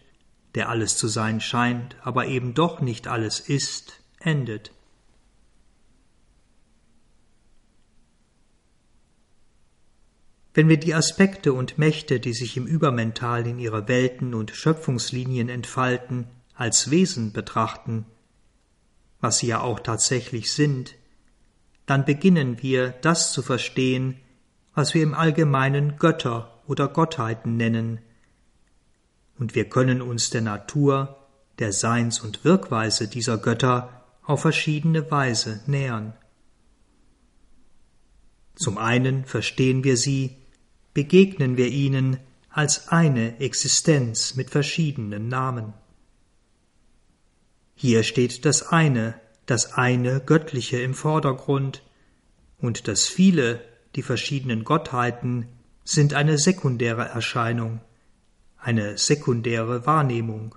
der 0.55 0.71
alles 0.71 0.97
zu 0.97 1.09
sein 1.09 1.43
scheint, 1.43 1.97
aber 2.01 2.25
eben 2.25 2.55
doch 2.55 2.81
nicht 2.81 3.07
alles 3.07 3.39
ist, 3.39 4.01
endet. 4.19 4.74
Wenn 10.55 10.69
wir 10.69 10.77
die 10.77 10.95
Aspekte 10.95 11.53
und 11.53 11.79
Mächte, 11.79 12.21
die 12.21 12.33
sich 12.33 12.57
im 12.57 12.67
Übermental 12.67 13.45
in 13.45 13.59
ihre 13.59 13.89
Welten 13.89 14.35
und 14.35 14.53
Schöpfungslinien 14.53 15.49
entfalten, 15.49 16.29
als 16.55 16.93
Wesen 16.93 17.33
betrachten, 17.33 18.07
was 19.21 19.39
sie 19.39 19.49
ja 19.49 19.61
auch 19.61 19.81
tatsächlich 19.81 20.53
sind, 20.53 20.95
dann 21.87 22.05
beginnen 22.05 22.63
wir 22.63 22.91
das 22.91 23.33
zu 23.33 23.43
verstehen, 23.43 24.21
was 24.75 24.95
wir 24.95 25.03
im 25.03 25.15
Allgemeinen 25.15 25.97
Götter 25.97 26.63
oder 26.67 26.89
Gottheiten 26.89 27.57
nennen, 27.57 27.99
und 29.37 29.57
wir 29.57 29.69
können 29.69 30.01
uns 30.01 30.31
der 30.31 30.43
Natur, 30.43 31.19
der 31.59 31.73
Seins- 31.73 32.21
und 32.21 32.45
Wirkweise 32.45 33.09
dieser 33.09 33.37
Götter 33.37 34.05
auf 34.23 34.43
verschiedene 34.43 35.11
Weise 35.11 35.61
nähern. 35.67 36.15
Zum 38.55 38.79
einen 38.79 39.25
verstehen 39.25 39.83
wir 39.83 39.97
sie 39.97 40.37
begegnen 40.95 41.57
wir 41.57 41.69
ihnen 41.69 42.19
als 42.49 42.89
eine 42.89 43.41
Existenz 43.41 44.37
mit 44.37 44.51
verschiedenen 44.51 45.29
Namen. 45.29 45.75
Hier 47.75 48.05
steht 48.05 48.45
das 48.45 48.69
eine, 48.69 49.21
das 49.47 49.75
eine 49.75 50.21
Göttliche 50.21 50.81
im 50.81 50.95
Vordergrund, 50.95 51.83
und 52.59 52.89
das 52.89 53.07
viele, 53.07 53.61
die 53.97 54.03
verschiedenen 54.03 54.65
Gottheiten, 54.65 55.49
sind 55.83 56.15
eine 56.15 56.39
sekundäre 56.39 57.05
Erscheinung, 57.05 57.81
eine 58.57 58.97
sekundäre 58.97 59.85
Wahrnehmung. 59.85 60.55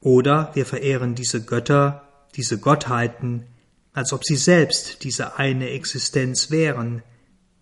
Oder 0.00 0.52
wir 0.54 0.64
verehren 0.64 1.16
diese 1.16 1.44
Götter, 1.44 2.06
diese 2.36 2.60
Gottheiten, 2.60 3.46
als 3.92 4.12
ob 4.12 4.24
sie 4.24 4.36
selbst 4.36 5.02
diese 5.02 5.38
eine 5.38 5.70
Existenz 5.70 6.52
wären, 6.52 7.02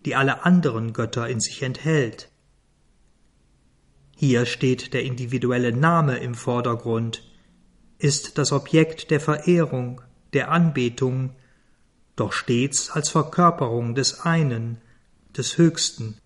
die 0.07 0.15
alle 0.15 0.45
anderen 0.45 0.93
Götter 0.93 1.27
in 1.27 1.41
sich 1.41 1.61
enthält. 1.61 2.31
Hier 4.15 4.45
steht 4.45 4.93
der 4.93 5.03
individuelle 5.03 5.73
Name 5.73 6.15
im 6.19 6.33
Vordergrund, 6.33 7.29
ist 7.97 8.37
das 8.37 8.53
Objekt 8.53 9.11
der 9.11 9.19
Verehrung, 9.19 9.99
der 10.31 10.49
Anbetung, 10.49 11.35
doch 12.15 12.31
stets 12.31 12.89
als 12.89 13.09
Verkörperung 13.09 13.95
des 13.95 14.21
einen, 14.21 14.77
des 15.35 15.57
Höchsten. 15.57 16.17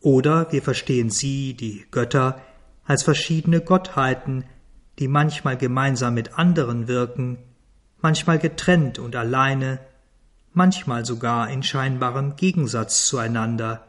Oder 0.00 0.50
wir 0.50 0.62
verstehen 0.62 1.08
sie, 1.08 1.54
die 1.54 1.86
Götter, 1.92 2.42
als 2.84 3.04
verschiedene 3.04 3.60
Gottheiten, 3.60 4.44
die 4.98 5.06
manchmal 5.06 5.56
gemeinsam 5.56 6.14
mit 6.14 6.36
anderen 6.36 6.88
wirken, 6.88 7.38
manchmal 8.00 8.40
getrennt 8.40 8.98
und 8.98 9.14
alleine, 9.14 9.78
manchmal 10.58 11.06
sogar 11.06 11.48
in 11.48 11.62
scheinbarem 11.62 12.36
Gegensatz 12.36 13.06
zueinander, 13.06 13.86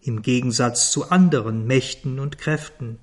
im 0.00 0.22
Gegensatz 0.22 0.90
zu 0.90 1.10
anderen 1.10 1.66
Mächten 1.66 2.18
und 2.18 2.38
Kräften. 2.38 2.98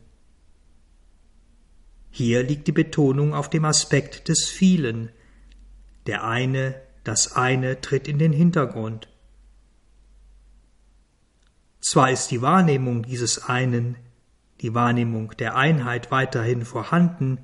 Hier 2.10 2.44
liegt 2.44 2.68
die 2.68 2.74
Betonung 2.74 3.34
auf 3.34 3.50
dem 3.50 3.66
Aspekt 3.66 4.28
des 4.28 4.50
vielen. 4.50 5.12
Der 6.08 6.24
eine, 6.26 6.76
das 7.04 7.36
eine 7.36 7.80
tritt 7.80 8.08
in 8.08 8.18
den 8.18 8.34
Hintergrund. 8.34 9.08
Zwar 11.80 12.12
ist 12.12 12.32
die 12.32 12.42
Wahrnehmung 12.42 13.04
dieses 13.04 13.46
einen, 13.48 13.96
die 14.62 14.74
Wahrnehmung 14.74 15.38
der 15.38 15.56
Einheit 15.56 16.10
weiterhin 16.10 16.66
vorhanden, 16.66 17.38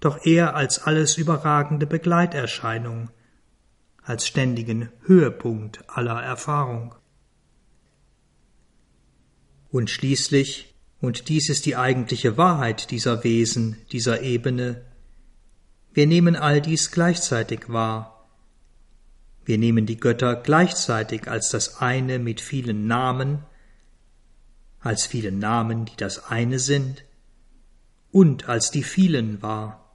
doch 0.00 0.24
eher 0.24 0.56
als 0.56 0.82
alles 0.82 1.18
überragende 1.18 1.86
Begleiterscheinung, 1.86 3.10
als 4.08 4.26
ständigen 4.26 4.88
Höhepunkt 5.02 5.84
aller 5.86 6.22
Erfahrung. 6.22 6.94
Und 9.70 9.90
schließlich, 9.90 10.74
und 11.02 11.28
dies 11.28 11.50
ist 11.50 11.66
die 11.66 11.76
eigentliche 11.76 12.38
Wahrheit 12.38 12.90
dieser 12.90 13.22
Wesen, 13.22 13.76
dieser 13.92 14.22
Ebene, 14.22 14.82
wir 15.92 16.06
nehmen 16.06 16.36
all 16.36 16.62
dies 16.62 16.90
gleichzeitig 16.90 17.68
wahr. 17.68 18.30
Wir 19.44 19.58
nehmen 19.58 19.84
die 19.84 20.00
Götter 20.00 20.36
gleichzeitig 20.36 21.28
als 21.28 21.50
das 21.50 21.82
eine 21.82 22.18
mit 22.18 22.40
vielen 22.40 22.86
Namen, 22.86 23.44
als 24.80 25.04
viele 25.04 25.32
Namen, 25.32 25.84
die 25.84 25.96
das 25.98 26.30
eine 26.30 26.58
sind, 26.58 27.04
und 28.10 28.48
als 28.48 28.70
die 28.70 28.84
vielen 28.84 29.42
wahr. 29.42 29.87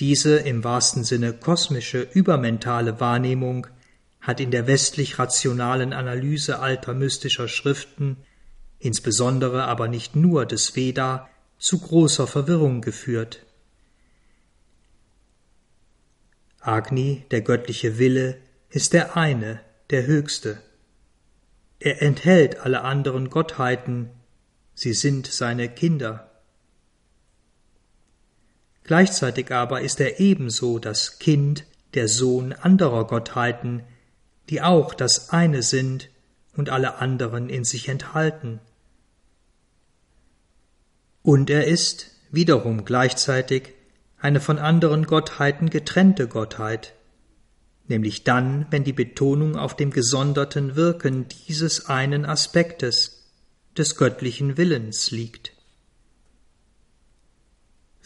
Diese 0.00 0.36
im 0.38 0.62
wahrsten 0.62 1.02
Sinne 1.04 1.32
kosmische, 1.32 2.02
übermentale 2.12 3.00
Wahrnehmung 3.00 3.66
hat 4.20 4.40
in 4.40 4.50
der 4.50 4.66
westlich 4.66 5.18
rationalen 5.18 5.92
Analyse 5.92 6.60
alter 6.60 6.94
mystischer 6.94 7.48
Schriften, 7.48 8.16
insbesondere 8.78 9.64
aber 9.64 9.88
nicht 9.88 10.14
nur 10.14 10.46
des 10.46 10.76
Veda, 10.76 11.28
zu 11.58 11.80
großer 11.80 12.26
Verwirrung 12.28 12.80
geführt. 12.80 13.44
Agni, 16.60 17.24
der 17.30 17.40
göttliche 17.40 17.98
Wille, 17.98 18.38
ist 18.70 18.92
der 18.92 19.16
eine, 19.16 19.60
der 19.90 20.06
höchste. 20.06 20.62
Er 21.80 22.02
enthält 22.02 22.60
alle 22.60 22.82
anderen 22.82 23.30
Gottheiten, 23.30 24.10
sie 24.74 24.92
sind 24.92 25.26
seine 25.26 25.68
Kinder. 25.68 26.27
Gleichzeitig 28.88 29.52
aber 29.52 29.82
ist 29.82 30.00
er 30.00 30.18
ebenso 30.18 30.78
das 30.78 31.18
Kind, 31.18 31.66
der 31.92 32.08
Sohn 32.08 32.54
anderer 32.54 33.06
Gottheiten, 33.06 33.82
die 34.48 34.62
auch 34.62 34.94
das 34.94 35.28
eine 35.28 35.62
sind 35.62 36.08
und 36.56 36.70
alle 36.70 36.96
anderen 36.96 37.50
in 37.50 37.64
sich 37.64 37.90
enthalten. 37.90 38.60
Und 41.22 41.50
er 41.50 41.66
ist 41.66 42.12
wiederum 42.30 42.86
gleichzeitig 42.86 43.74
eine 44.18 44.40
von 44.40 44.58
anderen 44.58 45.04
Gottheiten 45.04 45.68
getrennte 45.68 46.26
Gottheit, 46.26 46.94
nämlich 47.88 48.24
dann, 48.24 48.68
wenn 48.70 48.84
die 48.84 48.94
Betonung 48.94 49.56
auf 49.56 49.76
dem 49.76 49.90
gesonderten 49.90 50.76
Wirken 50.76 51.26
dieses 51.46 51.90
einen 51.90 52.24
Aspektes 52.24 53.30
des 53.76 53.96
göttlichen 53.96 54.56
Willens 54.56 55.10
liegt. 55.10 55.57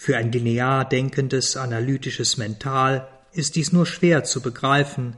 Für 0.05 0.17
ein 0.17 0.33
linear 0.33 0.85
denkendes 0.85 1.57
analytisches 1.57 2.37
Mental 2.37 3.07
ist 3.31 3.55
dies 3.55 3.71
nur 3.71 3.87
schwer 3.87 4.25
zu 4.25 4.41
begreifen, 4.41 5.15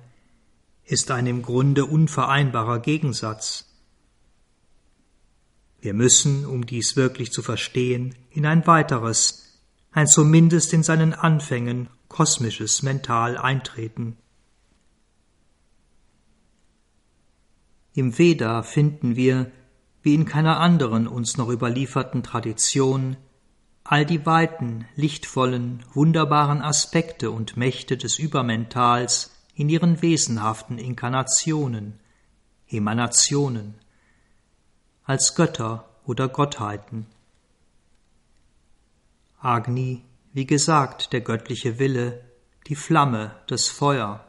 ist 0.85 1.11
ein 1.11 1.26
im 1.26 1.41
Grunde 1.41 1.87
unvereinbarer 1.87 2.80
Gegensatz. 2.80 3.64
Wir 5.80 5.95
müssen, 5.95 6.45
um 6.45 6.66
dies 6.66 6.97
wirklich 6.97 7.32
zu 7.32 7.41
verstehen, 7.41 8.14
in 8.28 8.45
ein 8.45 8.66
weiteres, 8.66 9.59
ein 9.91 10.07
zumindest 10.07 10.74
in 10.74 10.82
seinen 10.82 11.14
Anfängen 11.14 11.89
kosmisches 12.09 12.82
Mental 12.82 13.39
eintreten. 13.39 14.18
Im 17.95 18.18
Veda 18.18 18.62
finden 18.62 19.16
wir, 19.16 19.51
wie 20.03 20.14
in 20.14 20.26
keiner 20.26 20.61
anderen 20.61 21.09
uns 21.09 21.39
noch 21.39 21.49
überlieferten 21.49 22.22
Tradition, 22.22 23.16
all 23.85 24.07
die 24.07 24.24
weiten, 24.24 24.89
lichtvollen, 24.97 25.85
wunderbaren 25.93 26.62
Aspekte 26.62 27.30
und 27.30 27.59
Mächte 27.59 27.99
des 27.99 28.18
Übermentals 28.18 29.30
in 29.55 29.68
ihren 29.68 30.01
wesenhaften 30.01 30.78
Inkarnationen, 30.78 32.01
Emanationen, 32.66 33.74
als 35.05 35.35
Götter 35.35 35.89
oder 36.07 36.28
Gottheiten. 36.28 37.07
Agni, 39.39 40.03
wie 40.32 40.47
gesagt, 40.47 41.12
der 41.12 41.20
göttliche 41.20 41.78
Wille, 41.78 42.24
die 42.66 42.76
Flamme, 42.76 43.37
das 43.47 43.68
Feuer. 43.68 44.24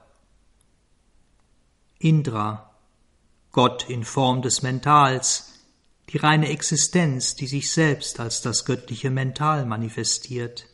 Indra, 1.97 2.71
Gott 3.53 3.89
in 3.89 4.03
Form 4.03 4.41
des 4.41 4.61
Mentals, 4.61 5.54
die 6.09 6.17
reine 6.17 6.49
Existenz, 6.49 7.35
die 7.35 7.47
sich 7.47 7.71
selbst 7.71 8.19
als 8.19 8.41
das 8.41 8.65
göttliche 8.65 9.09
Mental 9.09 9.65
manifestiert. 9.65 10.67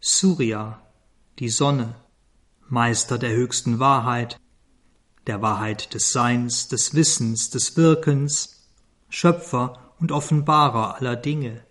Surya, 0.00 0.82
die 1.38 1.48
Sonne, 1.48 1.94
Meister 2.68 3.18
der 3.18 3.32
höchsten 3.32 3.78
Wahrheit, 3.78 4.38
der 5.26 5.40
Wahrheit 5.40 5.94
des 5.94 6.12
Seins, 6.12 6.68
des 6.68 6.94
Wissens, 6.94 7.50
des 7.50 7.76
Wirkens, 7.76 8.68
Schöpfer 9.08 9.94
und 9.98 10.12
Offenbarer 10.12 10.96
aller 10.96 11.16
Dinge. 11.16 11.64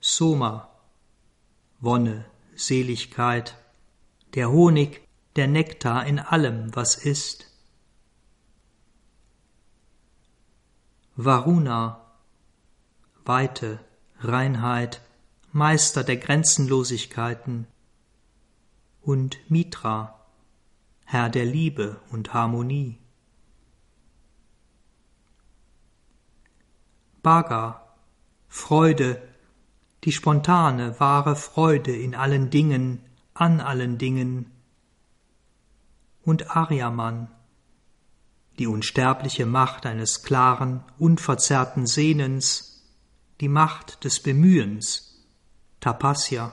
Soma, 0.00 0.70
Wonne, 1.80 2.24
Seligkeit, 2.54 3.56
der 4.34 4.50
Honig, 4.50 5.06
der 5.36 5.46
Nektar 5.48 6.06
in 6.06 6.18
allem, 6.18 6.74
was 6.74 6.96
ist. 6.96 7.49
Varuna, 11.16 12.00
Weite, 13.24 13.80
Reinheit, 14.20 15.02
Meister 15.52 16.04
der 16.04 16.16
Grenzenlosigkeiten, 16.16 17.66
und 19.02 19.38
Mitra, 19.50 20.20
Herr 21.04 21.28
der 21.28 21.44
Liebe 21.44 22.00
und 22.10 22.32
Harmonie. 22.34 22.98
Bhaga, 27.22 27.82
Freude, 28.48 29.20
die 30.04 30.12
spontane, 30.12 30.98
wahre 31.00 31.36
Freude 31.36 31.94
in 31.94 32.14
allen 32.14 32.50
Dingen, 32.50 33.04
an 33.34 33.60
allen 33.60 33.98
Dingen, 33.98 34.50
und 36.22 36.56
Aryaman, 36.56 37.28
die 38.60 38.66
unsterbliche 38.66 39.46
Macht 39.46 39.86
eines 39.86 40.22
klaren, 40.22 40.84
unverzerrten 40.98 41.86
Sehnens, 41.86 42.84
die 43.40 43.48
Macht 43.48 44.04
des 44.04 44.20
Bemühens, 44.20 45.26
Tapasya. 45.80 46.52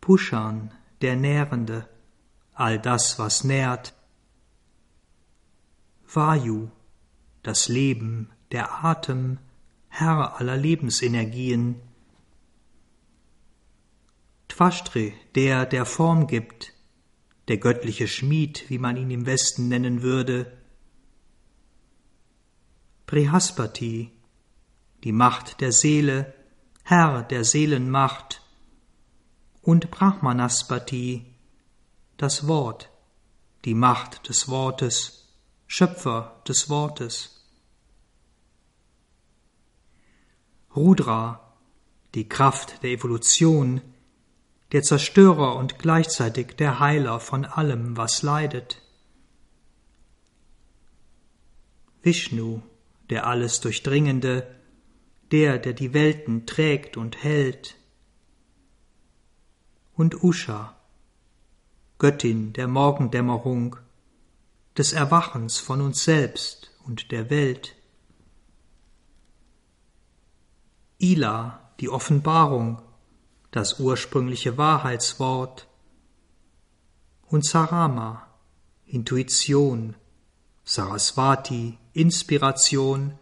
Pushan, 0.00 0.72
der 1.02 1.14
Nährende, 1.14 1.88
all 2.52 2.80
das, 2.80 3.20
was 3.20 3.44
nährt. 3.44 3.94
Vayu, 6.12 6.68
das 7.44 7.68
Leben, 7.68 8.32
der 8.50 8.84
Atem, 8.84 9.38
Herr 9.88 10.40
aller 10.40 10.56
Lebensenergien. 10.56 11.80
Twashtri, 14.48 15.14
der, 15.36 15.64
der 15.64 15.86
Form 15.86 16.26
gibt, 16.26 16.72
der 17.48 17.58
göttliche 17.58 18.08
Schmied, 18.08 18.68
wie 18.68 18.78
man 18.78 18.96
ihn 18.96 19.10
im 19.10 19.26
Westen 19.26 19.68
nennen 19.68 20.02
würde. 20.02 20.56
Brihaspati, 23.06 24.12
die 25.04 25.12
Macht 25.12 25.60
der 25.60 25.72
Seele, 25.72 26.34
Herr 26.84 27.22
der 27.22 27.44
Seelenmacht, 27.44 28.42
und 29.60 29.90
Brahmanaspati, 29.90 31.26
das 32.16 32.48
Wort, 32.48 32.90
die 33.64 33.74
Macht 33.74 34.28
des 34.28 34.48
Wortes, 34.48 35.28
Schöpfer 35.66 36.42
des 36.46 36.68
Wortes. 36.68 37.46
Rudra, 40.74 41.54
die 42.14 42.28
Kraft 42.28 42.82
der 42.82 42.90
Evolution, 42.90 43.80
der 44.72 44.82
Zerstörer 44.82 45.56
und 45.56 45.78
gleichzeitig 45.78 46.56
der 46.56 46.80
Heiler 46.80 47.20
von 47.20 47.44
allem, 47.44 47.96
was 47.96 48.22
leidet. 48.22 48.80
Vishnu, 52.02 52.62
der 53.10 53.26
alles 53.26 53.60
Durchdringende, 53.60 54.46
der, 55.30 55.58
der 55.58 55.74
die 55.74 55.92
Welten 55.92 56.46
trägt 56.46 56.96
und 56.96 57.22
hält. 57.22 57.76
Und 59.94 60.24
Usha, 60.24 60.74
Göttin 61.98 62.54
der 62.54 62.66
Morgendämmerung, 62.66 63.76
des 64.76 64.94
Erwachens 64.94 65.58
von 65.58 65.82
uns 65.82 66.02
selbst 66.02 66.70
und 66.84 67.12
der 67.12 67.28
Welt. 67.28 67.76
Ila, 70.98 71.60
die 71.78 71.90
Offenbarung, 71.90 72.80
das 73.52 73.78
ursprüngliche 73.78 74.58
Wahrheitswort, 74.58 75.68
und 77.32 77.46
Sarama, 77.46 78.26
Intuition, 78.84 79.94
Saraswati, 80.64 81.78
Inspiration, 81.94 83.18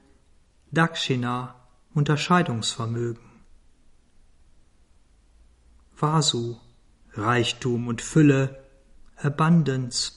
Dakshina, 0.72 1.55
Unterscheidungsvermögen. 1.95 3.22
Vasu, 5.97 6.57
Reichtum 7.12 7.87
und 7.87 8.03
Fülle, 8.03 8.64
Abundance 9.16 10.12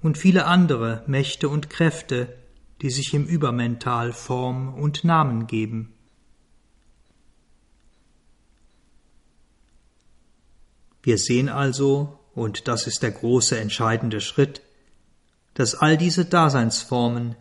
und 0.00 0.16
viele 0.16 0.46
andere 0.46 1.04
Mächte 1.06 1.48
und 1.50 1.68
Kräfte, 1.68 2.38
die 2.80 2.90
sich 2.90 3.12
im 3.12 3.26
Übermental 3.26 4.12
Form 4.12 4.72
und 4.72 5.04
Namen 5.04 5.46
geben. 5.46 5.97
Wir 11.02 11.18
sehen 11.18 11.48
also, 11.48 12.18
und 12.34 12.68
das 12.68 12.86
ist 12.86 13.02
der 13.02 13.12
große 13.12 13.58
entscheidende 13.58 14.20
Schritt, 14.20 14.62
dass 15.54 15.74
all 15.74 15.96
diese 15.96 16.24
Daseinsformen, 16.24 17.34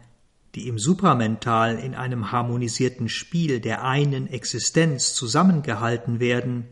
die 0.56 0.68
im 0.68 0.80
Supramental 0.80 1.78
in 1.78 1.94
einem 1.94 2.32
harmonisierten 2.32 3.10
Spiel 3.10 3.60
der 3.60 3.84
einen 3.84 4.28
Existenz 4.28 5.14
zusammengehalten 5.14 6.20
werden, 6.20 6.66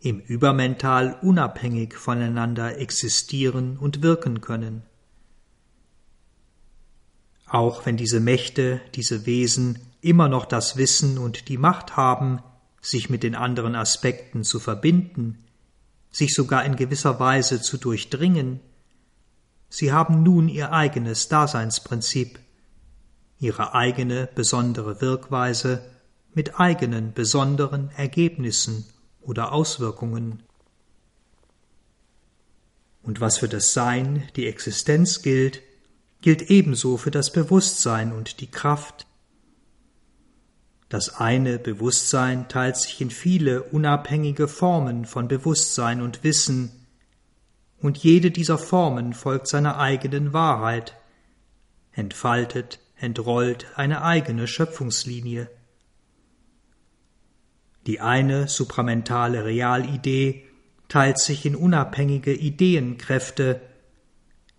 im 0.00 0.20
Übermental 0.20 1.18
unabhängig 1.22 1.94
voneinander 1.94 2.78
existieren 2.78 3.76
und 3.78 4.02
wirken 4.02 4.40
können. 4.40 4.82
Auch 7.46 7.84
wenn 7.84 7.96
diese 7.96 8.20
Mächte, 8.20 8.80
diese 8.94 9.26
Wesen 9.26 9.78
immer 10.00 10.28
noch 10.28 10.46
das 10.46 10.76
Wissen 10.76 11.18
und 11.18 11.48
die 11.48 11.58
Macht 11.58 11.96
haben, 11.96 12.40
sich 12.80 13.10
mit 13.10 13.22
den 13.22 13.34
anderen 13.34 13.74
Aspekten 13.74 14.44
zu 14.44 14.58
verbinden, 14.58 15.44
sich 16.10 16.34
sogar 16.34 16.64
in 16.64 16.76
gewisser 16.76 17.20
Weise 17.20 17.60
zu 17.60 17.76
durchdringen, 17.76 18.60
sie 19.68 19.92
haben 19.92 20.22
nun 20.22 20.48
ihr 20.48 20.72
eigenes 20.72 21.28
Daseinsprinzip, 21.28 22.38
ihre 23.38 23.74
eigene 23.74 24.28
besondere 24.34 25.00
Wirkweise 25.00 25.82
mit 26.34 26.60
eigenen 26.60 27.12
besonderen 27.12 27.90
Ergebnissen 27.96 28.86
oder 29.20 29.52
Auswirkungen. 29.52 30.42
Und 33.02 33.20
was 33.20 33.38
für 33.38 33.48
das 33.48 33.72
Sein, 33.72 34.28
die 34.36 34.46
Existenz 34.46 35.22
gilt, 35.22 35.62
gilt 36.20 36.50
ebenso 36.50 36.96
für 36.96 37.10
das 37.10 37.32
Bewusstsein 37.32 38.12
und 38.12 38.40
die 38.40 38.50
Kraft. 38.50 39.06
Das 40.90 41.20
eine 41.20 41.60
Bewusstsein 41.60 42.48
teilt 42.48 42.76
sich 42.76 43.00
in 43.00 43.10
viele 43.10 43.62
unabhängige 43.62 44.48
Formen 44.48 45.04
von 45.04 45.28
Bewusstsein 45.28 46.02
und 46.02 46.24
Wissen, 46.24 46.72
und 47.78 47.96
jede 47.96 48.30
dieser 48.32 48.58
Formen 48.58 49.14
folgt 49.14 49.46
seiner 49.46 49.78
eigenen 49.78 50.34
Wahrheit, 50.34 50.96
entfaltet, 51.92 52.80
entrollt 52.96 53.66
eine 53.76 54.02
eigene 54.02 54.48
Schöpfungslinie. 54.48 55.48
Die 57.86 58.00
eine 58.00 58.48
supramentale 58.48 59.44
Realidee 59.44 60.44
teilt 60.88 61.20
sich 61.20 61.46
in 61.46 61.54
unabhängige 61.54 62.34
Ideenkräfte, 62.34 63.60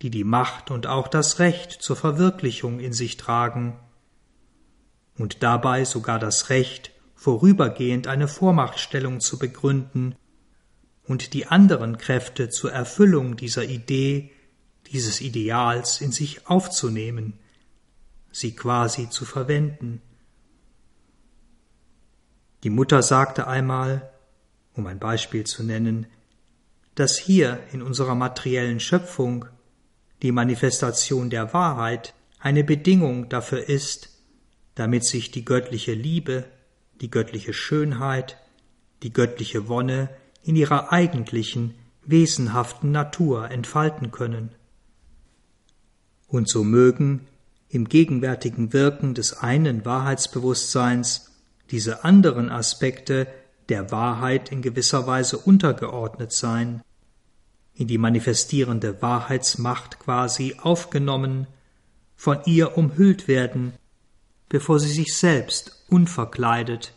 die 0.02 0.10
die 0.10 0.24
Macht 0.24 0.72
und 0.72 0.88
auch 0.88 1.10
das 1.10 1.40
Recht 1.40 1.74
zur 1.74 1.98
Verwirklichung 1.98 2.80
in 2.80 2.94
sich 2.94 3.18
tragen 3.18 3.78
und 5.22 5.43
dabei 5.43 5.86
sogar 5.86 6.19
das 6.19 6.49
Recht, 6.49 6.91
vorübergehend 7.15 8.07
eine 8.07 8.28
Vormachtstellung 8.28 9.19
zu 9.19 9.38
begründen 9.38 10.15
und 11.03 11.34
die 11.34 11.45
anderen 11.45 11.97
Kräfte 11.97 12.49
zur 12.49 12.72
Erfüllung 12.72 13.36
dieser 13.36 13.63
Idee, 13.63 14.32
dieses 14.91 15.22
Ideals 15.22 16.01
in 16.01 16.11
sich 16.11 16.47
aufzunehmen, 16.47 17.34
sie 18.32 18.55
quasi 18.55 19.09
zu 19.09 19.26
verwenden. 19.26 20.01
Die 22.63 22.69
Mutter 22.69 23.03
sagte 23.03 23.47
einmal, 23.47 24.11
um 24.74 24.88
ein 24.88 24.99
Beispiel 24.99 25.43
zu 25.43 25.63
nennen, 25.63 26.07
dass 26.95 27.17
hier 27.17 27.59
in 27.72 27.82
unserer 27.82 28.15
materiellen 28.15 28.80
Schöpfung 28.80 29.45
die 30.22 30.32
Manifestation 30.32 31.30
der 31.30 31.53
Wahrheit 31.53 32.13
eine 32.39 32.63
Bedingung 32.63 33.30
dafür 33.30 33.69
ist, 33.69 34.11
damit 34.82 35.06
sich 35.06 35.30
die 35.30 35.46
göttliche 35.46 35.94
Liebe, 35.94 36.46
die 37.02 37.12
göttliche 37.12 37.54
Schönheit, 37.54 38.38
die 39.04 39.14
göttliche 39.14 39.68
Wonne 39.68 40.10
in 40.42 40.56
ihrer 40.56 40.92
eigentlichen, 40.92 41.76
wesenhaften 42.04 42.92
Natur 42.92 43.52
entfalten 43.52 44.10
können. 44.10 44.50
Und 46.26 46.50
so 46.50 46.64
mögen 46.64 47.28
im 47.70 47.90
gegenwärtigen 47.90 48.74
Wirken 48.74 49.14
des 49.14 49.38
einen 49.38 49.86
Wahrheitsbewusstseins 49.86 51.30
diese 51.70 52.04
anderen 52.04 52.50
Aspekte 52.50 53.28
der 53.70 53.92
Wahrheit 53.92 54.52
in 54.52 54.64
gewisser 54.64 55.06
Weise 55.06 55.38
untergeordnet 55.38 56.32
sein, 56.32 56.82
in 57.76 57.88
die 57.88 58.00
manifestierende 58.00 59.00
Wahrheitsmacht 59.04 60.00
quasi 60.00 60.56
aufgenommen, 60.60 61.46
von 62.16 62.40
ihr 62.46 62.80
umhüllt 62.80 63.28
werden, 63.28 63.74
bevor 64.52 64.82
sie 64.82 64.91
sich 64.91 65.16
selbst 65.16 65.82
unverkleidet 65.88 66.93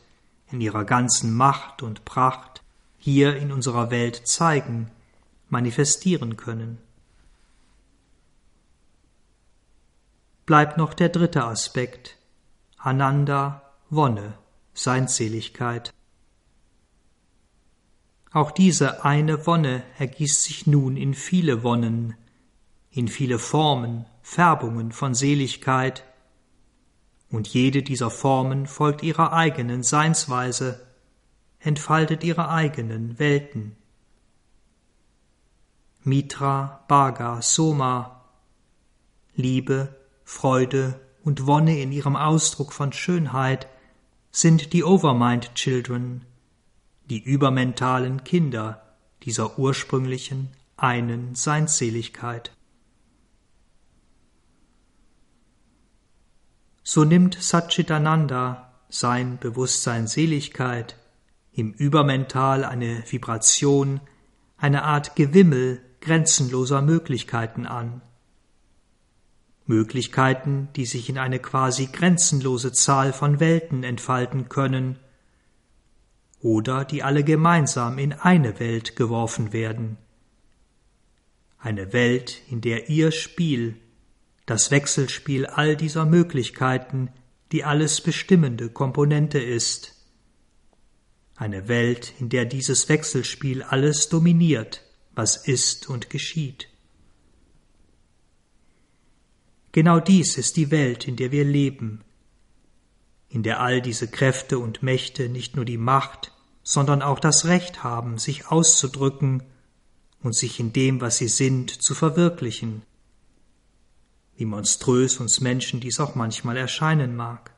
in 0.51 0.61
ihrer 0.61 0.85
ganzen 0.85 1.33
Macht 1.33 1.83
und 1.83 2.05
Pracht 2.05 2.65
hier 2.99 3.37
in 3.37 3.53
unserer 3.53 3.93
Welt 3.93 4.27
zeigen, 4.27 4.91
manifestieren 5.51 6.37
können. 6.37 6.79
Bleibt 10.47 10.79
noch 10.79 10.95
der 10.95 11.11
dritte 11.11 11.45
Aspekt, 11.45 12.17
Ananda, 12.77 13.63
Wonne, 13.89 14.37
Seinseligkeit. 14.73 15.95
Auch 18.33 18.51
diese 18.51 19.05
eine 19.05 19.47
Wonne 19.47 19.85
ergießt 19.99 20.43
sich 20.43 20.67
nun 20.67 20.97
in 20.97 21.15
viele 21.15 21.63
Wonnen, 21.63 22.17
in 22.91 23.07
viele 23.07 23.39
Formen, 23.39 24.07
Färbungen 24.23 24.91
von 24.91 25.15
Seligkeit, 25.15 26.03
und 27.35 27.49
jede 27.49 27.83
dieser 27.83 28.11
Formen 28.11 28.67
folgt 28.67 29.03
ihrer 29.03 29.33
eigenen 29.33 29.83
Seinsweise, 29.83 30.87
entfaltet 31.59 32.23
ihre 32.23 32.49
eigenen 32.49 33.19
Welten. 33.19 33.77
Mitra, 36.05 36.85
Bhaga, 36.87 37.43
Soma, 37.43 38.25
Liebe, 39.35 39.97
Freude 40.23 41.01
und 41.25 41.47
Wonne 41.47 41.81
in 41.81 41.91
ihrem 41.91 42.15
Ausdruck 42.15 42.73
von 42.73 42.93
Schönheit 42.93 43.67
sind 44.31 44.73
die 44.73 44.85
Overmind 44.85 45.55
Children, 45.55 46.25
die 47.11 47.19
übermentalen 47.19 48.23
Kinder 48.23 48.95
dieser 49.23 49.59
ursprünglichen 49.59 50.51
einen 50.77 51.35
Seinsseligkeit. 51.35 52.53
So 56.87 57.05
nimmt 57.05 57.43
Satchitananda 57.43 58.71
sein 58.91 59.39
Bewusstsein 59.39 60.07
Seligkeit 60.07 60.97
im 61.51 61.73
Übermental 61.73 62.63
eine 62.63 63.03
Vibration, 63.11 64.03
eine 64.59 64.83
Art 64.83 65.17
Gewimmel 65.17 65.81
grenzenloser 66.03 66.83
Möglichkeiten 66.83 67.67
an. 67.67 68.03
Möglichkeiten, 69.65 70.69
die 70.77 70.85
sich 70.85 71.09
in 71.09 71.17
eine 71.17 71.39
quasi 71.39 71.87
grenzenlose 71.87 72.73
Zahl 72.73 73.15
von 73.15 73.41
Welten 73.41 73.83
entfalten 73.83 74.51
können 74.51 74.99
oder 76.43 76.85
die 76.85 77.03
alle 77.03 77.25
gemeinsam 77.25 77.97
in 77.97 78.13
eine 78.13 78.61
Welt 78.61 78.95
geworfen 78.95 79.55
werden. 79.55 79.97
Eine 81.59 81.95
Welt, 81.95 82.43
in 82.51 82.61
der 82.61 82.91
ihr 82.91 83.11
Spiel, 83.11 83.77
das 84.47 84.71
Wechselspiel 84.71 85.47
all 85.47 85.77
dieser 85.77 86.05
Möglichkeiten, 86.05 87.11
die 87.53 87.65
alles 87.65 88.01
bestimmende 88.01 88.69
Komponente 88.69 89.39
ist. 89.39 89.95
Eine 91.37 91.69
Welt, 91.69 92.13
in 92.21 92.29
der 92.29 92.45
dieses 92.45 92.89
Wechselspiel 92.89 93.63
alles 93.63 94.09
dominiert, 94.09 94.83
was 95.15 95.37
ist 95.37 95.89
und 95.89 96.11
geschieht. 96.11 96.69
Genau 99.73 99.99
dies 99.99 100.39
ist 100.39 100.57
die 100.57 100.71
Welt, 100.71 101.09
in 101.09 101.17
der 101.17 101.33
wir 101.33 101.45
leben, 101.45 102.05
in 103.29 103.43
der 103.43 103.61
all 103.61 103.83
diese 103.83 104.07
Kräfte 104.07 104.61
und 104.61 104.85
Mächte 104.85 105.29
nicht 105.29 105.57
nur 105.57 105.65
die 105.65 105.79
Macht, 105.79 106.33
sondern 106.63 107.03
auch 107.03 107.19
das 107.19 107.47
Recht 107.47 107.83
haben, 107.83 108.19
sich 108.19 108.47
auszudrücken 108.47 109.43
und 110.23 110.37
sich 110.37 110.61
in 110.61 110.73
dem, 110.73 111.01
was 111.01 111.17
sie 111.19 111.29
sind, 111.29 111.71
zu 111.71 111.95
verwirklichen, 111.95 112.83
wie 114.37 114.45
monströs 114.45 115.21
uns 115.21 115.41
Menschen 115.41 115.81
dies 115.81 116.01
auch 116.01 116.15
manchmal 116.15 116.57
erscheinen 116.57 117.17
mag. 117.17 117.53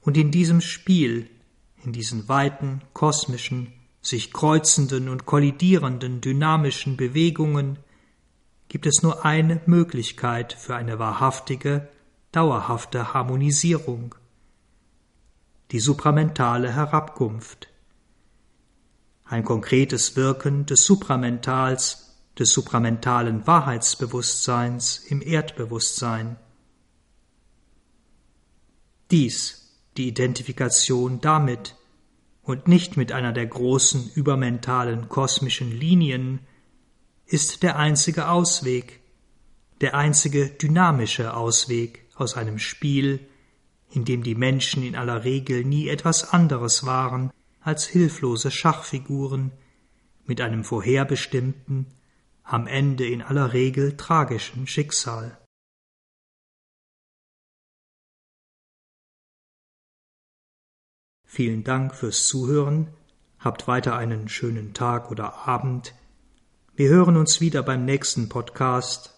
Und 0.00 0.16
in 0.16 0.30
diesem 0.30 0.60
Spiel, 0.60 1.28
in 1.84 1.92
diesen 1.92 2.28
weiten, 2.28 2.82
kosmischen, 2.92 3.72
sich 4.00 4.32
kreuzenden 4.32 5.08
und 5.08 5.26
kollidierenden 5.26 6.20
dynamischen 6.20 6.96
Bewegungen 6.96 7.78
gibt 8.68 8.86
es 8.86 9.02
nur 9.02 9.24
eine 9.24 9.60
Möglichkeit 9.66 10.52
für 10.52 10.76
eine 10.76 10.98
wahrhaftige, 10.98 11.88
dauerhafte 12.32 13.14
Harmonisierung– 13.14 14.14
die 15.70 15.80
supramentale 15.80 16.72
Herabkunft. 16.72 17.68
Ein 19.24 19.44
konkretes 19.44 20.16
Wirken 20.16 20.64
des 20.64 20.84
Supramentals, 20.84 22.07
des 22.38 22.52
supramentalen 22.52 23.46
Wahrheitsbewusstseins 23.46 24.98
im 24.98 25.20
Erdbewusstsein. 25.22 26.36
Dies 29.10 29.58
die 29.96 30.08
Identifikation 30.08 31.20
damit 31.20 31.74
und 32.42 32.68
nicht 32.68 32.96
mit 32.96 33.12
einer 33.12 33.32
der 33.32 33.46
großen 33.46 34.10
übermentalen 34.14 35.08
kosmischen 35.08 35.70
Linien 35.70 36.40
ist 37.26 37.62
der 37.62 37.76
einzige 37.76 38.28
Ausweg, 38.28 39.00
der 39.80 39.94
einzige 39.94 40.48
dynamische 40.48 41.34
Ausweg 41.34 42.06
aus 42.14 42.36
einem 42.36 42.58
Spiel, 42.58 43.20
in 43.90 44.04
dem 44.04 44.22
die 44.22 44.34
Menschen 44.34 44.82
in 44.82 44.96
aller 44.96 45.24
Regel 45.24 45.64
nie 45.64 45.88
etwas 45.88 46.32
anderes 46.32 46.86
waren 46.86 47.30
als 47.60 47.86
hilflose 47.86 48.50
Schachfiguren 48.50 49.52
mit 50.26 50.40
einem 50.40 50.64
vorherbestimmten, 50.64 51.86
am 52.48 52.66
Ende 52.66 53.06
in 53.06 53.20
aller 53.20 53.52
Regel 53.52 53.96
tragischen 53.96 54.66
Schicksal. 54.66 55.38
Vielen 61.26 61.62
Dank 61.62 61.94
fürs 61.94 62.26
Zuhören, 62.26 62.88
habt 63.38 63.68
weiter 63.68 63.96
einen 63.96 64.28
schönen 64.28 64.72
Tag 64.72 65.10
oder 65.10 65.46
Abend. 65.46 65.94
Wir 66.74 66.88
hören 66.88 67.18
uns 67.18 67.42
wieder 67.42 67.62
beim 67.62 67.84
nächsten 67.84 68.30
Podcast 68.30 69.14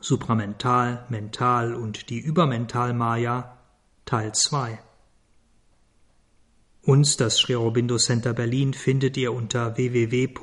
Supramental, 0.00 1.04
Mental 1.10 1.74
und 1.74 2.08
die 2.08 2.18
Übermental-Maya 2.18 3.58
Teil 4.06 4.32
2. 4.32 4.78
Uns, 6.80 7.18
das 7.18 7.36
Sri 7.36 7.56
Aurobindo 7.56 7.98
Center 7.98 8.32
Berlin, 8.32 8.72
findet 8.72 9.18
ihr 9.18 9.34
unter 9.34 9.76
www.sacb.de, 9.76 10.40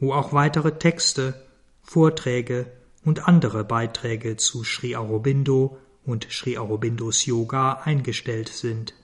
wo 0.00 0.12
auch 0.12 0.32
weitere 0.32 0.78
Texte, 0.78 1.34
Vorträge 1.82 2.66
und 3.04 3.26
andere 3.28 3.64
Beiträge 3.64 4.36
zu 4.36 4.64
Sri 4.64 4.96
Aurobindo 4.96 5.78
und 6.04 6.26
Sri 6.30 6.58
Aurobindos 6.58 7.26
Yoga 7.26 7.80
eingestellt 7.84 8.48
sind. 8.48 8.94